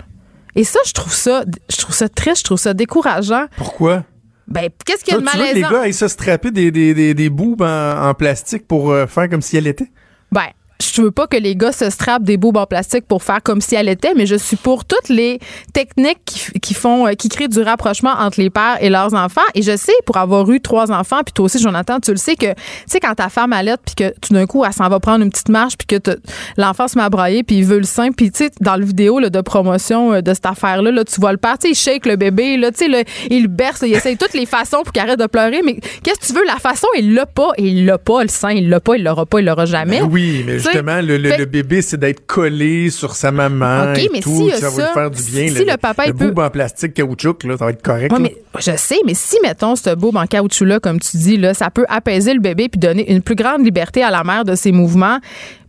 Et 0.54 0.62
ça, 0.62 0.78
je 0.86 0.92
trouve 0.92 1.12
ça, 1.12 1.42
je 1.68 1.76
trouve 1.78 1.94
ça 1.94 2.08
triste, 2.08 2.38
je 2.38 2.44
trouve 2.44 2.58
ça 2.58 2.74
décourageant. 2.74 3.46
Pourquoi? 3.56 4.04
Ben, 4.52 4.68
qu'est-ce 4.84 5.02
qu'il 5.04 5.14
y 5.14 5.16
a 5.16 5.20
de 5.20 5.24
malaisant? 5.24 5.42
Tu 5.42 5.48
veux 5.48 5.52
que 5.52 5.66
les 5.66 5.74
gars 5.74 5.80
aillent 5.82 5.94
se 5.94 6.08
strapper 6.08 6.50
des, 6.50 6.70
des, 6.70 6.92
des, 6.92 7.14
des 7.14 7.30
boubes 7.30 7.62
en, 7.62 8.12
plastique 8.14 8.68
pour 8.68 8.90
euh, 8.90 9.06
faire 9.06 9.28
comme 9.28 9.40
si 9.40 9.56
elle 9.56 9.66
était? 9.66 9.90
Ben, 10.30 10.48
je 10.82 11.02
veux 11.02 11.10
pas 11.10 11.26
que 11.26 11.36
les 11.36 11.56
gars 11.56 11.72
se 11.72 11.90
strappent 11.90 12.24
des 12.24 12.36
boubes 12.36 12.56
en 12.56 12.66
plastique 12.66 13.06
pour 13.06 13.22
faire 13.22 13.42
comme 13.42 13.60
si 13.60 13.74
elle 13.74 13.88
était, 13.88 14.14
mais 14.14 14.26
je 14.26 14.36
suis 14.36 14.56
pour 14.56 14.84
toutes 14.84 15.08
les 15.08 15.38
techniques 15.72 16.20
qui, 16.24 16.60
qui 16.60 16.74
font, 16.74 17.06
qui 17.18 17.28
créent 17.28 17.48
du 17.48 17.60
rapprochement 17.60 18.12
entre 18.18 18.40
les 18.40 18.50
pères 18.50 18.78
et 18.80 18.90
leurs 18.90 19.14
enfants. 19.14 19.40
Et 19.54 19.62
je 19.62 19.76
sais, 19.76 19.92
pour 20.06 20.16
avoir 20.16 20.50
eu 20.50 20.60
trois 20.60 20.90
enfants, 20.90 21.20
puis 21.24 21.32
toi 21.32 21.46
aussi, 21.46 21.58
Jonathan, 21.58 22.00
tu 22.00 22.10
le 22.10 22.16
sais 22.16 22.36
que, 22.36 22.52
tu 22.52 22.62
sais, 22.86 23.00
quand 23.00 23.14
ta 23.14 23.28
femme 23.28 23.52
allait, 23.52 23.76
puis 23.84 23.94
que 23.94 24.14
tout 24.20 24.32
d'un 24.32 24.46
coup, 24.46 24.64
elle 24.64 24.72
s'en 24.72 24.88
va 24.88 25.00
prendre 25.00 25.24
une 25.24 25.30
petite 25.30 25.48
marche, 25.48 25.74
puis 25.76 25.86
que 25.86 26.16
l'enfant 26.56 26.88
se 26.88 26.98
met 26.98 27.04
à 27.04 27.10
brailler, 27.10 27.42
puis 27.42 27.56
il 27.56 27.64
veut 27.64 27.78
le 27.78 27.84
sein, 27.84 28.10
puis 28.12 28.30
tu 28.30 28.44
sais, 28.44 28.50
dans 28.60 28.76
le 28.76 28.84
vidéo 28.84 29.18
là, 29.18 29.30
de 29.30 29.40
promotion 29.40 30.14
euh, 30.14 30.20
de 30.20 30.34
cette 30.34 30.46
affaire-là, 30.46 30.90
là, 30.90 31.04
tu 31.04 31.20
vois 31.20 31.32
le 31.32 31.38
père, 31.38 31.58
tu 31.58 31.68
sais, 31.68 31.70
il 31.70 31.74
shake 31.74 32.06
le 32.06 32.16
bébé, 32.16 32.56
là, 32.56 32.70
tu 32.70 32.90
sais, 32.90 33.04
il 33.30 33.42
le 33.42 33.48
berce, 33.48 33.82
il 33.82 33.92
essaye 33.92 34.16
toutes 34.16 34.34
les 34.34 34.46
façons 34.46 34.82
pour 34.82 34.92
qu'il 34.92 35.02
arrête 35.02 35.18
de 35.18 35.26
pleurer, 35.26 35.60
mais 35.64 35.76
qu'est-ce 36.02 36.20
que 36.20 36.26
tu 36.26 36.32
veux? 36.32 36.44
La 36.46 36.56
façon, 36.56 36.86
il 36.98 37.14
l'a 37.14 37.26
pas, 37.26 37.50
il 37.58 37.86
l'a 37.86 37.98
pas, 37.98 38.22
le 38.22 38.28
sein, 38.28 38.50
il 38.50 38.68
l'a 38.68 38.80
pas, 38.80 38.96
il 38.96 39.04
l'aura 39.04 39.26
pas, 39.26 39.40
il 39.40 39.46
l'aura 39.46 39.64
jamais. 39.64 40.00
Ben 40.00 40.08
oui, 40.10 40.44
mais 40.46 40.58
justement, 40.72 41.00
le, 41.02 41.44
bébé, 41.44 41.82
c'est 41.82 41.98
d'être 41.98 42.26
collé 42.26 42.90
sur 42.90 43.14
sa 43.14 43.30
maman. 43.30 43.92
OK, 43.92 44.08
mais 44.12 44.20
tout, 44.20 44.50
si 44.50 44.60
ça, 44.60 44.70
va 44.70 44.86
lui 44.86 44.92
faire 44.94 45.10
du 45.10 45.22
bien. 45.22 45.48
Si 45.48 45.64
le, 45.64 45.76
papa, 45.76 46.06
le, 46.06 46.12
le 46.12 46.38
en 46.38 46.50
plastique 46.50 46.94
caoutchouc, 46.94 47.44
là, 47.44 47.56
ça 47.56 47.64
va 47.64 47.70
être 47.70 47.82
correct. 47.82 48.12
mais, 48.18 48.36
je 48.58 48.76
sais, 48.76 48.98
mais 49.06 49.14
si, 49.14 49.36
mettons, 49.42 49.76
ce 49.76 49.94
boube 49.94 50.16
en 50.16 50.26
caoutchouc-là, 50.26 50.80
comme 50.80 51.00
tu 51.00 51.16
dis, 51.16 51.36
là, 51.36 51.54
ça 51.54 51.70
peut 51.70 51.86
apaiser 51.88 52.34
le 52.34 52.40
bébé 52.40 52.68
puis 52.68 52.78
donner 52.78 53.10
une 53.10 53.22
plus 53.22 53.34
grande 53.34 53.64
liberté 53.64 54.02
à 54.02 54.10
la 54.10 54.24
mère 54.24 54.44
de 54.44 54.54
ses 54.54 54.72
mouvements, 54.72 55.18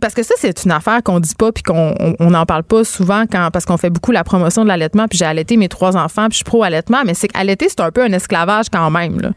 parce 0.04 0.14
que 0.14 0.24
ça, 0.24 0.36
c'est 0.38 0.66
une 0.66 0.72
affaire 0.72 1.02
qu'on 1.02 1.22
dit 1.22 1.34
pas 1.34 1.54
puis 1.54 1.64
qu'on 1.64 1.96
n'en 2.20 2.46
parle 2.46 2.64
pas 2.64 2.84
souvent 2.84 3.24
quand, 3.30 3.50
parce 3.54 3.64
qu'on 3.64 3.78
fait 3.78 3.90
beaucoup 3.90 4.12
la 4.12 4.26
promotion 4.26 4.64
de 4.64 4.68
l'allaitement. 4.68 5.08
Puis 5.08 5.18
j'ai 5.18 5.24
allaité 5.26 5.56
mes 5.56 5.70
trois 5.70 5.96
enfants, 5.96 6.24
puis 6.24 6.34
je 6.34 6.38
suis 6.38 6.44
pro-allaitement, 6.44 7.04
mais 7.06 7.14
c'est 7.14 7.30
qu'allaiter, 7.30 7.70
c'est 7.70 7.80
un 7.80 7.90
peu 7.90 8.04
un 8.04 8.12
esclavage 8.12 8.66
quand 8.70 8.92
même. 8.92 9.22
Tu 9.22 9.28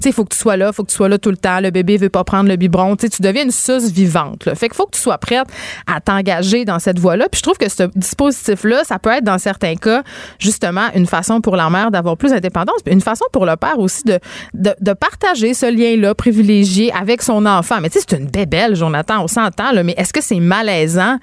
sais, 0.00 0.08
il 0.08 0.12
faut 0.12 0.24
que 0.24 0.34
tu 0.34 0.40
sois 0.40 0.56
là, 0.56 0.70
il 0.72 0.74
faut 0.74 0.82
que 0.82 0.90
tu 0.90 0.96
sois 0.96 1.08
là 1.08 1.18
tout 1.18 1.30
le 1.30 1.36
temps. 1.36 1.60
Le 1.60 1.70
bébé 1.70 1.96
veut 1.96 2.08
pas 2.08 2.24
prendre 2.24 2.48
le 2.48 2.56
biberon. 2.56 2.96
Tu 2.96 3.08
tu 3.08 3.22
deviens 3.22 3.44
une 3.44 3.52
suce 3.52 3.92
vivante. 3.92 4.46
Là. 4.46 4.56
Fait 4.56 4.68
qu'il 4.68 4.76
faut 4.76 4.86
que 4.86 4.96
tu 4.96 5.00
sois 5.06 5.18
prête 5.18 5.46
à 5.86 6.00
t'engager 6.00 6.64
dans 6.64 6.78
cette 6.78 6.98
voie-là. 6.98 7.28
Puis 7.30 7.38
je 7.38 7.42
trouve 7.42 7.58
que 7.58 7.68
ce 7.68 7.84
dispositif-là, 7.94 8.84
ça 8.84 8.98
peut 8.98 9.10
être 9.10 9.24
dans 9.24 9.38
certains 9.38 9.76
cas, 9.76 10.02
justement, 10.38 10.88
une 10.94 11.06
façon 11.06 11.40
pour 11.40 11.56
la 11.56 11.70
mère 11.70 11.90
d'avoir 11.90 12.16
plus 12.16 12.30
d'indépendance, 12.30 12.82
puis 12.84 12.92
une 12.92 13.00
façon 13.00 13.24
pour 13.32 13.46
le 13.46 13.56
père 13.56 13.78
aussi 13.78 14.02
de, 14.04 14.18
de, 14.54 14.74
de 14.80 14.92
partager 14.92 15.54
ce 15.54 15.66
lien-là 15.66 16.14
privilégié 16.14 16.92
avec 16.92 17.22
son 17.22 17.46
enfant. 17.46 17.80
Mais 17.80 17.88
tu 17.90 17.98
sais, 18.00 18.06
c'est 18.08 18.18
une 18.18 18.26
bébelle, 18.26 18.74
Jonathan, 18.74 19.22
on 19.22 19.28
s'entend, 19.28 19.72
là, 19.72 19.82
mais 19.82 19.94
est-ce 19.96 20.12
que 20.12 20.22
c'est 20.22 20.40
malaisant? 20.40 21.18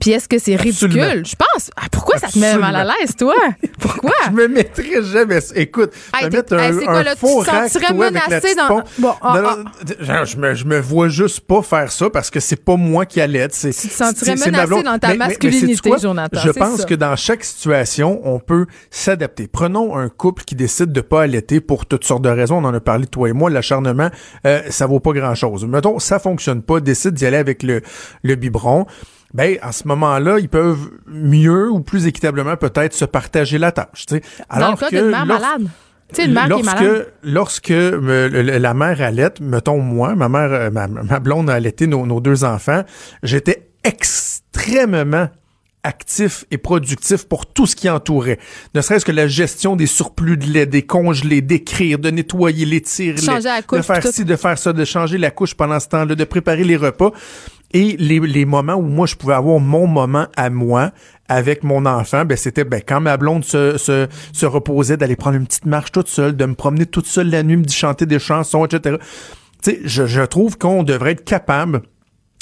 Puis 0.00 0.10
est-ce 0.12 0.28
que 0.28 0.38
c'est 0.38 0.56
ridicule? 0.56 1.24
Je 1.26 1.34
pense. 1.36 1.70
Ah, 1.76 1.86
pourquoi 1.90 2.18
ça 2.18 2.28
te 2.28 2.38
met 2.38 2.56
mal 2.56 2.74
à 2.76 2.84
l'aise, 2.84 3.14
toi? 3.18 3.34
Pourquoi? 3.78 4.12
je 4.26 4.32
me 4.32 4.48
mettrais 4.48 5.02
jamais. 5.02 5.38
Écoute, 5.54 5.92
hey, 6.14 6.30
mettre 6.30 6.54
un, 6.54 6.58
hey, 6.58 6.84
quoi, 6.84 6.98
un 6.98 7.02
là, 7.02 7.16
faux 7.16 7.40
rack, 7.40 7.70
toi, 7.72 7.92
menacé 7.92 8.54
dans. 8.54 8.82
Bon, 8.98 9.14
ah, 9.20 9.40
non, 9.40 9.64
ah. 10.08 10.24
Je, 10.24 10.36
me, 10.36 10.54
je 10.54 10.64
me 10.64 10.80
vois 10.80 11.08
juste 11.08 11.40
pas 11.40 11.62
faire 11.62 11.92
ça 11.92 12.08
parce 12.10 12.30
que 12.30 12.40
c'est 12.40 12.62
pas 12.64 12.76
moi 12.76 13.04
qui 13.06 13.20
Tu 13.26 13.88
te 13.88 13.94
sentirais 13.94 14.36
menacé 14.36 14.82
dans 14.82 14.98
ta 14.98 15.14
masculinité, 15.14 15.90
Jonathan? 16.00 16.40
Je 16.40 16.50
pense 16.50 16.84
que 16.84 16.94
dans 16.94 17.16
chaque 17.16 17.44
situation, 17.44 18.20
on 18.24 18.38
peut 18.38 18.66
s'adapter. 18.90 19.48
Prenons 19.48 19.96
un 19.96 20.08
couple 20.08 20.44
qui 20.44 20.54
décide 20.54 20.92
de 20.92 21.00
pas 21.00 21.22
allaiter 21.22 21.60
pour 21.60 21.86
toutes 21.86 22.04
sortes 22.04 22.22
de 22.22 22.28
raisons. 22.28 22.58
On 22.58 22.64
en 22.64 22.74
a 22.74 22.80
parlé, 22.80 23.06
toi 23.06 23.28
et 23.28 23.32
moi. 23.32 23.50
L'acharnement, 23.50 24.10
euh, 24.46 24.62
ça 24.70 24.86
vaut 24.86 25.00
pas 25.00 25.12
grand-chose. 25.12 25.66
Mettons, 25.66 25.98
ça 25.98 26.18
fonctionne 26.18 26.62
pas, 26.62 26.80
décide 26.80 27.14
d'y 27.14 27.26
aller 27.26 27.36
avec 27.36 27.62
le, 27.62 27.82
le 28.22 28.34
biberon 28.34 28.86
ben 29.34 29.58
à 29.60 29.72
ce 29.72 29.86
moment-là, 29.88 30.38
ils 30.38 30.48
peuvent 30.48 30.90
mieux 31.06 31.70
ou 31.70 31.80
plus 31.80 32.06
équitablement 32.06 32.56
peut-être 32.56 32.94
se 32.94 33.04
partager 33.04 33.58
la 33.58 33.70
tâche. 33.72 34.06
Alors 34.48 34.68
Dans 34.68 34.74
le 34.74 34.78
cas 34.78 34.90
d'une 34.90 35.10
mère 35.10 35.26
malade. 35.26 35.68
Tu 36.08 36.22
sais, 36.22 36.26
une 36.26 36.34
mère 36.34 36.48
lorsque, 36.48 36.76
qui 36.76 36.84
est. 36.84 37.06
Lorsque 37.22 37.72
la 37.72 38.74
mère 38.74 39.00
allait, 39.00 39.34
mettons 39.40 39.80
moi, 39.80 40.14
ma 40.14 40.28
mère, 40.28 40.52
euh, 40.52 40.70
ma, 40.70 41.20
blonde 41.20 41.50
a 41.50 41.54
allaité 41.54 41.86
nos, 41.86 42.06
nos 42.06 42.20
deux 42.20 42.44
enfants, 42.44 42.84
j'étais 43.22 43.70
extrêmement 43.82 45.28
actif 45.86 46.44
et 46.50 46.58
productif 46.58 47.24
pour 47.24 47.46
tout 47.46 47.66
ce 47.66 47.76
qui 47.76 47.88
entourait. 47.88 48.38
Ne 48.74 48.80
serait-ce 48.80 49.04
que 49.04 49.12
la 49.12 49.28
gestion 49.28 49.76
des 49.76 49.86
surplus 49.86 50.36
de 50.36 50.46
lait, 50.46 50.66
des 50.66 50.82
congelés, 50.82 51.40
d'écrire, 51.40 51.98
de 51.98 52.10
nettoyer 52.10 52.66
les 52.66 52.80
tirs, 52.80 53.14
de 53.14 53.82
faire 53.82 54.06
ci, 54.06 54.24
de 54.24 54.36
faire 54.36 54.58
ça, 54.58 54.72
de 54.72 54.84
changer 54.84 55.16
la 55.16 55.30
couche 55.30 55.54
pendant 55.54 55.78
ce 55.78 55.88
temps-là, 55.88 56.14
de 56.14 56.24
préparer 56.24 56.64
les 56.64 56.76
repas. 56.76 57.12
Et 57.72 57.96
les, 57.98 58.20
les, 58.20 58.44
moments 58.44 58.74
où 58.74 58.82
moi, 58.82 59.06
je 59.06 59.14
pouvais 59.16 59.34
avoir 59.34 59.58
mon 59.60 59.86
moment 59.86 60.26
à 60.36 60.50
moi 60.50 60.92
avec 61.28 61.62
mon 61.62 61.86
enfant, 61.86 62.24
ben, 62.24 62.36
c'était 62.36 62.64
ben, 62.64 62.80
quand 62.86 63.00
ma 63.00 63.16
blonde 63.16 63.44
se, 63.44 63.78
se, 63.78 64.06
se 64.32 64.46
reposait, 64.46 64.96
d'aller 64.96 65.16
prendre 65.16 65.36
une 65.36 65.46
petite 65.46 65.66
marche 65.66 65.92
toute 65.92 66.08
seule, 66.08 66.36
de 66.36 66.44
me 66.44 66.54
promener 66.54 66.86
toute 66.86 67.06
seule 67.06 67.30
la 67.30 67.42
nuit, 67.42 67.56
me 67.56 67.68
chanter 67.68 68.06
des 68.06 68.18
chansons, 68.18 68.64
etc. 68.64 68.96
Tu 69.62 69.70
sais, 69.70 69.80
je, 69.84 70.06
je 70.06 70.22
trouve 70.22 70.58
qu'on 70.58 70.82
devrait 70.82 71.12
être 71.12 71.24
capable 71.24 71.82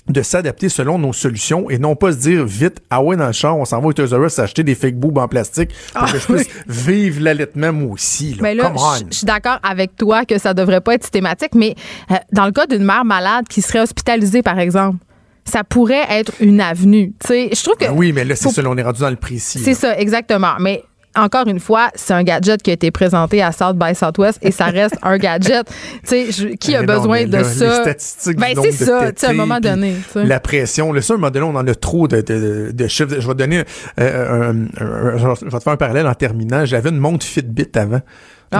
de 0.08 0.22
s'adapter 0.22 0.68
selon 0.68 0.98
nos 0.98 1.12
solutions 1.12 1.70
et 1.70 1.78
non 1.78 1.96
pas 1.96 2.12
se 2.12 2.18
dire 2.18 2.44
vite, 2.44 2.82
ah 2.90 3.02
ouais, 3.02 3.16
dans 3.16 3.26
le 3.26 3.32
champ, 3.32 3.56
on 3.58 3.64
s'en 3.64 3.80
va 3.80 3.86
au 3.86 3.92
Toys 3.92 4.14
R 4.16 4.24
Us 4.24 4.38
acheter 4.38 4.62
des 4.62 4.74
fake 4.74 4.96
boobs 4.96 5.16
en 5.16 5.28
plastique 5.28 5.70
pour 5.94 6.04
que 6.04 6.18
je 6.18 6.26
ah, 6.28 6.34
puisse 6.34 6.48
vivre 6.66 7.22
l'allaitement 7.22 7.72
moi 7.72 7.92
aussi. 7.92 8.34
Là. 8.34 8.38
Mais 8.42 8.54
là, 8.54 8.72
je 9.10 9.16
suis 9.16 9.26
d'accord 9.26 9.58
avec 9.62 9.96
toi 9.96 10.24
que 10.26 10.38
ça 10.38 10.52
devrait 10.52 10.82
pas 10.82 10.94
être 10.94 11.04
systématique, 11.04 11.54
mais 11.54 11.74
euh, 12.10 12.16
dans 12.32 12.44
le 12.44 12.52
cas 12.52 12.66
d'une 12.66 12.84
mère 12.84 13.04
malade 13.04 13.48
qui 13.48 13.62
serait 13.62 13.80
hospitalisée, 13.80 14.42
par 14.42 14.58
exemple, 14.58 14.98
ça 15.44 15.64
pourrait 15.64 16.06
être 16.10 16.32
une 16.40 16.60
avenue. 16.60 17.12
sais, 17.24 17.50
je 17.52 17.62
trouve 17.62 17.76
que. 17.76 17.86
Ben 17.86 17.94
oui, 17.94 18.12
mais 18.12 18.24
là, 18.24 18.36
c'est 18.36 18.48
ça, 18.48 18.62
on 18.64 18.76
est 18.76 18.82
rendu 18.82 19.00
dans 19.00 19.10
le 19.10 19.16
précis. 19.16 19.58
C'est 19.58 19.74
ça, 19.74 19.98
exactement. 19.98 20.54
Mais 20.58 20.84
encore 21.16 21.46
une 21.46 21.60
fois, 21.60 21.90
c'est 21.94 22.12
un 22.12 22.22
gadget 22.22 22.62
qui 22.62 22.70
a 22.70 22.72
été 22.72 22.90
présenté 22.90 23.42
à 23.42 23.52
South 23.52 23.76
by 23.76 23.94
Southwest 23.94 24.38
et 24.42 24.50
ça 24.50 24.66
reste 24.66 24.96
un 25.02 25.16
gadget. 25.18 25.66
Tu 26.06 26.32
sais, 26.32 26.56
qui 26.56 26.74
a 26.74 26.82
besoin 26.82 27.24
de 27.26 27.42
ça? 27.42 27.66
Les 27.66 27.82
statistiques 27.82 28.38
ben, 28.38 28.54
c'est 28.60 28.72
ça, 28.72 29.12
tu 29.12 29.24
à 29.24 29.30
un 29.30 29.32
moment 29.32 29.60
donné. 29.60 29.94
La 30.14 30.40
pression. 30.40 30.92
Le 30.92 31.00
un 31.00 31.14
moment 31.14 31.30
donné, 31.30 31.46
on 31.46 31.56
en 31.56 31.66
a 31.66 31.74
trop 31.74 32.08
de, 32.08 32.20
de, 32.20 32.72
de 32.72 32.88
chiffres. 32.88 33.16
Je 33.18 33.26
vais 33.26 33.34
te 33.34 33.38
donner 33.38 33.62
euh, 34.00 34.52
un, 34.52 35.16
je 35.16 35.44
vais 35.44 35.58
te 35.58 35.62
faire 35.62 35.72
un 35.72 35.76
parallèle 35.76 36.06
en 36.06 36.14
terminant. 36.14 36.64
J'avais 36.64 36.90
une 36.90 36.98
montre 36.98 37.24
Fitbit 37.24 37.70
avant 37.74 38.00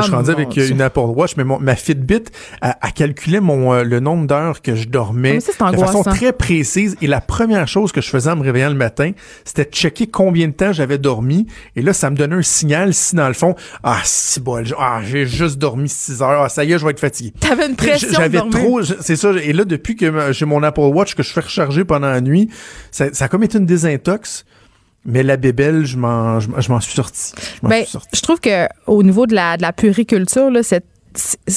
je 0.00 0.06
suis 0.06 0.12
ah, 0.14 0.16
rendu 0.16 0.30
avec 0.30 0.56
une 0.56 0.80
Apple 0.80 1.00
Watch, 1.00 1.36
mais 1.36 1.44
ma 1.44 1.76
Fitbit 1.76 2.24
a, 2.60 2.90
calculé 2.90 3.40
mon, 3.40 3.72
euh, 3.72 3.82
le 3.82 4.00
nombre 4.00 4.26
d'heures 4.26 4.62
que 4.62 4.74
je 4.74 4.88
dormais 4.88 5.38
ah, 5.60 5.72
de 5.72 5.76
façon 5.76 6.02
très 6.02 6.32
précise. 6.32 6.96
Et 7.02 7.06
la 7.06 7.20
première 7.20 7.68
chose 7.68 7.92
que 7.92 8.00
je 8.00 8.08
faisais 8.08 8.30
en 8.30 8.36
me 8.36 8.42
réveillant 8.42 8.70
le 8.70 8.74
matin, 8.74 9.12
c'était 9.44 9.64
de 9.64 9.74
checker 9.74 10.06
combien 10.06 10.48
de 10.48 10.52
temps 10.52 10.72
j'avais 10.72 10.98
dormi. 10.98 11.46
Et 11.76 11.82
là, 11.82 11.92
ça 11.92 12.10
me 12.10 12.16
donnait 12.16 12.36
un 12.36 12.42
signal 12.42 12.94
si 12.94 13.16
dans 13.16 13.28
le 13.28 13.34
fond, 13.34 13.54
ah, 13.82 14.00
si 14.04 14.40
bon, 14.40 14.62
ah, 14.78 15.00
j'ai 15.04 15.26
juste 15.26 15.58
dormi 15.58 15.88
6 15.88 16.22
heures, 16.22 16.42
ah, 16.42 16.48
ça 16.48 16.64
y 16.64 16.72
est, 16.72 16.78
je 16.78 16.84
vais 16.84 16.92
être 16.92 17.00
fatigué. 17.00 17.32
T'avais 17.40 17.66
une 17.66 17.76
pression. 17.76 18.08
J'avais 18.12 18.38
trop, 18.50 18.82
c'est 18.82 19.16
ça. 19.16 19.32
Et 19.32 19.52
là, 19.52 19.64
depuis 19.64 19.96
que 19.96 20.32
j'ai 20.32 20.46
mon 20.46 20.62
Apple 20.62 20.80
Watch 20.80 21.14
que 21.14 21.22
je 21.22 21.32
fais 21.32 21.40
recharger 21.40 21.84
pendant 21.84 22.10
la 22.10 22.20
nuit, 22.20 22.50
ça, 22.90 23.12
ça 23.12 23.26
a 23.26 23.28
comme 23.28 23.42
été 23.42 23.58
une 23.58 23.66
désintox. 23.66 24.44
Mais 25.06 25.22
la 25.22 25.36
bébelle, 25.36 25.84
je 25.84 25.96
m'en, 25.98 26.40
je, 26.40 26.72
m'en 26.72 26.80
suis 26.80 26.94
sorti. 26.94 27.32
Je, 27.62 27.68
ben, 27.68 27.84
je 28.12 28.20
trouve 28.22 28.40
que 28.40 28.66
au 28.86 29.02
niveau 29.02 29.26
de 29.26 29.34
la, 29.34 29.56
de 29.56 29.62
la 29.62 29.72
puriculture, 29.72 30.50
là, 30.50 30.62
cette 30.62 30.86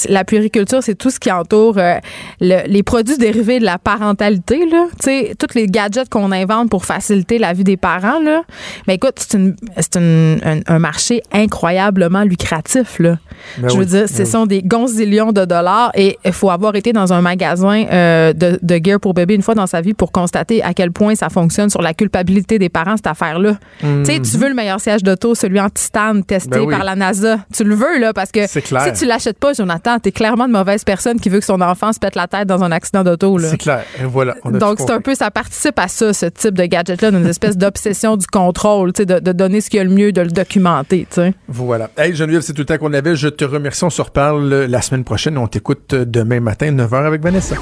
la 0.09 0.23
puériculture, 0.23 0.83
c'est 0.83 0.95
tout 0.95 1.09
ce 1.09 1.19
qui 1.19 1.31
entoure 1.31 1.77
euh, 1.77 1.95
les 2.39 2.83
produits 2.83 3.17
dérivés 3.17 3.59
de 3.59 3.65
la 3.65 3.77
parentalité, 3.77 4.65
là. 4.69 4.85
Tu 4.99 5.05
sais, 5.05 5.35
tous 5.37 5.55
les 5.55 5.67
gadgets 5.67 6.09
qu'on 6.09 6.31
invente 6.31 6.69
pour 6.69 6.85
faciliter 6.85 7.37
la 7.37 7.53
vie 7.53 7.63
des 7.63 7.77
parents, 7.77 8.19
là. 8.19 8.43
Mais 8.87 8.95
écoute, 8.95 9.15
c'est, 9.17 9.97
un, 9.97 10.79
marché 10.79 11.21
incroyablement 11.31 12.23
lucratif, 12.23 12.99
là. 12.99 13.17
Ben 13.57 13.69
Je 13.69 13.77
veux 13.77 13.85
dire, 13.85 14.09
ce 14.09 14.17
ben 14.17 14.25
sont 14.25 14.45
des 14.45 14.61
gonzillions 14.61 15.31
de 15.31 15.45
dollars 15.45 15.91
et 15.95 16.17
il 16.25 16.33
faut 16.33 16.49
avoir 16.49 16.75
été 16.75 16.93
dans 16.93 17.13
un 17.13 17.21
magasin 17.21 17.85
euh, 17.91 18.33
de, 18.33 18.59
de 18.61 18.79
gear 18.83 18.99
pour 18.99 19.13
bébé 19.13 19.35
une 19.35 19.41
fois 19.41 19.55
dans 19.55 19.67
sa 19.67 19.81
vie 19.81 19.93
pour 19.93 20.11
constater 20.11 20.63
à 20.63 20.73
quel 20.73 20.91
point 20.91 21.15
ça 21.15 21.29
fonctionne 21.29 21.69
sur 21.69 21.81
la 21.81 21.93
culpabilité 21.93 22.59
des 22.59 22.69
parents, 22.69 22.95
cette 22.95 23.07
affaire-là. 23.07 23.57
Tu 23.79 23.87
sais, 24.05 24.19
tu 24.19 24.37
mhm. 24.37 24.41
veux 24.41 24.49
le 24.49 24.55
meilleur 24.55 24.79
siège 24.79 25.03
d'auto, 25.03 25.35
celui 25.35 25.59
en 25.59 25.69
titane 25.69 26.23
testé 26.23 26.59
ben 26.59 26.69
par 26.69 26.83
la 26.83 26.95
NASA. 26.95 27.39
Tu 27.53 27.63
le 27.63 27.75
veux, 27.75 27.99
là, 27.99 28.13
parce 28.13 28.31
que 28.31 28.47
si 28.47 28.61
tu 28.61 29.05
l'achètes 29.05 29.39
pas, 29.39 29.46
Jonathan. 29.53 29.99
T'es 29.99 30.11
clairement 30.11 30.45
une 30.45 30.51
mauvaise 30.51 30.83
personne 30.83 31.19
qui 31.19 31.29
veut 31.29 31.39
que 31.39 31.45
son 31.45 31.61
enfant 31.61 31.93
se 31.93 31.99
pète 31.99 32.15
la 32.15 32.27
tête 32.27 32.47
dans 32.47 32.63
un 32.63 32.71
accident 32.71 33.03
d'auto. 33.03 33.37
C'est 33.39 33.57
clair. 33.57 33.83
Et 33.99 34.05
voilà. 34.05 34.35
Donc, 34.45 34.79
c'est 34.79 34.91
un 34.91 35.01
peu, 35.01 35.15
ça 35.15 35.31
participe 35.31 35.77
à 35.79 35.87
ça, 35.87 36.13
ce 36.13 36.27
type 36.27 36.53
de 36.53 36.65
gadget-là, 36.65 37.11
d'une 37.11 37.27
espèce 37.27 37.57
d'obsession 37.57 38.17
du 38.17 38.27
contrôle, 38.27 38.91
de, 38.93 39.03
de 39.19 39.31
donner 39.31 39.61
ce 39.61 39.69
qu'il 39.69 39.77
y 39.77 39.81
a 39.81 39.83
le 39.83 39.89
mieux, 39.89 40.11
de 40.11 40.21
le 40.21 40.31
documenter. 40.31 41.07
Voilà. 41.47 41.89
Hey, 41.97 42.15
Geneviève, 42.15 42.41
c'est 42.41 42.53
tout 42.53 42.61
le 42.61 42.65
temps 42.65 42.77
qu'on 42.77 42.93
avait. 42.93 43.15
Je 43.15 43.27
te 43.27 43.45
remercie. 43.45 43.83
On 43.83 43.89
se 43.89 44.01
reparle 44.01 44.65
la 44.65 44.81
semaine 44.81 45.03
prochaine. 45.03 45.37
On 45.37 45.47
t'écoute 45.47 45.93
demain 45.93 46.39
matin, 46.39 46.71
9h 46.71 47.05
avec 47.05 47.21
Vanessa. 47.21 47.55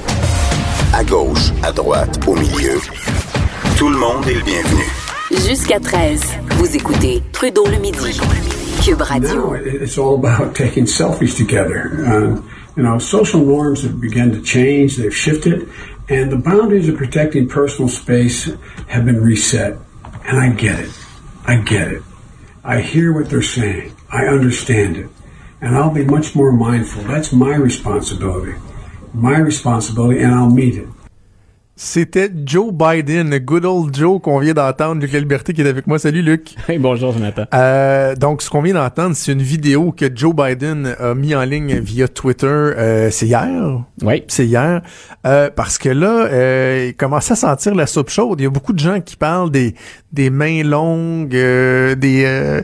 À 0.93 1.04
gauche, 1.04 1.52
à 1.63 1.71
droite, 1.71 2.19
au 2.28 2.36
milieu. 2.36 2.80
Tout 3.78 3.89
le 3.89 3.98
monde 3.98 4.26
est 4.28 4.34
le 4.36 4.41
bienvenu. 4.41 4.84
Jusqu'à 5.48 5.80
13, 5.80 6.21
vous 6.52 6.76
écoutez 6.76 7.21
Trudeau 7.34 7.65
le 7.65 7.78
midi. 7.78 8.19
Cube 8.86 9.02
Radio. 9.10 9.54
It's 9.54 9.98
all 9.98 10.13
about 10.13 10.56
taking 10.56 10.84
selfies 10.84 11.36
together. 11.36 12.06
Uh, 12.06 12.41
you 12.78 12.84
know, 12.84 13.00
social 13.00 13.43
norms 13.43 13.82
have 13.82 14.00
begun 14.00 14.32
to 14.34 14.43
change, 14.43 14.98
they've 14.98 15.15
shifted, 15.15 15.67
and 16.08 16.32
the 16.32 16.38
boundaries 16.38 16.88
of 16.88 16.95
protecting 16.95 17.50
personal 17.50 17.89
space 17.89 18.45
have 18.88 19.06
been 19.06 19.19
reset. 19.24 19.80
And 20.26 20.38
I 20.38 20.52
get 20.52 20.82
it. 20.82 20.91
I 21.48 21.58
get 21.62 21.93
it. 21.93 22.04
I 22.63 22.82
hear 22.82 23.12
what 23.12 23.28
they're 23.28 23.41
saying. 23.41 23.95
I 24.12 24.28
understand 24.28 24.98
it. 24.98 25.10
And 25.62 25.76
I'll 25.76 25.91
be 25.91 26.06
much 26.06 26.36
more 26.36 26.52
mindful. 26.52 27.02
That's 27.06 27.34
my 27.34 27.56
responsibility. 27.56 28.54
My 29.15 29.39
responsibility, 29.39 30.21
and 30.21 30.36
I'll 30.36 30.52
meet 30.52 30.76
it. 30.76 30.88
C'était 31.77 32.31
Joe 32.45 32.71
Biden, 32.73 33.29
le 33.29 33.39
good 33.39 33.65
old 33.65 33.93
Joe 33.93 34.21
qu'on 34.21 34.39
vient 34.39 34.53
d'entendre, 34.53 35.01
Luc 35.01 35.11
La 35.11 35.19
Liberté 35.19 35.53
qui 35.53 35.61
est 35.61 35.67
avec 35.67 35.88
moi. 35.88 35.99
Salut 35.99 36.21
Luc. 36.21 36.55
Hey, 36.69 36.79
bonjour 36.79 37.11
Jonathan. 37.11 37.43
Euh, 37.53 38.15
donc 38.15 38.41
ce 38.41 38.49
qu'on 38.49 38.61
vient 38.61 38.73
d'entendre, 38.75 39.13
c'est 39.13 39.33
une 39.33 39.41
vidéo 39.41 39.91
que 39.91 40.05
Joe 40.13 40.33
Biden 40.33 40.95
a 40.97 41.13
mis 41.13 41.35
en 41.35 41.43
ligne 41.43 41.79
via 41.79 42.07
Twitter. 42.07 42.47
Euh, 42.47 43.09
c'est 43.11 43.27
hier? 43.27 43.83
Oui. 44.01 44.23
C'est 44.29 44.45
hier. 44.45 44.81
Euh, 45.28 45.49
parce 45.53 45.78
que 45.78 45.89
là, 45.89 46.28
euh, 46.28 46.86
il 46.89 46.95
commence 46.95 47.30
à 47.32 47.36
sentir 47.36 47.76
la 47.76 47.88
soupe 47.88 48.09
chaude. 48.09 48.39
Il 48.39 48.43
y 48.43 48.47
a 48.47 48.49
beaucoup 48.49 48.73
de 48.73 48.80
gens 48.80 49.01
qui 49.01 49.17
parlent 49.17 49.51
des, 49.51 49.76
des 50.13 50.30
mains 50.30 50.63
longues, 50.63 51.36
euh, 51.36 51.95
des, 51.95 52.23
euh, 52.26 52.61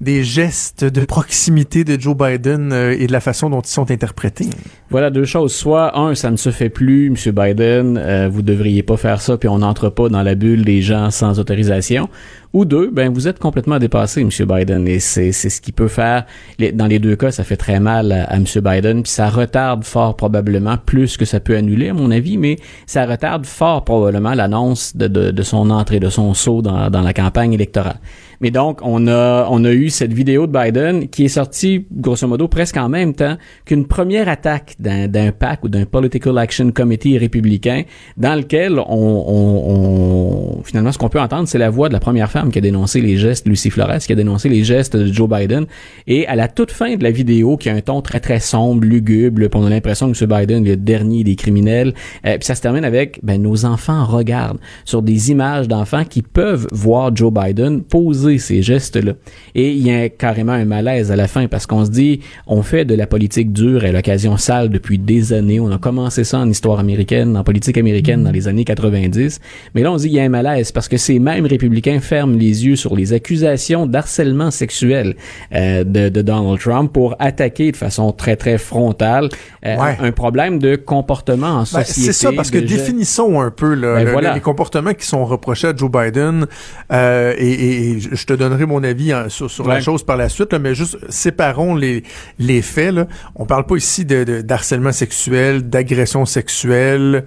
des 0.00 0.22
gestes 0.22 0.84
de 0.84 1.04
proximité 1.04 1.82
de 1.84 2.00
Joe 2.00 2.16
Biden 2.16 2.72
et 2.72 3.06
de 3.06 3.12
la 3.12 3.20
façon 3.20 3.50
dont 3.50 3.60
ils 3.60 3.68
sont 3.68 3.90
interprétés. 3.90 4.46
Voilà 4.88 5.10
deux 5.10 5.24
choses. 5.24 5.52
Soit, 5.52 5.98
un, 5.98 6.14
ça 6.14 6.30
ne 6.30 6.36
se 6.36 6.50
fait 6.50 6.68
plus, 6.68 7.08
M. 7.08 7.16
Biden, 7.34 8.28
vous 8.28 8.42
devriez 8.52 8.82
pas 8.82 8.96
faire 8.96 9.20
ça, 9.20 9.36
puis 9.36 9.48
on 9.48 9.58
n'entre 9.58 9.88
pas 9.88 10.08
dans 10.08 10.22
la 10.22 10.34
bulle 10.34 10.64
des 10.64 10.82
gens 10.82 11.10
sans 11.10 11.38
autorisation. 11.38 12.08
Ou 12.52 12.66
deux, 12.66 12.90
ben 12.90 13.10
vous 13.10 13.28
êtes 13.28 13.38
complètement 13.38 13.78
dépassé, 13.78 14.20
M. 14.20 14.28
Biden, 14.46 14.86
et 14.86 15.00
c'est 15.00 15.32
ce 15.32 15.60
qui 15.60 15.72
peut 15.72 15.88
faire. 15.88 16.26
Dans 16.74 16.86
les 16.86 16.98
deux 16.98 17.16
cas, 17.16 17.30
ça 17.30 17.44
fait 17.44 17.56
très 17.56 17.80
mal 17.80 18.12
à, 18.12 18.36
M. 18.36 18.44
Biden, 18.56 19.02
puis 19.02 19.10
ça 19.10 19.30
retarde 19.30 19.84
fort 19.84 20.16
probablement 20.16 20.76
plus 20.76 21.16
que 21.16 21.24
ça 21.24 21.40
peut 21.40 21.56
annuler, 21.56 21.88
à 21.88 21.94
mon 21.94 22.10
avis, 22.10 22.36
mais 22.36 22.56
ça 22.86 23.06
retarde 23.06 23.46
fort 23.46 23.84
probablement 23.84 24.34
l'annonce 24.34 24.94
de, 24.96 25.08
de, 25.08 25.30
de 25.30 25.42
son 25.42 25.70
entrée, 25.70 25.98
de 25.98 26.10
son 26.10 26.34
saut 26.34 26.60
dans, 26.60 26.90
dans 26.90 27.00
la 27.00 27.14
campagne 27.14 27.54
électorale. 27.54 28.00
Mais 28.42 28.50
donc, 28.50 28.80
on 28.82 29.06
a, 29.06 29.46
on 29.50 29.64
a 29.64 29.70
eu 29.72 29.88
cette 29.88 30.12
vidéo 30.12 30.48
de 30.48 30.52
Biden 30.52 31.08
qui 31.08 31.24
est 31.24 31.28
sortie, 31.28 31.86
grosso 31.92 32.26
modo, 32.26 32.48
presque 32.48 32.76
en 32.76 32.88
même 32.88 33.14
temps 33.14 33.36
qu'une 33.64 33.86
première 33.86 34.28
attaque 34.28 34.74
d'un, 34.80 35.30
PAC 35.30 35.62
ou 35.64 35.68
d'un 35.68 35.84
Political 35.84 36.36
Action 36.38 36.70
Committee 36.72 37.18
républicain 37.18 37.82
dans 38.16 38.34
lequel 38.34 38.80
on, 38.80 38.84
on, 38.88 40.58
on- 40.58 40.62
finalement, 40.64 40.90
ce 40.90 40.98
qu'on 40.98 41.08
peut 41.08 41.20
entendre, 41.20 41.46
c'est 41.46 41.58
la 41.58 41.70
voix 41.70 41.88
de 41.88 41.92
la 41.92 42.00
première 42.00 42.30
femme 42.30 42.50
qui 42.50 42.58
a 42.58 42.60
dénoncé 42.60 43.00
les 43.00 43.16
gestes, 43.16 43.46
Lucie 43.46 43.70
Flores, 43.70 43.98
qui 43.98 44.12
a 44.12 44.16
dénoncé 44.16 44.48
les 44.48 44.64
gestes 44.64 44.96
de 44.96 45.12
Joe 45.12 45.28
Biden. 45.28 45.66
Et 46.08 46.26
à 46.26 46.34
la 46.34 46.48
toute 46.48 46.72
fin 46.72 46.96
de 46.96 47.02
la 47.04 47.12
vidéo, 47.12 47.56
qui 47.56 47.68
a 47.68 47.74
un 47.74 47.80
ton 47.80 48.02
très, 48.02 48.18
très 48.18 48.40
sombre, 48.40 48.84
lugubre, 48.84 49.40
on 49.54 49.64
a 49.66 49.70
l'impression 49.70 50.10
que 50.10 50.24
M. 50.24 50.28
Biden 50.40 50.66
est 50.66 50.70
le 50.70 50.76
dernier 50.76 51.22
des 51.22 51.36
criminels. 51.36 51.94
Euh, 52.26 52.38
puis 52.38 52.44
ça 52.46 52.56
se 52.56 52.60
termine 52.60 52.84
avec, 52.84 53.20
ben, 53.22 53.40
nos 53.40 53.64
enfants 53.64 54.04
regardent 54.04 54.58
sur 54.84 55.00
des 55.00 55.30
images 55.30 55.68
d'enfants 55.68 56.04
qui 56.04 56.22
peuvent 56.22 56.66
voir 56.72 57.14
Joe 57.14 57.32
Biden 57.32 57.82
poser 57.82 58.31
ces 58.38 58.62
gestes-là. 58.62 59.12
Et 59.54 59.70
il 59.72 59.86
y 59.86 59.90
a 59.92 60.08
carrément 60.08 60.52
un 60.52 60.64
malaise 60.64 61.10
à 61.10 61.16
la 61.16 61.28
fin 61.28 61.46
parce 61.48 61.66
qu'on 61.66 61.84
se 61.84 61.90
dit, 61.90 62.20
on 62.46 62.62
fait 62.62 62.84
de 62.84 62.94
la 62.94 63.06
politique 63.06 63.52
dure 63.52 63.84
à 63.84 63.92
l'occasion 63.92 64.36
sale 64.36 64.68
depuis 64.70 64.98
des 64.98 65.32
années. 65.32 65.60
On 65.60 65.70
a 65.70 65.78
commencé 65.78 66.24
ça 66.24 66.38
en 66.38 66.48
histoire 66.48 66.78
américaine, 66.78 67.36
en 67.36 67.44
politique 67.44 67.78
américaine 67.78 68.22
dans 68.24 68.30
les 68.30 68.48
années 68.48 68.64
90. 68.64 69.40
Mais 69.74 69.82
là, 69.82 69.92
on 69.92 69.98
se 69.98 70.02
dit, 70.04 70.08
il 70.08 70.14
y 70.14 70.20
a 70.20 70.24
un 70.24 70.28
malaise 70.28 70.72
parce 70.72 70.88
que 70.88 70.96
ces 70.96 71.18
mêmes 71.18 71.46
républicains 71.46 72.00
ferment 72.00 72.36
les 72.36 72.66
yeux 72.66 72.76
sur 72.76 72.94
les 72.96 73.12
accusations 73.12 73.86
d'harcèlement 73.86 74.50
sexuel 74.50 75.14
euh, 75.54 75.84
de, 75.84 76.08
de 76.08 76.22
Donald 76.22 76.58
Trump 76.60 76.92
pour 76.92 77.16
attaquer 77.18 77.72
de 77.72 77.76
façon 77.76 78.12
très, 78.12 78.36
très 78.36 78.58
frontale 78.58 79.28
euh, 79.66 79.76
Ouais. 79.76 79.96
un 80.00 80.12
problème 80.12 80.58
de 80.58 80.76
comportement 80.76 81.46
en 81.48 81.58
Ben, 81.60 81.64
société. 81.64 82.00
c'est 82.00 82.12
ça, 82.12 82.30
parce 82.32 82.50
que 82.50 82.58
définissons 82.58 83.40
un 83.40 83.50
peu 83.50 83.74
là, 83.74 83.94
Ben 83.96 84.04
le- 84.04 84.10
voilà. 84.12 84.34
les 84.34 84.40
comportements 84.40 84.92
qui 84.94 85.06
sont 85.06 85.24
reprochés 85.24 85.68
à 85.68 85.76
Joe 85.76 85.90
Biden, 85.90 86.46
euh, 86.92 87.34
et, 87.38 87.92
et- 87.92 87.98
je 88.12 88.26
te 88.26 88.32
donnerai 88.32 88.66
mon 88.66 88.82
avis 88.84 89.12
hein, 89.12 89.26
sur, 89.28 89.50
sur 89.50 89.66
la 89.66 89.80
chose 89.80 90.02
par 90.04 90.16
la 90.16 90.28
suite, 90.28 90.52
là, 90.52 90.58
mais 90.58 90.74
juste 90.74 90.98
séparons 91.10 91.74
les, 91.74 92.02
les 92.38 92.62
faits. 92.62 92.94
Là. 92.94 93.06
On 93.34 93.46
parle 93.46 93.66
pas 93.66 93.76
ici 93.76 94.04
de, 94.04 94.40
d'harcèlement 94.42 94.92
sexuel, 94.92 95.68
d'agression 95.68 96.24
sexuelle 96.26 97.24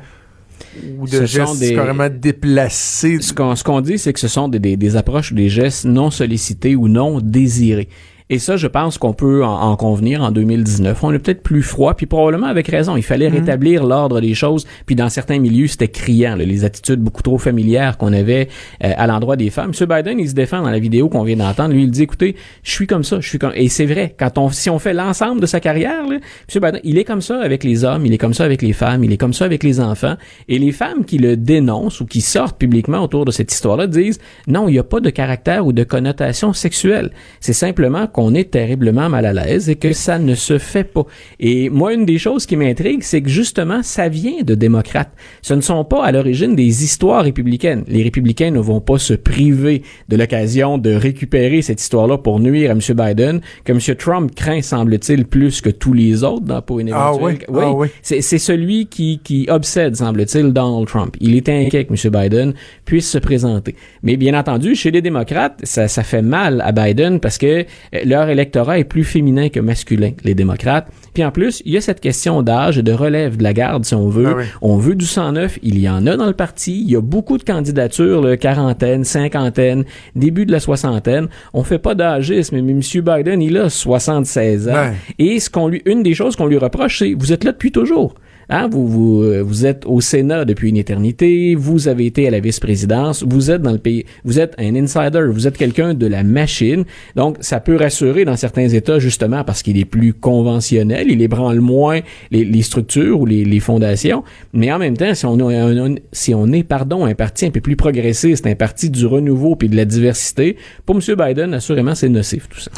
ou 1.00 1.06
de 1.06 1.12
Ce 1.12 1.26
gestes 1.26 1.60
des- 1.60 1.74
carrément 1.76 2.10
déplacés. 2.10 3.20
Ce 3.22 3.34
qu'on 3.34 3.56
ce 3.56 3.64
qu'on 3.64 3.82
dit, 3.82 3.98
c'est 3.98 4.14
que 4.14 4.20
ce 4.20 4.28
sont 4.28 4.48
des, 4.48 4.60
des, 4.60 4.78
des 4.78 4.96
approches 4.96 5.32
ou 5.32 5.36
des 5.36 5.50
gestes 5.50 5.86
non 5.86 6.12
sollicités 6.12 6.76
ou 6.76 6.88
non 6.88 7.20
désirés. 7.22 7.90
Et 8.32 8.40
ça, 8.40 8.58
je 8.58 8.66
pense 8.66 8.98
qu'on 8.98 9.14
peut 9.14 9.46
en, 9.46 9.54
en 9.54 9.76
convenir 9.76 10.24
en 10.24 10.32
2019. 10.32 11.04
On 11.04 11.14
est 11.14 11.20
peut-être 11.20 11.44
plus 11.44 11.62
froid, 11.62 11.94
puis 11.94 12.08
probablement 12.08 12.48
avec 12.48 12.68
raison. 12.68 12.98
Il 12.98 13.04
fallait 13.04 13.28
rétablir 13.28 13.84
l'ordre 13.84 14.20
des 14.20 14.34
choses. 14.34 14.66
Puis 14.88 14.96
dans 14.96 15.10
certains 15.10 15.38
milieux, 15.38 15.68
c'était 15.68 15.90
criant, 15.90 16.36
là, 16.36 16.44
les 16.44 16.66
attitudes 16.66 17.00
beaucoup 17.02 17.22
trop 17.22 17.38
familières 17.38 18.00
qu'on 18.00 18.14
avait 18.14 18.50
euh, 18.84 18.92
à 18.98 19.06
l'endroit 19.06 19.36
des 19.36 19.52
femmes. 19.52 19.74
M. 19.80 19.88
Biden, 19.88 20.20
il 20.20 20.28
se 20.28 20.34
défend 20.34 20.64
dans 20.64 20.72
la 20.72 20.80
vidéo 20.80 21.08
qu'on 21.08 21.24
vient 21.24 21.36
d'entendre. 21.36 21.76
Lui, 21.76 21.84
il 21.84 21.92
dit, 21.92 22.02
écoutez, 22.02 22.36
je 22.64 22.72
suis 22.72 22.88
comme 22.88 23.04
ça, 23.04 23.20
je 23.20 23.30
suis 23.30 23.38
comme... 23.38 23.52
Et 23.54 23.70
c'est 23.70 23.86
vrai, 23.86 24.16
quand 24.18 24.40
on, 24.40 24.50
si 24.50 24.72
on 24.72 24.80
fait 24.80 24.94
l'ensemble 24.94 25.40
de 25.40 25.46
sa 25.46 25.60
carrière, 25.60 26.08
là, 26.08 26.16
M. 26.16 26.62
Biden, 26.62 26.82
il 26.84 26.98
est 26.98 27.04
comme 27.04 27.22
ça 27.22 27.40
avec 27.40 27.64
les 27.64 27.84
hommes, 27.84 28.08
il 28.08 28.14
est 28.14 28.18
comme 28.18 28.34
ça 28.34 28.44
avec 28.44 28.64
les 28.64 28.74
femmes, 28.74 29.04
il 29.04 29.14
est 29.14 29.18
comme 29.18 29.34
ça 29.34 29.46
avec 29.46 29.62
les 29.62 29.80
enfants. 29.80 30.16
Et 30.48 30.58
les 30.58 30.72
femmes 30.72 31.06
qui 31.06 31.20
le 31.20 31.38
dénoncent 31.38 32.02
ou 32.02 32.08
qui 32.08 32.22
sortent 32.22 32.58
publiquement 32.58 33.04
autour 33.04 33.26
de 33.26 33.32
cette 33.32 33.54
histoire-là 33.54 33.86
disent, 33.86 34.20
non, 34.48 34.68
il 34.68 34.72
n'y 34.72 34.80
a 34.80 34.84
pas 34.84 35.00
de 35.00 35.12
caractère 35.12 35.68
ou 35.68 35.74
de 35.74 35.84
connotation 35.84 36.54
sexuelle. 36.54 37.12
C'est 37.40 37.54
simplement 37.54 38.08
qu'on 38.16 38.34
est 38.34 38.50
terriblement 38.50 39.10
mal 39.10 39.26
à 39.26 39.34
l'aise 39.34 39.70
et 39.70 39.76
que 39.76 39.92
ça 39.92 40.20
ne 40.20 40.36
se 40.36 40.58
fait 40.58 40.86
pas. 40.86 41.06
Et 41.42 41.70
moi, 41.70 41.94
une 41.94 42.06
des 42.06 42.18
choses 42.18 42.46
qui 42.46 42.56
m'intrigue, 42.56 43.04
c'est 43.04 43.22
que 43.22 43.28
justement, 43.28 43.84
ça 43.84 44.08
vient 44.08 44.42
de 44.42 44.56
démocrates. 44.56 45.12
Ce 45.42 45.54
ne 45.54 45.60
sont 45.60 45.84
pas 45.84 46.06
à 46.06 46.14
l'origine 46.14 46.56
des 46.56 46.86
histoires 46.86 47.26
républicaines. 47.26 47.84
Les 47.90 48.04
républicains 48.04 48.52
ne 48.52 48.60
vont 48.62 48.80
pas 48.80 49.00
se 49.00 49.16
priver 49.16 49.82
de 50.08 50.16
l'occasion 50.16 50.78
de 50.78 50.94
récupérer 50.94 51.62
cette 51.62 51.82
histoire-là 51.82 52.18
pour 52.18 52.40
nuire 52.40 52.72
à 52.72 52.74
M. 52.74 52.80
Biden, 52.80 53.42
que 53.66 53.74
M. 53.74 53.80
Trump 53.98 54.34
craint, 54.34 54.62
semble-t-il, 54.62 55.26
plus 55.26 55.60
que 55.60 55.70
tous 55.70 55.92
les 55.92 56.24
autres 56.24 56.46
dans 56.46 56.62
pour 56.62 56.80
une 56.80 56.94
Ah 56.94 57.12
éventuelle... 57.14 57.46
oui? 57.50 57.62
Ah 57.62 57.74
oui. 57.74 57.88
C'est, 58.02 58.22
c'est 58.22 58.38
celui 58.38 58.86
qui, 58.86 59.20
qui 59.26 59.48
obsède, 59.50 59.98
semble-t-il, 59.98 60.54
Donald 60.54 60.88
Trump. 60.88 61.18
Il 61.20 61.36
est 61.36 61.50
inquiet 61.50 61.84
que 61.84 61.92
M. 61.92 62.14
Biden 62.14 62.54
puisse 62.86 63.10
se 63.10 63.18
présenter. 63.18 63.76
Mais 64.04 64.16
bien 64.16 64.40
entendu, 64.40 64.74
chez 64.74 64.92
les 64.92 65.02
démocrates, 65.02 65.60
ça, 65.64 65.90
ça 65.90 66.04
fait 66.04 66.22
mal 66.22 66.62
à 66.62 66.72
Biden 66.72 67.20
parce 67.20 67.38
que 67.38 67.66
euh, 67.94 68.05
leur 68.06 68.30
électorat 68.30 68.80
est 68.80 68.84
plus 68.84 69.04
féminin 69.04 69.50
que 69.50 69.60
masculin, 69.60 70.12
les 70.24 70.36
démocrates. 70.36 70.88
Puis 71.14 71.24
en 71.24 71.32
plus, 71.32 71.62
il 71.66 71.74
y 71.74 71.78
a 71.78 71.82
cette 71.82 72.02
question 72.02 72.42
d'âge 72.42 72.78
et 72.78 72.84
de 72.84 72.92
relève 72.92 73.38
de 73.38 73.44
la 73.44 73.54
garde, 73.54 73.86
si 73.86 73.96
on 73.96 74.10
veut. 74.10 74.28
Ah 74.28 74.36
oui. 74.38 74.44
On 74.62 74.78
veut 74.78 74.96
du 74.96 75.06
sang 75.06 75.32
neuf, 75.32 75.60
il 75.64 75.80
y 75.80 75.90
en 75.90 76.06
a 76.08 76.18
dans 76.18 76.26
le 76.26 76.34
parti. 76.34 76.82
Il 76.82 76.92
y 76.92 76.96
a 76.96 77.02
beaucoup 77.02 77.38
de 77.38 77.44
candidatures, 77.44 78.22
là, 78.22 78.38
quarantaine, 78.38 79.04
cinquantaine, 79.04 79.86
début 80.16 80.46
de 80.46 80.52
la 80.52 80.60
soixantaine. 80.60 81.28
On 81.54 81.64
fait 81.64 81.80
pas 81.80 81.96
d'âgisme, 81.96 82.62
mais 82.62 82.72
M. 82.72 82.82
Biden, 82.82 83.42
il 83.42 83.58
a 83.58 83.70
76 83.70 84.70
ans. 84.70 84.74
Ouais. 84.74 84.94
Et 85.20 85.40
ce 85.40 85.50
qu'on 85.50 85.68
lui, 85.68 85.82
une 85.86 86.04
des 86.04 86.14
choses 86.14 86.36
qu'on 86.36 86.48
lui 86.48 86.58
reproche, 86.58 87.00
c'est 87.00 87.14
vous 87.14 87.34
êtes 87.34 87.44
là 87.44 87.52
depuis 87.52 87.72
toujours. 87.72 88.16
Hein, 88.50 88.68
vous, 88.70 88.88
vous, 88.88 89.24
euh, 89.24 89.42
vous 89.42 89.66
êtes 89.66 89.86
au 89.86 90.02
Sénat 90.02 90.46
depuis 90.46 90.70
une 90.70 90.78
éternité, 90.78 91.56
vous 91.56 91.88
avez 91.88 92.06
été 92.06 92.28
à 92.28 92.32
la 92.32 92.40
vice-présidence, 92.40 93.24
vous 93.24 93.50
êtes 93.52 93.62
dans 93.62 93.72
le 93.72 93.80
pays, 93.80 94.06
vous 94.24 94.40
êtes 94.40 94.54
un 94.58 94.76
insider, 94.76 95.28
vous 95.30 95.48
êtes 95.48 95.58
quelqu'un 95.58 95.94
de 95.94 96.08
la 96.08 96.24
machine. 96.24 96.86
Donc, 97.16 97.38
ça 97.40 97.60
peut 97.60 97.76
rassurer 97.76 98.26
dans 98.26 98.36
certains 98.36 98.68
États, 98.68 99.00
justement, 99.00 99.44
parce 99.44 99.64
qu'il 99.64 99.78
est 99.78 99.86
plus 99.86 100.14
conventionnel, 100.14 101.08
il 101.10 101.22
ébranle 101.22 101.60
moins 101.60 102.02
les, 102.32 102.62
structures 102.62 103.20
ou 103.20 103.26
les, 103.26 103.60
fondations. 103.60 104.24
Mais 104.54 104.72
en 104.72 104.78
même 104.78 104.98
temps, 104.98 105.14
si 105.16 106.34
on 106.36 106.52
est, 106.52 106.64
pardon, 106.64 107.06
un 107.06 107.16
parti 107.16 107.46
un 107.46 107.52
peu 107.52 107.62
plus 107.62 107.76
progressiste, 107.76 108.46
un 108.46 108.56
parti 108.56 108.90
du 108.90 109.06
renouveau 109.06 109.56
puis 109.56 109.70
de 109.70 109.76
la 109.76 109.86
diversité, 109.86 110.58
pour 110.86 110.96
M. 110.96 111.02
Biden, 111.16 111.54
assurément, 111.54 111.96
c'est 111.96 112.10
nocif, 112.10 112.48
tout 112.50 112.60
ça. 112.60 112.72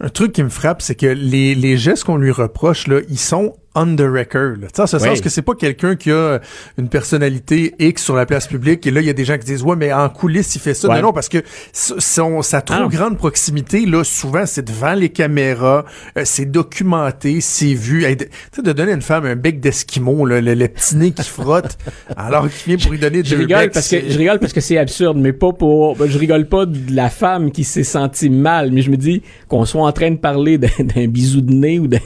Un 0.00 0.10
truc 0.10 0.32
qui 0.32 0.44
me 0.44 0.48
frappe, 0.48 0.80
c'est 0.80 0.94
que 0.94 1.06
les, 1.06 1.56
les 1.56 1.76
gestes 1.76 2.04
qu'on 2.04 2.18
lui 2.18 2.30
reproche, 2.30 2.86
là, 2.86 3.00
ils 3.08 3.18
sont 3.18 3.54
on 3.74 3.94
the 3.96 4.00
record. 4.00 4.56
là. 4.60 4.68
Ce 4.74 4.82
Oui. 4.96 5.02
sens 5.02 5.20
que 5.20 5.28
c'est 5.28 5.42
pas 5.42 5.54
quelqu'un 5.54 5.94
qui 5.94 6.10
a 6.10 6.40
une 6.78 6.88
personnalité 6.88 7.74
X 7.78 8.02
sur 8.02 8.16
la 8.16 8.26
place 8.26 8.46
publique 8.46 8.86
et 8.86 8.90
là, 8.90 9.00
il 9.00 9.06
y 9.06 9.10
a 9.10 9.12
des 9.12 9.24
gens 9.24 9.38
qui 9.38 9.44
disent, 9.44 9.62
ouais, 9.62 9.76
mais 9.76 9.92
en 9.92 10.08
coulisses, 10.08 10.54
il 10.56 10.60
fait 10.60 10.74
ça. 10.74 10.88
Ouais. 10.88 10.96
Non, 10.96 11.08
non, 11.08 11.12
parce 11.12 11.28
que 11.28 11.38
son, 11.72 12.42
sa 12.42 12.60
trop 12.60 12.84
Ah. 12.84 12.88
grande 12.90 13.16
proximité, 13.18 13.86
là, 13.86 14.02
souvent, 14.04 14.46
c'est 14.46 14.64
devant 14.66 14.94
les 14.94 15.10
caméras, 15.10 15.84
euh, 16.16 16.22
c'est 16.24 16.46
documenté, 16.50 17.40
c'est 17.40 17.74
vu. 17.74 18.04
Hey, 18.04 18.16
Tu 18.16 18.26
sais, 18.52 18.62
de 18.62 18.72
donner 18.72 18.92
à 18.92 18.94
une 18.94 19.02
femme 19.02 19.24
un 19.26 19.36
bec 19.36 19.60
d'esquimau, 19.60 20.24
le, 20.26 20.40
le 20.40 20.68
petit 20.68 20.96
nez 20.96 21.12
qui 21.12 21.22
frotte, 21.22 21.78
alors 22.16 22.48
qu'il 22.48 22.74
vient 22.74 22.82
pour 22.82 22.92
lui 22.92 22.98
donner 22.98 23.22
Je 23.24 23.34
deux 23.34 23.42
rigole 23.42 23.58
becs, 23.66 23.72
parce 23.72 23.88
que 23.88 23.96
je 24.08 24.18
rigole 24.18 24.38
parce 24.38 24.52
que 24.52 24.60
c'est 24.60 24.78
absurde, 24.78 25.18
mais 25.18 25.32
pas 25.32 25.52
pour. 25.52 25.96
ben, 25.96 26.08
Je 26.08 26.18
rigole 26.18 26.46
pas 26.48 26.66
de 26.66 26.94
la 26.94 27.10
femme 27.10 27.50
qui 27.52 27.64
s'est 27.64 27.84
sentie 27.84 28.30
mal, 28.30 28.70
mais 28.72 28.82
je 28.82 28.90
me 28.90 28.96
dis 28.96 29.22
qu'on 29.48 29.64
soit 29.64 29.82
en 29.86 29.92
train 29.92 30.10
de 30.10 30.16
parler 30.16 30.58
d'un 30.58 31.06
bisou 31.06 31.40
de 31.40 31.52
nez 31.52 31.78
ou 31.78 31.86
d'un. 31.86 31.98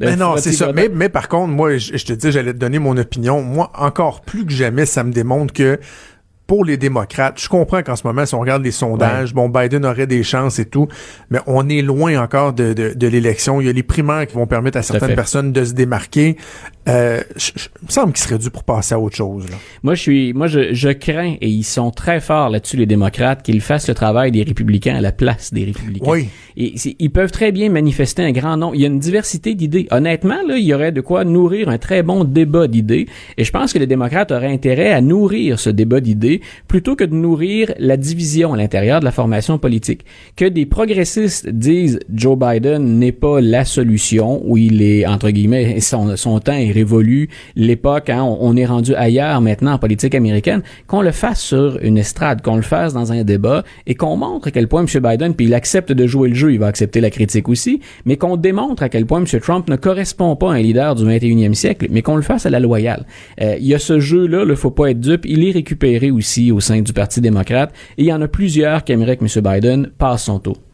Mais 0.00 0.16
non, 0.16 0.30
frottis 0.32 0.42
c'est 0.42 0.52
ça. 0.52 0.72
Mais, 0.88 0.94
mais 0.94 1.08
par 1.08 1.28
contre, 1.28 1.52
moi, 1.52 1.76
je, 1.76 1.96
je 1.96 2.04
te 2.04 2.12
dis, 2.12 2.32
j'allais 2.32 2.52
te 2.52 2.58
donner 2.58 2.78
mon 2.78 2.96
opinion. 2.96 3.42
Moi, 3.42 3.70
encore 3.74 4.20
plus 4.22 4.44
que 4.44 4.52
jamais, 4.52 4.86
ça 4.86 5.04
me 5.04 5.12
démontre 5.12 5.52
que 5.52 5.78
pour 6.46 6.64
les 6.64 6.76
démocrates, 6.76 7.40
je 7.40 7.48
comprends 7.48 7.82
qu'en 7.82 7.96
ce 7.96 8.06
moment, 8.06 8.24
si 8.24 8.34
on 8.34 8.40
regarde 8.40 8.62
les 8.62 8.70
sondages, 8.70 9.34
bon, 9.34 9.48
Biden 9.48 9.84
aurait 9.84 10.06
des 10.06 10.22
chances 10.22 10.60
et 10.60 10.64
tout, 10.64 10.86
mais 11.28 11.40
on 11.48 11.68
est 11.68 11.82
loin 11.82 12.22
encore 12.22 12.52
de, 12.52 12.72
de, 12.72 12.92
de 12.94 13.06
l'élection. 13.08 13.60
Il 13.60 13.66
y 13.66 13.70
a 13.70 13.72
les 13.72 13.82
primaires 13.82 14.28
qui 14.28 14.34
vont 14.34 14.46
permettre 14.46 14.78
à 14.78 14.82
certaines 14.82 15.16
personnes 15.16 15.52
de 15.52 15.64
se 15.64 15.72
démarquer. 15.72 16.36
Euh, 16.88 17.20
je- 17.36 17.50
je- 17.56 17.68
il 17.82 17.86
me 17.86 17.90
semble 17.90 18.12
qu'il 18.12 18.22
serait 18.24 18.38
dû 18.38 18.50
pour 18.50 18.62
passer 18.64 18.94
à 18.94 19.00
autre 19.00 19.16
chose. 19.16 19.44
Là. 19.50 19.56
Moi, 19.82 19.94
je 19.94 20.00
suis, 20.02 20.32
moi, 20.32 20.46
je, 20.46 20.72
je 20.72 20.88
crains, 20.90 21.34
et 21.40 21.48
ils 21.48 21.64
sont 21.64 21.90
très 21.90 22.20
forts 22.20 22.48
là-dessus, 22.50 22.76
les 22.76 22.86
démocrates, 22.86 23.42
qu'ils 23.42 23.60
fassent 23.60 23.88
le 23.88 23.94
travail 23.94 24.30
des 24.30 24.42
républicains 24.44 24.96
à 24.96 25.00
la 25.00 25.12
place 25.12 25.52
des 25.52 25.64
républicains. 25.64 26.10
Oui. 26.10 26.28
Et 26.56 26.74
ils 26.98 27.10
peuvent 27.10 27.32
très 27.32 27.52
bien 27.52 27.68
manifester 27.70 28.22
un 28.22 28.32
grand 28.32 28.56
nombre. 28.56 28.74
Il 28.76 28.80
y 28.80 28.84
a 28.84 28.88
une 28.88 28.98
diversité 28.98 29.54
d'idées. 29.54 29.88
Honnêtement, 29.90 30.38
là, 30.48 30.56
il 30.56 30.64
y 30.64 30.72
aurait 30.72 30.92
de 30.92 31.00
quoi 31.02 31.24
nourrir 31.24 31.68
un 31.68 31.76
très 31.78 32.02
bon 32.02 32.24
débat 32.24 32.66
d'idées. 32.66 33.06
Et 33.36 33.44
je 33.44 33.50
pense 33.50 33.72
que 33.72 33.78
les 33.78 33.86
démocrates 33.86 34.30
auraient 34.32 34.52
intérêt 34.52 34.92
à 34.92 35.00
nourrir 35.00 35.58
ce 35.58 35.68
débat 35.70 36.00
d'idées 36.00 36.40
plutôt 36.68 36.96
que 36.96 37.04
de 37.04 37.14
nourrir 37.14 37.74
la 37.78 37.96
division 37.98 38.54
à 38.54 38.56
l'intérieur 38.56 39.00
de 39.00 39.04
la 39.04 39.10
formation 39.12 39.58
politique. 39.58 40.04
Que 40.36 40.46
des 40.46 40.64
progressistes 40.64 41.48
disent 41.48 41.98
Joe 42.14 42.38
Biden 42.38 42.98
n'est 43.00 43.12
pas 43.12 43.40
la 43.40 43.64
solution, 43.64 44.40
où 44.46 44.56
il 44.56 44.80
est, 44.82 45.06
entre 45.06 45.30
guillemets, 45.30 45.80
son, 45.80 46.16
son 46.16 46.38
temps 46.40 46.54
est 46.56 46.72
révolu, 46.76 47.28
l'époque, 47.54 48.10
hein, 48.10 48.22
on, 48.22 48.56
est 48.56 48.66
rendu 48.66 48.94
ailleurs 48.94 49.40
maintenant 49.40 49.72
en 49.72 49.78
politique 49.78 50.14
américaine, 50.14 50.62
qu'on 50.86 51.02
le 51.02 51.12
fasse 51.12 51.40
sur 51.40 51.78
une 51.82 51.98
estrade, 51.98 52.42
qu'on 52.42 52.56
le 52.56 52.62
fasse 52.62 52.92
dans 52.92 53.12
un 53.12 53.24
débat 53.24 53.64
et 53.86 53.94
qu'on 53.94 54.16
montre 54.16 54.48
à 54.48 54.50
quel 54.50 54.68
point 54.68 54.84
M. 54.84 55.02
Biden, 55.02 55.34
puis 55.34 55.46
il 55.46 55.54
accepte 55.54 55.92
de 55.92 56.06
jouer 56.06 56.28
le 56.28 56.34
jeu, 56.34 56.52
il 56.52 56.58
va 56.58 56.66
accepter 56.66 57.00
la 57.00 57.10
critique 57.10 57.48
aussi, 57.48 57.80
mais 58.04 58.16
qu'on 58.16 58.36
démontre 58.36 58.82
à 58.82 58.88
quel 58.88 59.06
point 59.06 59.20
M. 59.20 59.40
Trump 59.40 59.68
ne 59.68 59.76
correspond 59.76 60.36
pas 60.36 60.52
à 60.52 60.56
un 60.56 60.62
leader 60.62 60.94
du 60.94 61.04
21e 61.04 61.54
siècle, 61.54 61.86
mais 61.90 62.02
qu'on 62.02 62.16
le 62.16 62.22
fasse 62.22 62.46
à 62.46 62.50
la 62.50 62.60
loyale. 62.60 63.06
Euh, 63.40 63.56
il 63.58 63.66
y 63.66 63.74
a 63.74 63.78
ce 63.78 63.98
jeu-là, 63.98 64.44
il 64.48 64.56
faut 64.56 64.70
pas 64.70 64.90
être 64.90 65.00
dupe, 65.00 65.24
il 65.26 65.46
est 65.46 65.52
récupéré 65.52 66.10
aussi 66.10 66.52
au 66.52 66.60
sein 66.60 66.80
du 66.80 66.92
Parti 66.92 67.20
démocrate 67.20 67.72
et 67.98 68.02
il 68.02 68.06
y 68.06 68.12
en 68.12 68.22
a 68.22 68.28
plusieurs 68.28 68.84
qui 68.84 68.92
aimeraient 68.92 69.16
que 69.16 69.24
M. 69.24 69.42
Biden 69.42 69.90
passe 69.98 70.24
son 70.24 70.38
tour. 70.38 70.65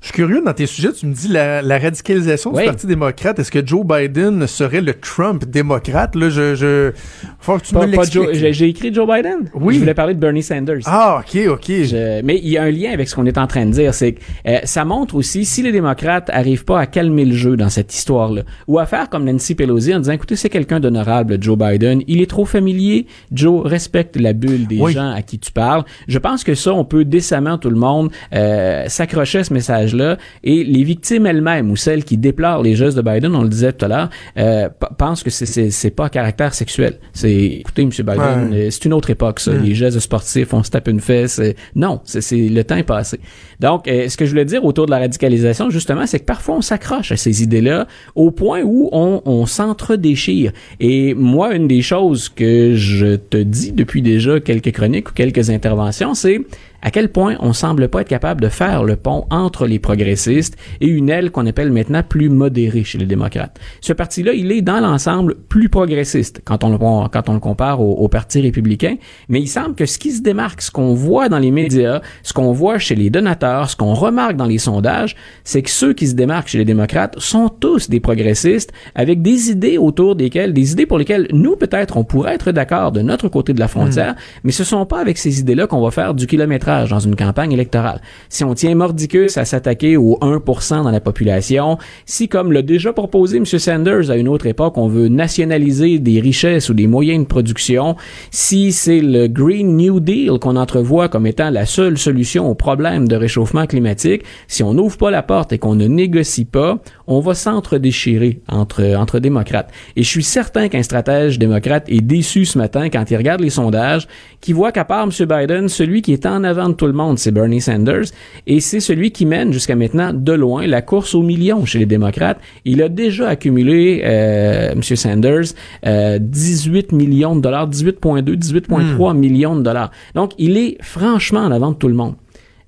Je 0.00 0.06
suis 0.06 0.12
curieux, 0.14 0.40
dans 0.44 0.52
tes 0.52 0.66
sujets, 0.66 0.92
tu 0.92 1.06
me 1.06 1.12
dis 1.14 1.28
la, 1.28 1.62
la 1.62 1.78
radicalisation 1.78 2.52
Oui. 2.54 2.62
du 2.62 2.68
Parti 2.68 2.86
démocrate. 2.86 3.38
Est-ce 3.40 3.50
que 3.50 3.64
Joe 3.66 3.84
Biden 3.84 4.46
serait 4.46 4.80
le 4.80 4.94
Trump 4.94 5.44
démocrate? 5.44 6.14
Là, 6.14 6.30
je... 6.30 6.54
je... 6.54 6.92
Faut 7.40 7.58
que 7.58 7.64
tu 7.64 7.74
Pas- 7.74 7.86
me 7.86 7.92
l'expliques. 7.92 8.28
J'ai 8.34 8.52
j'ai 8.52 8.68
écrit 8.68 8.94
Joe 8.94 9.06
Biden. 9.06 9.50
Oui. 9.54 9.74
Je 9.74 9.80
voulais 9.80 9.94
parler 9.94 10.14
de 10.14 10.20
Bernie 10.20 10.42
Sanders. 10.44 10.78
Ah, 10.86 11.20
OK, 11.20 11.40
OK. 11.48 11.64
Je- 11.68 12.22
mais 12.22 12.38
il 12.42 12.48
y 12.48 12.56
a 12.58 12.62
un 12.62 12.70
lien 12.70 12.92
avec 12.92 13.08
ce 13.08 13.14
qu'on 13.16 13.26
est 13.26 13.38
en 13.38 13.46
train 13.48 13.66
de 13.66 13.72
dire, 13.72 13.92
c'est 13.94 14.12
que 14.12 14.20
euh, 14.46 14.58
ça 14.64 14.84
montre 14.84 15.16
aussi 15.16 15.44
si 15.44 15.62
les 15.62 15.72
démocrates 15.72 16.30
arrivent 16.32 16.64
pas 16.64 16.78
à 16.80 16.86
calmer 16.86 17.24
le 17.24 17.34
jeu 17.34 17.56
dans 17.56 17.68
cette 17.68 17.92
histoire-là, 17.94 18.42
ou 18.68 18.78
à 18.78 18.86
faire 18.86 19.08
comme 19.08 19.24
Nancy 19.24 19.54
Pelosi 19.56 19.92
en 19.94 19.98
disant, 19.98 20.12
écoutez, 20.12 20.36
c'est 20.36 20.48
quelqu'un 20.50 20.78
d'honorable, 20.78 21.38
Joe 21.40 21.58
Biden, 21.58 22.02
il 22.06 22.20
est 22.22 22.30
trop 22.30 22.44
familier, 22.44 23.06
Joe 23.32 23.66
respecte 23.66 24.16
la 24.16 24.32
bulle 24.32 24.66
des 24.66 24.78
Oui. 24.78 24.92
gens 24.92 25.10
à 25.10 25.22
qui 25.22 25.38
tu 25.38 25.50
parles. 25.50 25.84
Je 26.06 26.18
pense 26.18 26.44
que 26.44 26.54
ça, 26.54 26.72
on 26.72 26.84
peut 26.84 27.04
décemment 27.04 27.58
tout 27.58 27.70
le 27.70 27.76
monde 27.76 28.10
euh, 28.34 28.84
s'accrocher 28.88 29.38
à 29.40 29.44
ce 29.44 29.52
message-là, 29.56 30.16
et 30.44 30.58
les 30.64 30.84
victimes 30.92 31.26
elles-mêmes 31.26 31.70
ou 31.70 31.76
celles 31.76 32.04
qui 32.04 32.16
déplorent 32.16 32.62
les 32.62 32.74
gestes 32.76 32.96
de 32.96 33.02
Biden, 33.02 33.34
on 33.34 33.42
le 33.42 33.48
disait 33.48 33.72
tout 33.72 33.84
à 33.86 33.88
l'heure, 33.88 34.10
euh, 34.38 34.68
pensent 34.98 35.22
que 35.22 35.30
c'est- 35.30 35.90
pas 35.96 36.06
à 36.06 36.10
caractère 36.10 36.52
sexuel. 36.54 36.92
C'est, 37.12 37.32
écoutez, 37.62 37.82
M. 37.82 37.90
Biden, 37.90 38.16
Ouais. 38.50 38.66
euh, 38.66 38.70
c'est 38.70 38.84
une 38.84 38.92
autre 38.92 39.10
époque, 39.10 39.40
ça. 39.40 39.52
Les 39.52 39.74
gestes 39.74 39.98
sportifs, 40.00 40.52
on 40.52 40.62
se 40.62 40.70
tape 40.70 40.88
une 40.88 41.00
fesse. 41.00 41.38
euh, 41.40 41.52
non, 41.74 42.00
c'est 42.04 42.20
c'est- 42.20 42.48
le 42.58 42.62
temps 42.64 42.76
est 42.76 42.82
passé. 42.96 43.18
Donc, 43.60 43.88
euh, 43.88 44.08
ce 44.08 44.16
que 44.16 44.24
je 44.26 44.30
voulais 44.30 44.44
dire 44.44 44.64
autour 44.64 44.86
de 44.86 44.90
la 44.90 44.98
radicalisation, 44.98 45.70
justement, 45.70 46.06
c'est 46.06 46.20
que 46.20 46.24
parfois 46.24 46.56
on 46.56 46.60
s'accroche 46.60 47.10
à 47.12 47.16
ces 47.16 47.42
idées-là 47.42 47.86
au 48.14 48.30
point 48.30 48.60
où 48.62 48.88
on, 48.92 49.22
on 49.24 49.46
s'entre-déchire. 49.46 50.52
Et 50.80 51.14
moi, 51.14 51.54
une 51.54 51.68
des 51.68 51.82
choses 51.82 52.28
que 52.28 52.74
je 52.74 53.16
te 53.16 53.36
dis 53.38 53.72
depuis 53.72 54.02
déjà 54.02 54.40
quelques 54.40 54.72
chroniques 54.72 55.10
ou 55.10 55.14
quelques 55.14 55.50
interventions, 55.50 56.14
c'est 56.14 56.40
à 56.82 56.90
quel 56.90 57.10
point 57.10 57.36
on 57.40 57.52
semble 57.52 57.88
pas 57.88 58.02
être 58.02 58.08
capable 58.08 58.40
de 58.40 58.48
faire 58.48 58.84
le 58.84 58.96
pont 58.96 59.26
entre 59.30 59.66
les 59.66 59.78
progressistes 59.78 60.56
et 60.80 60.86
une 60.86 61.10
aile 61.10 61.30
qu'on 61.30 61.46
appelle 61.46 61.72
maintenant 61.72 62.02
plus 62.02 62.28
modérée 62.28 62.84
chez 62.84 62.98
les 62.98 63.06
démocrates? 63.06 63.58
Ce 63.80 63.92
parti-là, 63.92 64.32
il 64.32 64.52
est 64.52 64.62
dans 64.62 64.80
l'ensemble 64.80 65.34
plus 65.48 65.68
progressiste 65.68 66.42
quand 66.44 66.64
on 66.64 66.70
le, 66.70 66.78
quand 66.78 67.28
on 67.28 67.34
le 67.34 67.40
compare 67.40 67.80
au, 67.80 67.94
au 67.94 68.08
parti 68.08 68.40
républicain, 68.40 68.96
mais 69.28 69.40
il 69.40 69.48
semble 69.48 69.74
que 69.74 69.86
ce 69.86 69.98
qui 69.98 70.12
se 70.12 70.22
démarque, 70.22 70.62
ce 70.62 70.70
qu'on 70.70 70.94
voit 70.94 71.28
dans 71.28 71.38
les 71.38 71.50
médias, 71.50 72.00
ce 72.22 72.32
qu'on 72.32 72.52
voit 72.52 72.78
chez 72.78 72.94
les 72.94 73.10
donateurs, 73.10 73.70
ce 73.70 73.76
qu'on 73.76 73.94
remarque 73.94 74.36
dans 74.36 74.46
les 74.46 74.58
sondages, 74.58 75.16
c'est 75.44 75.62
que 75.62 75.70
ceux 75.70 75.92
qui 75.92 76.06
se 76.06 76.14
démarquent 76.14 76.48
chez 76.48 76.58
les 76.58 76.64
démocrates 76.64 77.18
sont 77.18 77.48
tous 77.48 77.88
des 77.88 78.00
progressistes 78.00 78.72
avec 78.94 79.22
des 79.22 79.50
idées 79.50 79.78
autour 79.78 80.16
desquelles, 80.16 80.52
des 80.52 80.72
idées 80.72 80.86
pour 80.86 80.98
lesquelles 80.98 81.28
nous 81.32 81.56
peut-être 81.56 81.96
on 81.96 82.04
pourrait 82.04 82.34
être 82.34 82.52
d'accord 82.52 82.92
de 82.92 83.02
notre 83.02 83.28
côté 83.28 83.52
de 83.52 83.60
la 83.60 83.68
frontière, 83.68 84.14
mais 84.44 84.52
ce 84.52 84.64
sont 84.64 84.86
pas 84.86 85.00
avec 85.00 85.18
ces 85.18 85.40
idées-là 85.40 85.66
qu'on 85.66 85.80
va 85.80 85.90
faire 85.90 86.14
du 86.14 86.26
dans 86.66 86.98
une 86.98 87.16
campagne 87.16 87.52
électorale. 87.52 88.00
Si 88.28 88.44
on 88.44 88.54
tient 88.54 88.74
mordicus 88.74 89.38
à 89.38 89.44
s'attaquer 89.44 89.96
au 89.96 90.18
1% 90.20 90.82
dans 90.82 90.90
la 90.90 91.00
population, 91.00 91.78
si 92.06 92.28
comme 92.28 92.52
l'a 92.52 92.62
déjà 92.62 92.92
proposé 92.92 93.36
M. 93.38 93.46
Sanders 93.46 94.10
à 94.10 94.16
une 94.16 94.28
autre 94.28 94.46
époque, 94.46 94.76
on 94.76 94.88
veut 94.88 95.08
nationaliser 95.08 95.98
des 95.98 96.20
richesses 96.20 96.68
ou 96.68 96.74
des 96.74 96.86
moyens 96.86 97.22
de 97.22 97.28
production, 97.28 97.96
si 98.30 98.72
c'est 98.72 99.00
le 99.00 99.28
Green 99.28 99.76
New 99.76 100.00
Deal 100.00 100.38
qu'on 100.40 100.56
entrevoit 100.56 101.08
comme 101.08 101.26
étant 101.26 101.50
la 101.50 101.66
seule 101.66 101.98
solution 101.98 102.50
au 102.50 102.54
problème 102.54 103.06
de 103.06 103.16
réchauffement 103.16 103.66
climatique, 103.66 104.24
si 104.48 104.62
on 104.62 104.74
n'ouvre 104.74 104.96
pas 104.96 105.10
la 105.10 105.22
porte 105.22 105.52
et 105.52 105.58
qu'on 105.58 105.74
ne 105.74 105.86
négocie 105.86 106.44
pas, 106.44 106.78
on 107.06 107.20
va 107.20 107.34
s'entre-déchirer 107.34 108.40
entre, 108.48 108.96
entre 108.96 109.20
démocrates. 109.20 109.70
Et 109.94 110.02
je 110.02 110.08
suis 110.08 110.24
certain 110.24 110.68
qu'un 110.68 110.82
stratège 110.82 111.38
démocrate 111.38 111.84
est 111.88 112.00
déçu 112.00 112.44
ce 112.44 112.58
matin 112.58 112.88
quand 112.88 113.10
il 113.10 113.16
regarde 113.16 113.40
les 113.40 113.50
sondages, 113.50 114.08
qui 114.40 114.52
voit 114.52 114.72
qu'à 114.72 114.84
part 114.84 115.04
M. 115.04 115.26
Biden, 115.26 115.68
celui 115.68 116.02
qui 116.02 116.12
est 116.12 116.26
en 116.26 116.44
avant 116.44 116.55
de 116.68 116.74
tout 116.74 116.86
le 116.86 116.92
monde, 116.92 117.18
c'est 117.18 117.30
Bernie 117.30 117.60
Sanders, 117.60 118.06
et 118.46 118.60
c'est 118.60 118.80
celui 118.80 119.10
qui 119.10 119.26
mène 119.26 119.52
jusqu'à 119.52 119.76
maintenant 119.76 120.12
de 120.12 120.32
loin 120.32 120.66
la 120.66 120.82
course 120.82 121.14
aux 121.14 121.22
millions 121.22 121.64
chez 121.64 121.78
les 121.78 121.86
démocrates. 121.86 122.38
Il 122.64 122.82
a 122.82 122.88
déjà 122.88 123.28
accumulé, 123.28 124.02
euh, 124.04 124.72
M. 124.72 124.82
Sanders, 124.82 125.44
euh, 125.86 126.18
18 126.20 126.92
millions 126.92 127.36
de 127.36 127.40
dollars, 127.40 127.68
18,2, 127.68 128.36
18,3 128.36 129.14
millions 129.16 129.56
de 129.56 129.62
dollars. 129.62 129.90
Donc, 130.14 130.32
il 130.38 130.56
est 130.56 130.76
franchement 130.82 131.40
en 131.40 131.50
avant 131.52 131.70
de 131.72 131.76
tout 131.76 131.88
le 131.88 131.94
monde. 131.94 132.14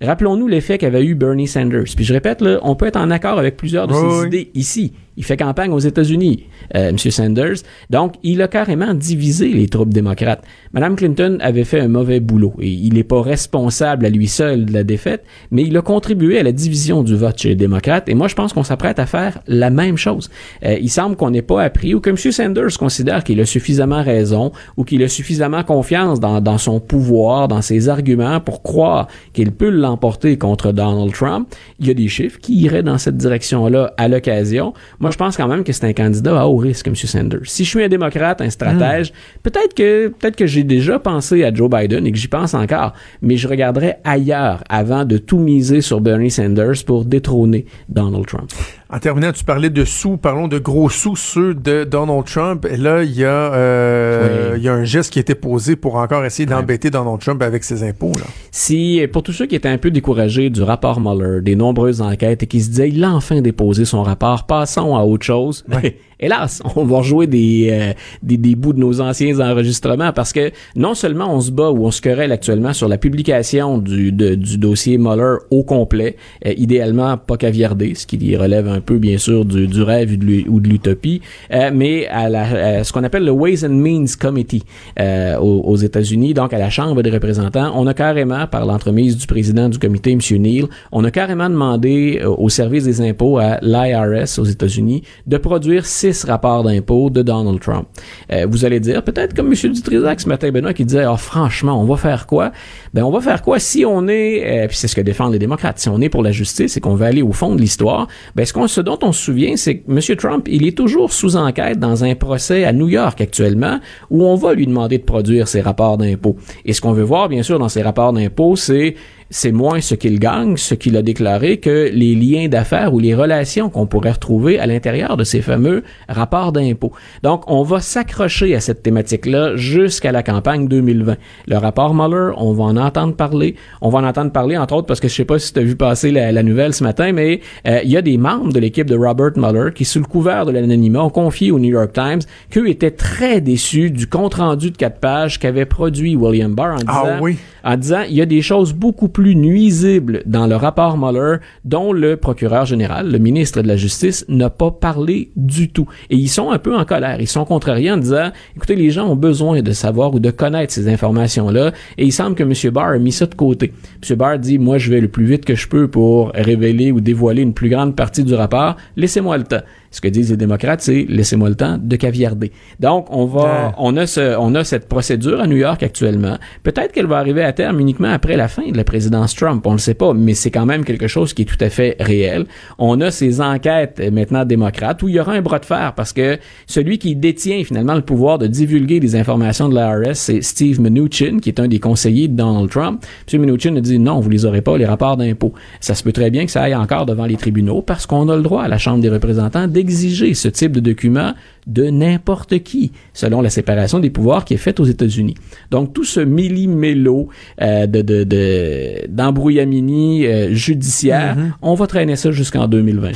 Rappelons-nous 0.01 0.47
l'effet 0.47 0.78
qu'avait 0.78 1.05
eu 1.05 1.14
Bernie 1.16 1.49
Sanders. 1.49 1.84
Puis 1.97 2.05
je 2.05 2.12
répète, 2.12 2.41
là, 2.41 2.59
on 2.62 2.76
peut 2.76 2.86
être 2.86 2.97
en 3.01 3.11
accord 3.11 3.39
avec 3.39 3.57
plusieurs 3.57 3.89
de 3.89 3.95
Oui, 3.95 3.99
ses 4.11 4.20
oui. 4.20 4.26
idées 4.28 4.51
ici. 4.55 4.93
Il 5.19 5.25
fait 5.25 5.37
campagne 5.37 5.73
aux 5.73 5.81
États-Unis, 5.81 6.45
euh, 6.77 6.91
M. 6.91 6.97
Sanders. 6.97 7.57
Donc, 7.91 8.14
il 8.23 8.41
a 8.41 8.47
carrément 8.47 8.95
divisé 8.95 9.49
les 9.49 9.66
troupes 9.66 9.93
démocrates. 9.93 10.45
Mme 10.73 10.95
Clinton 10.95 11.39
avait 11.41 11.64
fait 11.64 11.81
un 11.81 11.89
mauvais 11.89 12.21
boulot 12.21 12.55
et 12.61 12.69
il 12.69 12.95
n'est 12.95 13.03
pas 13.03 13.21
responsable 13.21 14.07
à 14.07 14.11
lui 14.11 14.29
seul 14.29 14.66
de 14.66 14.73
la 14.73 14.85
défaite, 14.85 15.25
mais 15.51 15.64
il 15.64 15.77
a 15.77 15.83
contribué 15.83 16.39
à 16.39 16.45
la 16.45 16.53
division 16.53 17.03
du 17.03 17.16
vote 17.16 17.37
chez 17.37 17.49
les 17.49 17.57
démocrates. 17.57 18.09
Et 18.09 18.14
moi, 18.14 18.29
je 18.29 18.37
pense 18.37 18.53
qu'on 18.53 18.62
s'apprête 18.62 19.01
à 19.01 19.07
faire 19.07 19.41
la 19.49 19.71
même 19.71 19.97
chose. 19.97 20.31
Euh, 20.64 20.79
il 20.81 20.89
semble 20.89 21.16
qu'on 21.16 21.31
n'ait 21.31 21.43
pas 21.43 21.64
appris 21.64 21.95
ou 21.95 22.01
que 22.01 22.11
M. 22.11 22.16
Sanders 22.16 22.79
considère 22.79 23.25
qu'il 23.25 23.41
a 23.41 23.45
suffisamment 23.45 24.05
raison 24.05 24.53
ou 24.77 24.85
qu'il 24.85 25.03
a 25.03 25.09
suffisamment 25.09 25.64
confiance 25.64 26.21
dans, 26.21 26.41
dans 26.41 26.59
son 26.59 26.79
pouvoir, 26.79 27.49
dans 27.49 27.61
ses 27.61 27.89
arguments 27.89 28.39
pour 28.39 28.62
croire 28.62 29.09
qu'il 29.33 29.51
peut 29.51 29.69
l'emporter 29.69 30.39
contre 30.39 30.71
Donald 30.71 31.12
Trump. 31.12 31.49
Il 31.81 31.89
y 31.89 31.91
a 31.91 31.95
des 31.95 32.07
chiffres 32.07 32.39
qui 32.39 32.55
iraient 32.61 32.85
dans 32.85 32.99
cette 32.99 33.16
direction-là 33.16 33.95
à 33.97 34.07
l'occasion. 34.07 34.75
Je 35.11 35.16
pense 35.16 35.36
quand 35.36 35.48
même 35.48 35.64
que 35.64 35.72
c'est 35.72 35.86
un 35.86 35.92
candidat 35.92 36.40
à 36.40 36.46
haut 36.46 36.56
risque, 36.56 36.86
M. 36.86 36.94
Sanders. 36.94 37.40
Si 37.44 37.64
je 37.64 37.68
suis 37.68 37.82
un 37.82 37.88
démocrate, 37.88 38.40
un 38.40 38.50
stratège, 38.50 39.12
peut-être 39.42 39.74
que 39.74 40.09
peut-être 40.09 40.36
que 40.36 40.46
j'ai 40.46 40.64
déjà 40.64 40.98
pensé 40.98 41.44
à 41.44 41.52
Joe 41.52 41.70
Biden 41.70 42.06
et 42.06 42.12
que 42.12 42.18
j'y 42.18 42.28
pense 42.28 42.54
encore, 42.54 42.92
mais 43.22 43.36
je 43.36 43.48
regarderais 43.48 44.00
ailleurs 44.04 44.62
avant 44.68 45.04
de 45.04 45.18
tout 45.18 45.38
miser 45.38 45.80
sur 45.80 46.00
Bernie 46.00 46.30
Sanders 46.30 46.84
pour 46.86 47.04
détrôner 47.04 47.66
Donald 47.88 48.26
Trump. 48.26 48.50
En 48.91 48.99
terminant, 49.01 49.32
tu 49.32 49.45
parlais 49.45 49.68
de 49.68 49.84
sous, 49.84 50.16
parlons 50.16 50.49
de 50.49 50.59
gros 50.59 50.89
sous, 50.89 51.14
ceux 51.14 51.53
de 51.53 51.84
Donald 51.84 52.24
Trump. 52.24 52.66
Et 52.70 52.78
là, 52.78 53.03
il 53.03 53.12
y, 53.14 53.22
a, 53.22 53.53
euh, 53.53 54.53
Oui. 54.55 54.59
il 54.61 54.64
y 54.64 54.68
a 54.70 54.72
un 54.72 54.84
geste 54.84 55.12
qui 55.12 55.18
a 55.18 55.20
été 55.20 55.34
posé 55.34 55.76
pour 55.76 55.97
encore 55.97 56.24
essayer 56.24 56.47
d'embêter 56.47 56.89
Donald 56.89 57.20
Trump 57.20 57.43
avec 57.43 57.64
ses 57.64 57.82
impôts. 57.86 58.12
Là. 58.14 58.24
Si, 58.51 59.07
pour 59.12 59.22
tous 59.22 59.32
ceux 59.32 59.45
qui 59.45 59.57
étaient 59.57 59.68
un 59.68 59.76
peu 59.76 59.91
découragés 59.91 60.49
du 60.49 60.62
rapport 60.62 61.01
Mueller, 61.01 61.43
des 61.43 61.55
nombreuses 61.55 62.01
enquêtes 62.01 62.45
et 62.45 62.47
qui 62.47 62.62
se 62.62 62.70
disaient, 62.70 62.89
il 62.89 63.05
a 63.05 63.11
enfin 63.11 63.43
déposé 63.43 63.84
son 63.84 64.03
rapport, 64.03 64.47
passons 64.47 64.97
à 64.97 65.01
autre 65.03 65.26
chose. 65.26 65.66
Hélas, 66.21 66.62
on 66.77 66.85
va 66.85 66.99
rejouer 66.99 67.27
des, 67.27 67.69
euh, 67.71 67.93
des, 68.23 68.37
des 68.37 68.55
bouts 68.55 68.73
de 68.73 68.81
nos 68.81 69.01
anciens 69.01 69.39
enregistrements 69.41 70.12
parce 70.12 70.33
que 70.33 70.51
non 70.77 70.95
seulement 70.95 71.35
on 71.35 71.41
se 71.41 71.51
bat 71.51 71.71
ou 71.71 71.87
on 71.87 71.91
se 71.91 72.01
querelle 72.01 72.33
actuellement 72.33 72.73
sur 72.73 72.89
la 72.89 72.99
publication 72.99 73.79
du, 73.79 74.12
du 74.12 74.59
dossier 74.59 74.99
Mueller 74.99 75.37
au 75.51 75.62
complet, 75.62 76.16
euh, 76.47 76.53
idéalement 76.57 77.16
pas 77.16 77.37
caviardé, 77.37 77.95
ce 77.95 78.07
qui 78.07 78.37
relève 78.37 78.69
un 78.69 78.81
peu 78.81 78.99
bien 78.99 79.19
sûr 79.19 79.45
du, 79.45 79.66
du 79.66 79.83
rêve 79.83 80.19
ou 80.49 80.61
de 80.61 80.69
l'utopie, 80.69 81.21
euh, 81.53 81.71
mais 81.73 82.07
à, 82.09 82.29
la, 82.29 82.79
à 82.79 82.85
ce 82.85 82.93
qu'on 82.93 83.05
appelle 83.05 83.25
le 83.25 83.31
Ways 83.31 83.64
and 83.64 83.71
Means 83.71 84.07
Committee 84.19 84.64
euh, 84.99 85.37
aux, 85.39 85.61
aux 85.61 85.77
États-Unis, 85.77 86.35
donc 86.35 86.53
à 86.53 86.59
la 86.59 86.71
Chambre 86.71 87.03
des 87.03 87.11
représentants, 87.11 87.73
on 87.75 87.87
a 87.87 87.95
carrément, 87.95 88.47
par 88.47 88.66
l'entremise 88.66 89.16
du 89.16 89.27
président 89.27 89.69
du 89.69 89.79
comité, 89.79 90.12
M. 90.12 90.21
Neal, 90.39 90.66
on 90.93 91.05
a 91.05 91.11
carrément 91.11 91.49
demandé 91.49 92.21
euh, 92.23 92.29
au 92.29 92.49
service 92.49 92.85
des 92.85 93.01
impôts 93.01 93.39
à 93.39 93.59
l'IRS 93.62 94.39
aux 94.39 94.45
États-Unis 94.45 95.03
de 95.27 95.37
produire 95.37 95.87
six 96.12 96.26
rapports 96.26 96.64
d'impôts 96.64 97.11
de 97.11 97.22
Donald 97.22 97.61
Trump. 97.61 97.86
Euh, 98.32 98.46
vous 98.48 98.64
allez 98.64 98.80
dire, 98.80 99.02
peut-être 99.02 99.34
comme 99.34 99.52
M. 99.52 99.72
Dutrisac 99.72 100.20
ce 100.20 100.28
matin, 100.28 100.50
Benoît, 100.50 100.72
qui 100.72 100.84
disait, 100.84 101.06
oh, 101.06 101.16
franchement, 101.16 101.80
on 101.80 101.84
va 101.84 101.96
faire 101.96 102.26
quoi? 102.26 102.52
Ben, 102.94 103.02
on 103.02 103.11
va 103.11 103.20
faire 103.20 103.42
quoi 103.42 103.59
si 103.59 103.84
on 103.84 104.09
est, 104.09 104.64
euh, 104.64 104.68
puis 104.68 104.76
c'est 104.76 104.88
ce 104.88 104.96
que 104.96 105.00
défendent 105.00 105.32
les 105.32 105.38
démocrates, 105.38 105.78
si 105.78 105.88
on 105.88 106.00
est 106.00 106.09
pour 106.09 106.22
la 106.22 106.32
justice 106.32 106.76
et 106.76 106.80
qu'on 106.80 106.94
veut 106.94 107.06
aller 107.06 107.22
au 107.22 107.32
fond 107.32 107.54
de 107.54 107.61
l'histoire, 107.61 108.09
ben, 108.34 108.44
ce, 108.44 108.52
ce 108.66 108.80
dont 108.80 108.98
on 109.02 109.12
se 109.12 109.22
souvient, 109.22 109.56
c'est 109.56 109.78
que 109.78 109.90
M. 109.90 110.16
Trump, 110.16 110.48
il 110.50 110.66
est 110.66 110.76
toujours 110.76 111.12
sous 111.12 111.36
enquête 111.36 111.78
dans 111.78 112.04
un 112.04 112.14
procès 112.14 112.64
à 112.64 112.72
New 112.72 112.88
York 112.88 113.20
actuellement, 113.20 113.80
où 114.11 114.24
on 114.24 114.34
va 114.34 114.54
lui 114.54 114.66
demander 114.66 114.98
de 114.98 115.04
produire 115.04 115.48
ses 115.48 115.61
rapports 115.61 115.98
d'impôts. 115.98 116.36
Et 116.64 116.72
ce 116.72 116.80
qu'on 116.80 116.92
veut 116.92 117.02
voir, 117.02 117.28
bien 117.28 117.42
sûr, 117.42 117.59
dans 117.59 117.68
ces 117.68 117.82
rapports 117.82 118.12
d'impôts, 118.12 118.56
c'est 118.56 118.94
c'est 119.31 119.53
moins 119.53 119.81
ce 119.81 119.95
qu'il 119.95 120.18
gagne, 120.18 120.57
ce 120.57 120.74
qu'il 120.74 120.97
a 120.97 121.03
déclaré, 121.03 121.59
que 121.59 121.91
les 121.93 122.14
liens 122.14 122.49
d'affaires 122.49 122.95
ou 122.95 122.99
les 122.99 123.14
relations 123.14 123.68
qu'on 123.68 123.87
pourrait 123.87 124.12
retrouver 124.12 124.59
à 124.59 124.66
l'intérieur 124.66 125.16
de 125.16 125.24
ces 125.24 125.43
fameux 125.43 125.85
rapports 126.09 126.53
d'impôts. 126.53 126.93
Donc, 127.22 127.45
on 127.47 127.62
va 127.62 127.81
s'accrocher 127.81 128.55
à 128.55 128.61
cette 128.61 128.83
thématique-là 128.83 129.57
jusqu'à 129.57 130.12
la 130.12 130.22
campagne 130.22 130.66
2020. 130.66 131.16
Le 131.47 131.57
rapport 131.57 131.95
Mueller, 131.95 132.33
on 132.37 132.53
va 132.53 132.64
en 132.64 132.76
entendre 132.76 133.14
parler. 133.14 133.57
On 133.83 133.91
va 133.91 133.99
en 133.99 134.05
entendre 134.05 134.33
parler, 134.33 134.57
entre 134.57 134.74
autres, 134.74 134.87
parce 134.87 135.01
que 135.01 135.09
je 135.09 135.14
sais 135.14 135.24
pas 135.24 135.39
si 135.39 135.53
tu 135.53 135.61
as 135.61 135.62
vu 135.62 135.76
passer 135.76 136.11
la, 136.11 136.43
nouvelle 136.43 136.72
ce 136.72 136.85
matin, 136.85 137.12
mais 137.12 137.41
euh, 137.66 137.81
il 137.85 137.91
y 137.91 137.97
a 137.97 138.03
des 138.03 138.16
membres 138.16 138.53
de 138.53 138.61
l'équipe 138.61 138.89
de 138.89 138.97
Robert 138.97 139.33
Mueller 139.37 139.72
qui, 139.74 139.85
sous 139.85 139.99
le 139.99 140.07
couvert 140.07 140.47
de 140.47 140.53
l'anonymat, 140.53 141.05
ont 141.05 141.11
confié 141.11 141.51
au 141.51 141.59
New 141.59 141.70
York 141.70 141.93
Times 141.93 142.20
qu'eux 142.51 142.68
étaient 142.68 142.93
très 142.93 143.41
déçus 143.41 143.91
du 143.91 144.07
compte-rendu 144.07 144.70
de 144.70 144.76
quatre 144.76 145.01
pages 145.01 145.39
qu'avait 145.39 145.66
produit 145.66 146.16
William 146.16 146.55
Barr 146.55 146.74
en 146.74 146.79
ah 146.87 147.03
disant, 147.03 147.18
oui. 147.20 147.39
en 147.64 147.76
disant 147.76 148.03
il 148.09 148.14
y 148.14 148.22
a 148.22 148.26
des 148.26 148.41
choses 148.41 148.72
beaucoup 148.72 149.09
plus 149.09 149.18
nuisibles 149.27 150.23
dans 150.27 150.47
le 150.47 150.57
rapport 150.57 150.97
Mueller 150.97 151.37
dont 151.64 151.93
le 151.93 152.16
procureur 152.16 152.64
général, 152.64 153.11
le 153.11 153.19
ministre 153.19 153.62
de 153.62 153.69
la 153.69 153.77
Justice, 153.77 154.25
n'a 154.29 154.51
pas 154.51 154.71
parlé 154.71 155.31
du 155.37 155.71
tout. 155.71 155.87
Et 156.11 156.16
ils 156.16 156.29
sont 156.29 156.51
un 156.51 156.59
peu 156.59 156.77
en 156.77 156.85
colère. 156.85 157.21
Ils 157.21 157.29
sont 157.29 157.45
contrariés 157.45 157.91
en 157.91 157.97
disant, 157.97 158.31
écoutez, 158.57 158.77
les 158.77 158.91
gens 158.91 159.09
ont 159.09 159.16
besoin 159.16 159.61
de 159.62 159.73
savoir 159.73 160.14
ou 160.14 160.21
de 160.21 160.31
connaître 160.31 160.73
ces 160.73 160.89
informations-là. 160.89 161.73
Et 161.97 162.05
il 162.05 162.12
semble 162.12 162.35
que 162.35 162.43
M. 162.43 162.73
Barr 162.73 162.93
a 162.93 162.99
mis 162.99 163.12
ça 163.12 163.27
de 163.27 163.35
côté. 163.35 163.73
M. 164.09 164.16
Barr 164.16 164.39
dit, 164.39 164.59
moi, 164.59 164.79
je 164.79 164.91
vais 164.91 165.01
le 165.01 165.09
plus 165.09 165.27
vite 165.27 165.45
que 165.45 165.55
je 165.55 165.69
peux 165.69 165.89
pour 165.89 166.31
révéler 166.35 166.93
ou 166.93 167.01
dévoiler 167.01 167.43
une 167.43 167.55
plus 167.55 167.69
grande 167.69 167.97
partie 167.97 168.25
du 168.25 168.35
rapport. 168.35 168.77
Laissez-moi 168.97 169.39
le 169.39 169.45
temps. 169.45 169.62
Ce 169.91 170.01
que 170.01 170.09
disent 170.09 170.30
les 170.30 170.36
démocrates, 170.36 170.80
c'est 170.80 171.07
laissez-moi 171.09 171.49
le 171.49 171.55
temps 171.55 171.78
de 171.80 171.97
caviarder. 171.97 172.53
Donc, 172.80 173.07
on 173.11 173.24
va, 173.24 173.74
on 173.78 173.97
a 173.97 174.07
ce, 174.07 174.36
on 174.39 174.55
a 174.55 174.64
cette 174.64 174.89
procédure 174.89 175.41
à 175.41 175.47
New 175.47 175.57
York 175.57 175.82
actuellement. 175.82 176.36
Peut-être 176.62 176.93
qu'elle 176.93 177.07
va 177.07 177.18
arriver 177.18 177.43
à 177.43 177.53
terme 177.53 177.80
uniquement 177.80 178.11
après 178.11 178.36
la 178.36 178.49
fin 178.49 178.70
de 178.70 178.76
la 178.76 178.84
présidence 178.84 179.34
Trump. 179.34 179.66
On 179.66 179.72
le 179.72 179.78
sait 179.78 179.95
pas, 179.95 180.12
mais 180.12 180.34
c'est 180.34 180.51
quand 180.51 180.66
même 180.66 180.84
quelque 180.84 181.07
chose 181.07 181.32
qui 181.32 181.43
est 181.43 181.45
tout 181.45 181.62
à 181.62 181.70
fait 181.70 181.97
réel. 182.01 182.47
On 182.78 183.01
a 183.01 183.11
ces 183.11 183.41
enquêtes 183.41 184.01
maintenant 184.12 184.45
démocrates 184.45 185.03
où 185.03 185.09
il 185.09 185.14
y 185.14 185.20
aura 185.20 185.32
un 185.32 185.43
bras 185.43 185.59
de 185.59 185.64
fer 185.64 185.95
parce 185.97 186.12
que 186.12 186.39
celui 186.66 186.99
qui 186.99 187.16
détient 187.16 187.62
finalement 187.64 187.95
le 187.95 188.03
pouvoir 188.03 188.39
de 188.39 188.47
divulguer 188.47 189.01
des 189.01 189.16
informations 189.16 189.68
de 189.68 189.74
l'IRS, 189.74 190.16
c'est 190.16 190.43
Steve 190.43 190.80
Mnuchin, 190.80 191.39
qui 191.41 191.49
est 191.49 191.61
un 191.61 191.68
des 191.68 191.80
conseillers 191.80 192.28
de 192.28 192.36
Donald 192.36 192.70
Trump. 192.70 193.05
M. 193.32 193.43
Mnuchin 193.43 193.76
a 193.76 193.80
dit 193.80 193.99
non, 193.99 194.20
vous 194.20 194.30
les 194.30 194.45
aurez 194.45 194.62
pas, 194.62 194.76
les 194.76 194.86
rapports 194.86 195.16
d'impôts. 195.16 195.53
Ça 195.80 195.95
se 195.95 196.03
peut 196.03 196.12
très 196.12 196.30
bien 196.30 196.45
que 196.45 196.51
ça 196.51 196.62
aille 196.62 196.74
encore 196.74 197.07
devant 197.07 197.26
les 197.26 197.36
tribunaux 197.36 197.82
parce 197.82 198.07
qu'on 198.07 198.28
a 198.28 198.36
le 198.36 198.43
droit 198.43 198.62
à 198.62 198.68
la 198.68 198.78
Chambre 198.78 199.01
des 199.01 199.09
représentants 199.09 199.68
exiger 199.79 200.35
ce 200.35 200.49
type 200.49 200.72
de 200.72 200.81
document 200.81 201.35
de 201.66 201.85
n'importe 201.85 202.62
qui, 202.62 202.93
selon 203.12 203.41
la 203.41 203.51
séparation 203.51 203.99
des 203.99 204.11
pouvoirs 204.11 204.45
qui 204.45 204.55
est 204.55 204.59
faite 204.59 204.81
aux 204.81 204.85
États-Unis. 204.85 205.35
Donc 205.70 205.93
tout 205.93 206.05
ce 206.05 206.20
millimélo 206.20 207.29
euh, 207.61 207.87
de, 207.87 208.03
de, 208.03 209.07
d'embrouillamini 209.09 210.26
euh, 210.26 210.55
judiciaire, 210.55 211.37
mm-hmm. 211.37 211.53
on 211.62 211.74
va 211.74 211.87
traîner 211.87 212.16
ça 212.16 212.31
jusqu'en 212.31 212.68
2020. 212.68 213.12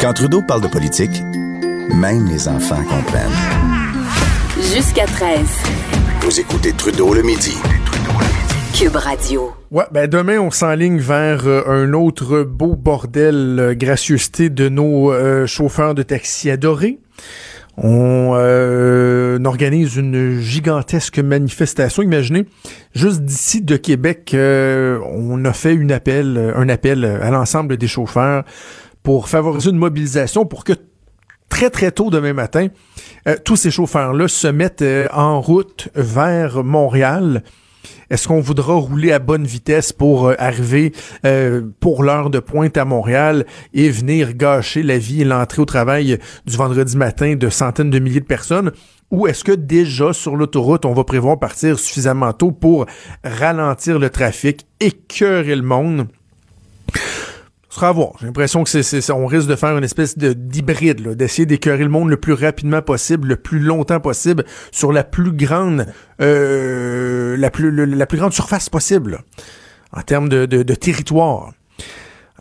Quand 0.00 0.12
Trudeau 0.12 0.42
parle 0.46 0.62
de 0.62 0.68
politique, 0.68 1.22
même 1.94 2.28
les 2.28 2.46
enfants 2.46 2.82
comprennent. 2.84 3.30
Jusqu'à 4.74 5.06
13. 5.06 5.38
Vous 6.20 6.40
écoutez 6.40 6.72
Trudeau 6.72 7.14
le 7.14 7.22
midi. 7.22 7.54
Cube 8.78 8.94
Radio. 8.94 9.50
Ouais, 9.72 9.86
ben 9.90 10.08
demain, 10.08 10.38
on 10.38 10.52
s'enligne 10.52 11.00
vers 11.00 11.48
euh, 11.48 11.64
un 11.66 11.94
autre 11.94 12.44
beau 12.44 12.76
bordel 12.76 13.56
euh, 13.58 13.74
gracieuseté 13.74 14.50
de 14.50 14.68
nos 14.68 15.10
euh, 15.10 15.48
chauffeurs 15.48 15.96
de 15.96 16.04
taxi 16.04 16.48
adorés. 16.48 17.00
On 17.76 18.34
organise 19.44 19.96
une 19.96 20.38
gigantesque 20.38 21.18
manifestation. 21.18 22.04
Imaginez, 22.04 22.46
juste 22.94 23.22
d'ici 23.22 23.62
de 23.62 23.76
Québec, 23.76 24.30
on 24.34 25.44
a 25.44 25.52
fait 25.52 25.74
une 25.74 25.90
appel, 25.90 26.52
un 26.56 26.68
appel 26.68 27.04
à 27.04 27.30
l'ensemble 27.30 27.76
des 27.76 27.88
chauffeurs 27.88 28.44
pour 29.02 29.28
favoriser 29.28 29.70
une 29.70 29.76
mobilisation 29.76 30.44
pour 30.44 30.62
que 30.62 30.72
très 31.48 31.70
très 31.70 31.92
tôt 31.92 32.10
demain 32.10 32.32
matin, 32.32 32.66
tous 33.44 33.54
ces 33.54 33.70
chauffeurs-là 33.70 34.26
se 34.26 34.48
mettent 34.48 34.84
en 35.12 35.40
route 35.40 35.88
vers 35.94 36.64
Montréal 36.64 37.44
est-ce 38.10 38.28
qu'on 38.28 38.40
voudra 38.40 38.74
rouler 38.74 39.12
à 39.12 39.18
bonne 39.18 39.44
vitesse 39.44 39.92
pour 39.92 40.28
euh, 40.28 40.34
arriver 40.38 40.92
euh, 41.24 41.62
pour 41.80 42.02
l'heure 42.02 42.30
de 42.30 42.38
pointe 42.38 42.76
à 42.76 42.84
Montréal 42.84 43.46
et 43.74 43.90
venir 43.90 44.34
gâcher 44.34 44.82
la 44.82 44.98
vie 44.98 45.22
et 45.22 45.24
l'entrée 45.24 45.62
au 45.62 45.66
travail 45.66 46.18
du 46.46 46.56
vendredi 46.56 46.96
matin 46.96 47.36
de 47.36 47.48
centaines 47.50 47.90
de 47.90 47.98
milliers 47.98 48.20
de 48.20 48.24
personnes? 48.24 48.72
Ou 49.10 49.26
est-ce 49.26 49.44
que 49.44 49.52
déjà 49.52 50.12
sur 50.12 50.36
l'autoroute, 50.36 50.84
on 50.84 50.92
va 50.92 51.04
prévoir 51.04 51.38
partir 51.38 51.78
suffisamment 51.78 52.32
tôt 52.32 52.52
pour 52.52 52.86
ralentir 53.24 53.98
le 53.98 54.10
trafic, 54.10 54.66
écœurer 54.80 55.56
le 55.56 55.62
monde? 55.62 56.08
J'ai 58.18 58.26
l'impression 58.26 58.64
que 58.64 58.82
c'est, 58.82 59.10
on 59.12 59.26
risque 59.26 59.48
de 59.48 59.56
faire 59.56 59.76
une 59.76 59.84
espèce 59.84 60.18
de 60.18 60.32
d'hybride, 60.32 61.14
d'essayer 61.14 61.46
d'écœurer 61.46 61.84
le 61.84 61.88
monde 61.88 62.08
le 62.08 62.16
plus 62.16 62.32
rapidement 62.32 62.82
possible, 62.82 63.28
le 63.28 63.36
plus 63.36 63.60
longtemps 63.60 64.00
possible, 64.00 64.44
sur 64.72 64.92
la 64.92 65.04
plus 65.04 65.32
grande, 65.32 65.86
euh, 66.20 67.36
la 67.36 67.50
plus, 67.50 68.18
grande 68.18 68.32
surface 68.32 68.68
possible, 68.68 69.20
en 69.92 70.02
termes 70.02 70.28
de, 70.28 70.46
de, 70.46 70.74
territoire. 70.74 71.52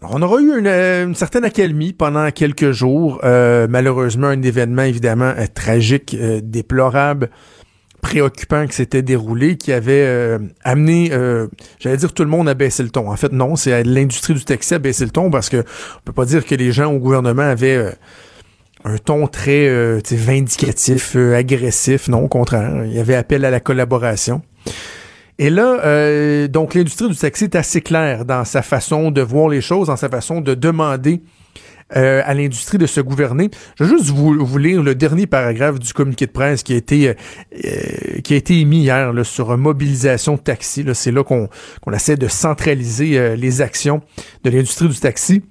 Alors, 0.02 0.16
on 0.16 0.22
aura 0.22 0.42
eu 0.42 0.60
une, 0.60 1.16
certaine 1.16 1.46
accalmie 1.46 1.94
pendant 1.94 2.30
quelques 2.32 2.72
jours. 2.72 3.20
Euh, 3.24 3.68
malheureusement, 3.70 4.28
un 4.28 4.42
événement 4.42 4.84
évidemment 4.84 5.34
euh, 5.38 5.46
tragique, 5.54 6.16
déplorable 6.44 7.30
préoccupant 8.02 8.68
qui 8.68 8.76
s'était 8.76 9.02
déroulé, 9.02 9.58
qui 9.58 9.72
avait 9.74 10.06
euh, 10.06 10.40
amené, 10.64 11.10
euh, 11.12 11.48
j'allais 11.80 11.98
dire 11.98 12.14
tout 12.14 12.24
le 12.24 12.30
monde 12.30 12.48
à 12.48 12.54
baisser 12.54 12.84
le 12.84 12.90
ton. 12.90 13.12
En 13.12 13.16
fait, 13.16 13.32
non, 13.32 13.56
c'est 13.56 13.84
l'industrie 13.84 14.34
du 14.34 14.44
taxi 14.46 14.74
à 14.74 14.80
baisser 14.80 15.06
le 15.06 15.12
ton 15.12 15.30
parce 15.30 15.50
que 15.50 15.58
on 15.58 16.02
peut 16.06 16.14
pas 16.14 16.26
dire 16.26 16.46
que 16.46 16.56
les 16.56 16.72
gens 16.72 16.92
au 16.92 17.00
gouvernement 17.00 17.44
avaient 17.44 17.76
euh, 17.76 17.92
un 18.86 18.98
ton 18.98 19.28
très 19.28 20.00
vindicatif, 20.12 21.16
agressif. 21.16 22.08
Non, 22.08 22.24
au 22.24 22.28
contraire, 22.28 22.86
il 22.86 22.94
y 22.94 23.00
avait 23.00 23.16
appel 23.16 23.44
à 23.44 23.50
la 23.50 23.60
collaboration. 23.60 24.42
Et 25.40 25.50
là, 25.50 26.48
donc 26.48 26.74
l'industrie 26.74 27.10
du 27.10 27.16
taxi 27.16 27.46
est 27.46 27.56
assez 27.56 27.82
claire 27.82 28.24
dans 28.24 28.46
sa 28.46 28.62
façon 28.62 29.12
de 29.12 29.22
voir 29.22 29.50
les 29.50 29.62
choses, 29.62 29.88
dans 29.88 29.98
sa 29.98 30.10
façon 30.10 30.42
de 30.42 30.54
demander 30.54 31.22
euh, 31.96 32.22
à 32.26 32.34
l'industrie 32.34 32.78
de 32.78 32.86
se 32.86 33.00
gouverner. 33.00 33.50
Je 33.80 33.86
vais 33.86 33.90
juste 33.90 34.10
vous, 34.10 34.46
vous, 34.46 34.58
lire 34.58 34.84
le 34.84 34.94
dernier 34.94 35.26
paragraphe 35.26 35.80
du 35.80 35.94
communiqué 35.94 36.26
de 36.26 36.32
presse 36.32 36.62
qui 36.64 36.74
a 36.74 36.76
été, 36.76 37.10
euh, 37.10 38.20
qui 38.24 38.34
a 38.34 38.38
été 38.38 38.60
émis 38.60 38.80
hier 38.82 39.14
là, 39.14 39.24
sur 39.24 39.56
mobilisation 39.58 40.38
taxi. 40.38 40.86
C'est 40.94 41.12
là, 41.12 41.24
qu'on 41.24 41.48
qu'on 41.82 41.94
essaie 41.94 42.18
de 42.18 42.28
centraliser 42.28 43.18
euh, 43.18 43.36
les 43.38 43.62
actions 43.62 44.02
de 44.44 44.50
l'industrie 44.50 44.90
du 44.90 45.00
taxi. 45.00 45.44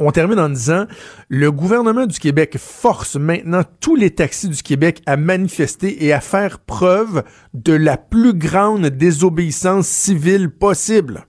On 0.00 0.12
termine 0.12 0.38
en 0.38 0.50
disant 0.50 0.86
le 1.28 1.50
gouvernement 1.50 2.06
du 2.06 2.18
Québec 2.18 2.56
force 2.58 3.16
maintenant 3.16 3.62
tous 3.80 3.96
les 3.96 4.10
taxis 4.10 4.48
du 4.48 4.62
Québec 4.62 5.02
à 5.06 5.16
manifester 5.16 6.04
et 6.04 6.12
à 6.12 6.20
faire 6.20 6.58
preuve 6.58 7.24
de 7.54 7.72
la 7.72 7.96
plus 7.96 8.34
grande 8.34 8.86
désobéissance 8.86 9.88
civile 9.88 10.50
possible. 10.50 11.27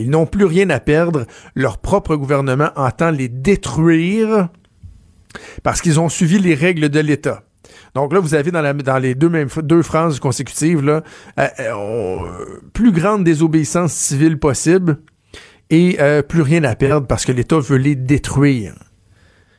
Ils 0.00 0.10
n'ont 0.10 0.26
plus 0.26 0.46
rien 0.46 0.70
à 0.70 0.80
perdre. 0.80 1.26
Leur 1.54 1.78
propre 1.78 2.16
gouvernement 2.16 2.70
entend 2.74 3.10
les 3.10 3.28
détruire 3.28 4.48
parce 5.62 5.80
qu'ils 5.80 6.00
ont 6.00 6.08
suivi 6.08 6.38
les 6.38 6.54
règles 6.54 6.88
de 6.88 7.00
l'État. 7.00 7.42
Donc 7.94 8.12
là, 8.12 8.20
vous 8.20 8.34
avez 8.34 8.50
dans, 8.50 8.98
les 8.98 9.14
deux, 9.14 9.30
deux 9.62 9.82
phrases 9.82 10.18
consécutives, 10.20 10.88
euh, 10.88 11.00
euh, 11.38 12.16
plus 12.72 12.92
grande 12.92 13.24
désobéissance 13.24 13.92
civile 13.92 14.38
possible 14.38 14.98
et 15.68 15.98
euh, 16.00 16.22
plus 16.22 16.42
rien 16.42 16.64
à 16.64 16.74
perdre 16.74 17.06
parce 17.06 17.24
que 17.24 17.32
l'État 17.32 17.58
veut 17.58 17.76
les 17.76 17.94
détruire. 17.94 18.74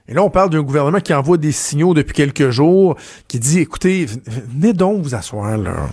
Et 0.08 0.14
là, 0.14 0.24
on 0.24 0.30
parle 0.30 0.50
d'un 0.50 0.64
gouvernement 0.64 1.00
qui 1.00 1.14
envoie 1.14 1.38
des 1.38 1.52
signaux 1.52 1.94
depuis 1.94 2.14
quelques 2.14 2.50
jours, 2.50 2.96
qui 3.28 3.40
dit, 3.40 3.60
écoutez, 3.60 4.08
venez 4.26 4.74
donc 4.74 5.04
vous 5.04 5.16
asseoir 5.16 5.58
là. 5.58 5.90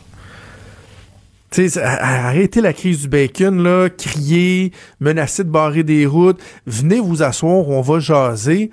Arrêtez 1.80 2.60
la 2.60 2.72
crise 2.72 3.02
du 3.02 3.08
bacon, 3.08 3.62
là, 3.62 3.88
crier, 3.88 4.72
menacer 5.00 5.44
de 5.44 5.50
barrer 5.50 5.82
des 5.82 6.06
routes. 6.06 6.40
Venez 6.66 7.00
vous 7.00 7.22
asseoir, 7.22 7.68
on 7.68 7.80
va 7.80 7.98
jaser. 8.00 8.70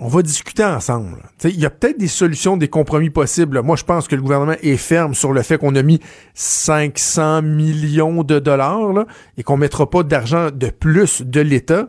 On 0.00 0.06
va 0.06 0.22
discuter 0.22 0.64
ensemble. 0.64 1.24
Il 1.42 1.58
y 1.58 1.66
a 1.66 1.70
peut-être 1.70 1.98
des 1.98 2.06
solutions, 2.06 2.56
des 2.56 2.68
compromis 2.68 3.10
possibles. 3.10 3.62
Moi, 3.62 3.74
je 3.74 3.82
pense 3.82 4.06
que 4.06 4.14
le 4.14 4.22
gouvernement 4.22 4.54
est 4.62 4.76
ferme 4.76 5.12
sur 5.14 5.32
le 5.32 5.42
fait 5.42 5.58
qu'on 5.58 5.74
a 5.74 5.82
mis 5.82 5.98
500 6.34 7.42
millions 7.42 8.22
de 8.22 8.38
dollars 8.38 9.06
et 9.36 9.42
qu'on 9.42 9.56
mettra 9.56 9.90
pas 9.90 10.04
d'argent 10.04 10.50
de 10.52 10.70
plus 10.70 11.22
de 11.22 11.40
l'État. 11.40 11.88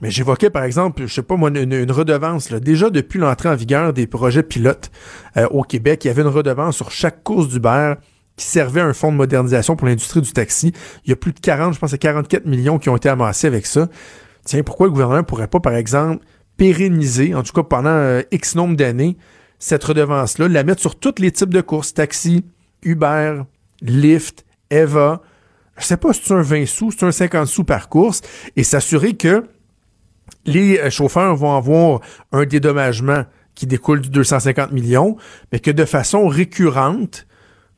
Mais 0.00 0.10
j'évoquais, 0.10 0.48
par 0.48 0.64
exemple, 0.64 1.02
je 1.06 1.12
sais 1.12 1.22
pas 1.22 1.36
moi, 1.36 1.50
une, 1.50 1.90
redevance. 1.90 2.50
Déjà, 2.52 2.88
depuis 2.88 3.18
l'entrée 3.18 3.50
en 3.50 3.54
vigueur 3.54 3.92
des 3.92 4.06
projets 4.06 4.42
pilotes 4.42 4.90
euh, 5.36 5.46
au 5.50 5.62
Québec, 5.62 6.04
il 6.04 6.08
y 6.08 6.10
avait 6.10 6.22
une 6.22 6.28
redevance 6.28 6.76
sur 6.76 6.90
chaque 6.90 7.22
course 7.22 7.48
d'Uber 7.48 7.94
qui 8.36 8.46
servait 8.46 8.80
à 8.80 8.86
un 8.86 8.92
fonds 8.92 9.12
de 9.12 9.16
modernisation 9.16 9.76
pour 9.76 9.86
l'industrie 9.86 10.20
du 10.20 10.32
taxi. 10.32 10.72
Il 11.04 11.10
y 11.10 11.12
a 11.12 11.16
plus 11.16 11.32
de 11.32 11.40
40, 11.40 11.74
je 11.74 11.78
pense, 11.78 11.96
44 11.96 12.46
millions 12.46 12.78
qui 12.78 12.88
ont 12.88 12.96
été 12.96 13.08
amassés 13.08 13.46
avec 13.46 13.66
ça. 13.66 13.88
Tiens, 14.44 14.62
pourquoi 14.62 14.86
le 14.86 14.92
gouvernement 14.92 15.24
pourrait 15.24 15.48
pas, 15.48 15.60
par 15.60 15.74
exemple, 15.74 16.24
pérenniser, 16.56 17.34
en 17.34 17.42
tout 17.42 17.52
cas 17.52 17.62
pendant 17.62 17.90
euh, 17.90 18.22
X 18.30 18.54
nombre 18.54 18.76
d'années, 18.76 19.16
cette 19.58 19.84
redevance-là, 19.84 20.48
la 20.48 20.64
mettre 20.64 20.80
sur 20.80 20.98
tous 20.98 21.14
les 21.18 21.32
types 21.32 21.52
de 21.52 21.60
courses, 21.60 21.94
taxi, 21.94 22.44
Uber, 22.82 23.42
Lyft, 23.82 24.44
Eva, 24.70 25.22
je 25.78 25.84
sais 25.84 25.96
pas 25.96 26.12
si 26.12 26.22
c'est 26.24 26.34
un 26.34 26.42
20 26.42 26.66
sous, 26.66 26.90
c'est 26.90 27.04
un 27.04 27.12
50 27.12 27.46
sous 27.46 27.64
par 27.64 27.88
course, 27.88 28.22
et 28.56 28.64
s'assurer 28.64 29.14
que 29.14 29.44
les 30.44 30.78
euh, 30.78 30.90
chauffeurs 30.90 31.36
vont 31.36 31.56
avoir 31.56 32.00
un 32.32 32.44
dédommagement 32.44 33.24
qui 33.54 33.66
découle 33.66 34.00
du 34.00 34.10
250 34.10 34.72
millions, 34.72 35.16
mais 35.50 35.60
que 35.60 35.70
de 35.70 35.84
façon 35.84 36.28
récurrente, 36.28 37.26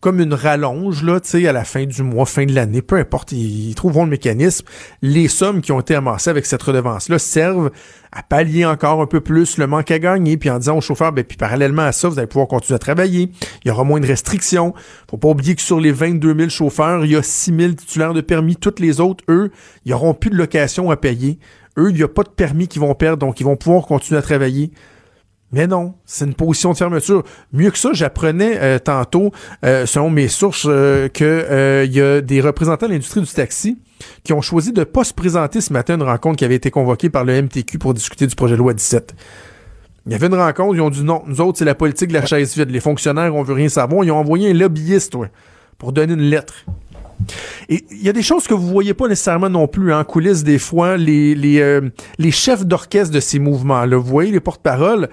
comme 0.00 0.20
une 0.20 0.34
rallonge, 0.34 1.02
là, 1.02 1.18
à 1.34 1.52
la 1.52 1.64
fin 1.64 1.84
du 1.84 2.02
mois, 2.04 2.24
fin 2.24 2.46
de 2.46 2.54
l'année, 2.54 2.82
peu 2.82 2.96
importe, 2.96 3.32
ils, 3.32 3.74
trouveront 3.74 4.04
le 4.04 4.10
mécanisme. 4.10 4.64
Les 5.02 5.26
sommes 5.26 5.60
qui 5.60 5.72
ont 5.72 5.80
été 5.80 5.94
amassées 5.96 6.30
avec 6.30 6.46
cette 6.46 6.62
redevance-là 6.62 7.18
servent 7.18 7.70
à 8.12 8.22
pallier 8.22 8.64
encore 8.64 9.02
un 9.02 9.06
peu 9.06 9.20
plus 9.20 9.58
le 9.58 9.66
manque 9.66 9.90
à 9.90 9.98
gagner, 9.98 10.36
puis 10.36 10.50
en 10.50 10.58
disant 10.58 10.78
aux 10.78 10.80
chauffeurs, 10.80 11.12
ben, 11.12 11.24
puis 11.24 11.36
parallèlement 11.36 11.82
à 11.82 11.92
ça, 11.92 12.08
vous 12.08 12.18
allez 12.18 12.28
pouvoir 12.28 12.46
continuer 12.46 12.76
à 12.76 12.78
travailler. 12.78 13.30
Il 13.64 13.68
y 13.68 13.70
aura 13.72 13.82
moins 13.82 13.98
de 13.98 14.06
restrictions. 14.06 14.72
Faut 15.10 15.16
pas 15.16 15.28
oublier 15.28 15.56
que 15.56 15.62
sur 15.62 15.80
les 15.80 15.92
22 15.92 16.34
000 16.34 16.48
chauffeurs, 16.48 17.04
il 17.04 17.10
y 17.10 17.16
a 17.16 17.22
6 17.22 17.54
000 17.56 17.72
titulaires 17.72 18.14
de 18.14 18.20
permis. 18.20 18.54
Toutes 18.54 18.78
les 18.78 19.00
autres, 19.00 19.24
eux, 19.28 19.50
ils 19.84 19.92
auront 19.92 20.14
plus 20.14 20.30
de 20.30 20.36
location 20.36 20.90
à 20.90 20.96
payer. 20.96 21.38
Eux, 21.76 21.90
il 21.90 21.96
n'y 21.96 22.02
a 22.02 22.08
pas 22.08 22.22
de 22.22 22.30
permis 22.30 22.68
qu'ils 22.68 22.80
vont 22.80 22.94
perdre, 22.94 23.18
donc 23.18 23.40
ils 23.40 23.44
vont 23.44 23.56
pouvoir 23.56 23.84
continuer 23.86 24.18
à 24.18 24.22
travailler. 24.22 24.70
Mais 25.52 25.66
non, 25.66 25.94
c'est 26.04 26.26
une 26.26 26.34
position 26.34 26.72
de 26.72 26.76
fermeture. 26.76 27.24
Mieux 27.52 27.70
que 27.70 27.78
ça, 27.78 27.90
j'apprenais 27.92 28.58
euh, 28.58 28.78
tantôt, 28.78 29.32
euh, 29.64 29.86
selon 29.86 30.10
mes 30.10 30.28
sources, 30.28 30.66
euh, 30.68 31.08
qu'il 31.08 31.94
y 31.94 32.00
a 32.00 32.20
des 32.20 32.40
représentants 32.40 32.86
de 32.86 32.92
l'industrie 32.92 33.22
du 33.22 33.32
taxi 33.32 33.78
qui 34.24 34.32
ont 34.32 34.42
choisi 34.42 34.72
de 34.72 34.80
ne 34.80 34.84
pas 34.84 35.04
se 35.04 35.14
présenter 35.14 35.60
ce 35.60 35.72
matin 35.72 35.94
à 35.94 35.96
une 35.96 36.02
rencontre 36.02 36.36
qui 36.36 36.44
avait 36.44 36.54
été 36.54 36.70
convoquée 36.70 37.08
par 37.08 37.24
le 37.24 37.42
MTQ 37.42 37.78
pour 37.78 37.94
discuter 37.94 38.26
du 38.26 38.34
projet 38.36 38.54
de 38.54 38.58
loi 38.58 38.74
17. 38.74 39.14
Il 40.06 40.12
y 40.12 40.14
avait 40.14 40.26
une 40.26 40.34
rencontre, 40.34 40.74
ils 40.74 40.80
ont 40.80 40.90
dit 40.90 41.02
non, 41.02 41.22
nous 41.26 41.40
autres, 41.40 41.58
c'est 41.58 41.64
la 41.64 41.74
politique 41.74 42.08
de 42.08 42.14
la 42.14 42.24
chaise 42.24 42.56
vide. 42.56 42.70
Les 42.70 42.80
fonctionnaires, 42.80 43.34
on 43.34 43.42
veut 43.42 43.54
rien 43.54 43.68
savoir. 43.68 44.04
Ils 44.04 44.10
ont 44.10 44.18
envoyé 44.18 44.50
un 44.50 44.54
lobbyiste 44.54 45.14
pour 45.78 45.92
donner 45.92 46.12
une 46.12 46.30
lettre. 46.30 46.64
Et 47.68 47.84
il 47.90 48.02
y 48.02 48.08
a 48.08 48.12
des 48.12 48.22
choses 48.22 48.46
que 48.46 48.54
vous 48.54 48.66
voyez 48.68 48.94
pas 48.94 49.08
nécessairement 49.08 49.50
non 49.50 49.68
plus 49.68 49.92
en 49.92 50.04
coulisses 50.04 50.44
des 50.44 50.58
fois, 50.58 50.96
les, 50.96 51.34
les, 51.34 51.60
euh, 51.60 51.90
les 52.18 52.30
chefs 52.30 52.66
d'orchestre 52.66 53.12
de 53.12 53.20
ces 53.20 53.38
mouvements-là. 53.38 53.96
Vous 53.96 54.08
voyez 54.08 54.30
les 54.30 54.40
porte-paroles, 54.40 55.08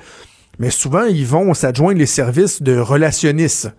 mais 0.60 0.70
souvent 0.70 1.04
ils 1.04 1.26
vont 1.26 1.54
s'adjoindre 1.54 2.00
les 2.00 2.06
services 2.06 2.62
de 2.62 2.78
relationnistes. 2.78 3.70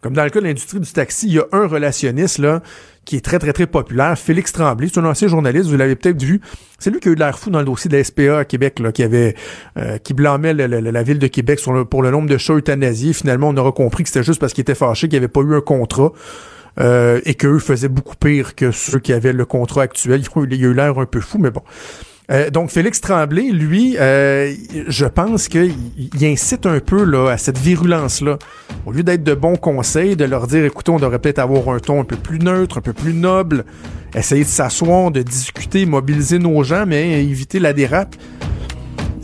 Comme 0.00 0.12
dans 0.12 0.24
le 0.24 0.28
cas 0.28 0.40
de 0.40 0.44
l'industrie 0.44 0.80
du 0.80 0.92
taxi, 0.92 1.28
il 1.28 1.34
y 1.34 1.38
a 1.38 1.46
un 1.52 1.66
relationniste 1.66 2.38
là 2.38 2.62
qui 3.04 3.16
est 3.16 3.20
très 3.20 3.38
très 3.38 3.52
très 3.52 3.66
populaire, 3.66 4.18
Félix 4.18 4.52
Tremblay, 4.52 4.88
c'est 4.92 5.00
un 5.00 5.04
ancien 5.04 5.28
journaliste, 5.28 5.66
vous 5.68 5.76
l'avez 5.76 5.96
peut-être 5.96 6.22
vu. 6.22 6.40
C'est 6.78 6.90
lui 6.90 7.00
qui 7.00 7.08
a 7.08 7.12
eu 7.12 7.14
l'air 7.14 7.38
fou 7.38 7.50
dans 7.50 7.58
le 7.58 7.64
dossier 7.64 7.88
de 7.88 7.96
la 7.96 8.04
SPA 8.04 8.38
à 8.38 8.44
Québec, 8.44 8.80
là, 8.80 8.92
qui 8.92 9.02
avait 9.02 9.34
euh, 9.78 9.98
qui 9.98 10.14
blâmait 10.14 10.52
la 10.52 11.02
ville 11.02 11.18
de 11.18 11.26
Québec 11.26 11.60
pour 11.90 12.02
le 12.02 12.10
nombre 12.10 12.28
de 12.28 12.36
chats 12.36 12.54
euthanasiés. 12.54 13.12
Finalement, 13.12 13.48
on 13.48 13.56
aura 13.56 13.72
compris 13.72 14.02
que 14.02 14.10
c'était 14.10 14.22
juste 14.22 14.40
parce 14.40 14.52
qu'il 14.52 14.62
était 14.62 14.74
fâché 14.74 15.08
qu'il 15.08 15.16
avait 15.16 15.28
pas 15.28 15.40
eu 15.40 15.54
un 15.54 15.60
contrat. 15.60 16.12
Euh, 16.80 17.20
et 17.24 17.34
qu'eux 17.34 17.60
faisaient 17.60 17.88
beaucoup 17.88 18.16
pire 18.16 18.56
que 18.56 18.72
ceux 18.72 18.98
qui 18.98 19.12
avaient 19.12 19.32
le 19.32 19.44
contrat 19.44 19.82
actuel. 19.82 20.22
Il 20.50 20.64
a 20.64 20.68
eu 20.68 20.74
l'air 20.74 20.98
un 20.98 21.06
peu 21.06 21.20
fou, 21.20 21.38
mais 21.38 21.50
bon. 21.50 21.62
Euh, 22.30 22.48
donc 22.48 22.70
Félix 22.70 23.02
Tremblay, 23.02 23.50
lui, 23.50 23.96
euh, 23.98 24.52
je 24.88 25.04
pense 25.04 25.48
qu'il 25.48 25.74
incite 26.22 26.64
un 26.64 26.80
peu 26.80 27.04
là, 27.04 27.28
à 27.30 27.36
cette 27.36 27.58
virulence-là. 27.58 28.38
Au 28.86 28.92
lieu 28.92 29.02
d'être 29.02 29.22
de 29.22 29.34
bons 29.34 29.56
conseils, 29.56 30.16
de 30.16 30.24
leur 30.24 30.46
dire, 30.46 30.64
écoutez, 30.64 30.90
on 30.90 30.98
devrait 30.98 31.18
peut-être 31.18 31.38
avoir 31.38 31.68
un 31.68 31.78
ton 31.78 32.00
un 32.00 32.04
peu 32.04 32.16
plus 32.16 32.38
neutre, 32.38 32.78
un 32.78 32.80
peu 32.80 32.94
plus 32.94 33.12
noble, 33.12 33.64
essayer 34.14 34.44
de 34.44 34.48
s'asseoir, 34.48 35.10
de 35.10 35.20
discuter, 35.20 35.84
mobiliser 35.84 36.38
nos 36.38 36.62
gens, 36.64 36.86
mais 36.86 37.22
éviter 37.22 37.60
la 37.60 37.74
dérape. 37.74 38.16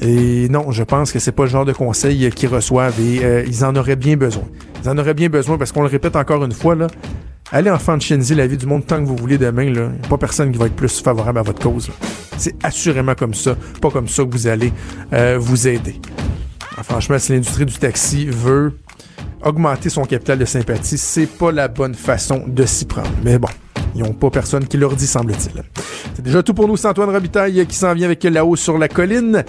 Et 0.00 0.48
non, 0.48 0.70
je 0.70 0.82
pense 0.82 1.12
que 1.12 1.18
c'est 1.18 1.32
pas 1.32 1.44
le 1.44 1.50
genre 1.50 1.64
de 1.64 1.72
conseils 1.72 2.30
qu'ils 2.30 2.48
reçoivent 2.48 2.98
et 3.00 3.44
ils 3.46 3.64
en 3.64 3.74
auraient 3.76 3.96
bien 3.96 4.16
besoin. 4.16 4.44
Ils 4.82 4.88
en 4.88 4.96
auraient 4.96 5.14
bien 5.14 5.28
besoin 5.28 5.58
parce 5.58 5.72
qu'on 5.72 5.82
le 5.82 5.88
répète 5.88 6.16
encore 6.16 6.42
une 6.44 6.52
fois, 6.52 6.74
là, 6.74 6.86
Allez 7.52 7.70
en 7.70 7.98
Shenzi, 7.98 8.36
la 8.36 8.46
vie 8.46 8.56
du 8.56 8.66
monde 8.66 8.86
tant 8.86 9.02
que 9.02 9.08
vous 9.08 9.16
voulez 9.16 9.36
demain. 9.36 9.64
N'y 9.64 9.78
a 9.78 9.90
pas 10.08 10.16
personne 10.16 10.52
qui 10.52 10.58
va 10.58 10.66
être 10.66 10.76
plus 10.76 11.00
favorable 11.00 11.40
à 11.40 11.42
votre 11.42 11.60
cause. 11.60 11.90
C'est 12.36 12.54
assurément 12.62 13.16
comme 13.16 13.34
ça, 13.34 13.56
pas 13.80 13.90
comme 13.90 14.06
ça 14.06 14.24
que 14.24 14.30
vous 14.30 14.46
allez 14.46 14.72
euh, 15.12 15.36
vous 15.38 15.66
aider. 15.66 15.96
franchement, 16.84 17.18
si 17.18 17.32
l'industrie 17.32 17.66
du 17.66 17.74
taxi 17.74 18.26
veut 18.26 18.78
augmenter 19.42 19.88
son 19.88 20.04
capital 20.04 20.38
de 20.38 20.44
sympathie, 20.44 20.96
c'est 20.96 21.26
pas 21.26 21.50
la 21.50 21.66
bonne 21.66 21.94
façon 21.94 22.44
de 22.46 22.64
s'y 22.64 22.84
prendre. 22.84 23.10
Mais 23.24 23.36
bon, 23.36 23.48
ils 23.94 24.02
n'ont 24.02 24.12
pas 24.12 24.30
personne 24.30 24.66
qui 24.66 24.76
leur 24.76 24.94
dit, 24.96 25.06
semble-t-il. 25.06 25.62
C'est 26.14 26.22
déjà 26.22 26.42
tout 26.42 26.54
pour 26.54 26.68
nous. 26.68 26.76
C'est 26.76 26.88
Antoine 26.88 27.10
Robitaille 27.10 27.66
qui 27.66 27.76
s'en 27.76 27.94
vient 27.94 28.06
avec 28.06 28.22
La 28.24 28.44
Haut 28.44 28.56
sur 28.56 28.78
la 28.78 28.88
colline. 28.88 29.44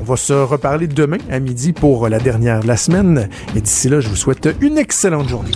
On 0.00 0.04
va 0.04 0.16
se 0.16 0.32
reparler 0.32 0.86
demain 0.86 1.18
à 1.30 1.40
midi 1.40 1.72
pour 1.72 2.08
la 2.08 2.18
dernière 2.18 2.60
de 2.60 2.68
la 2.68 2.76
semaine. 2.76 3.28
Et 3.56 3.60
d'ici 3.60 3.88
là, 3.88 4.00
je 4.00 4.08
vous 4.08 4.16
souhaite 4.16 4.48
une 4.60 4.78
excellente 4.78 5.28
journée. 5.28 5.50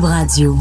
Radio. 0.00 0.56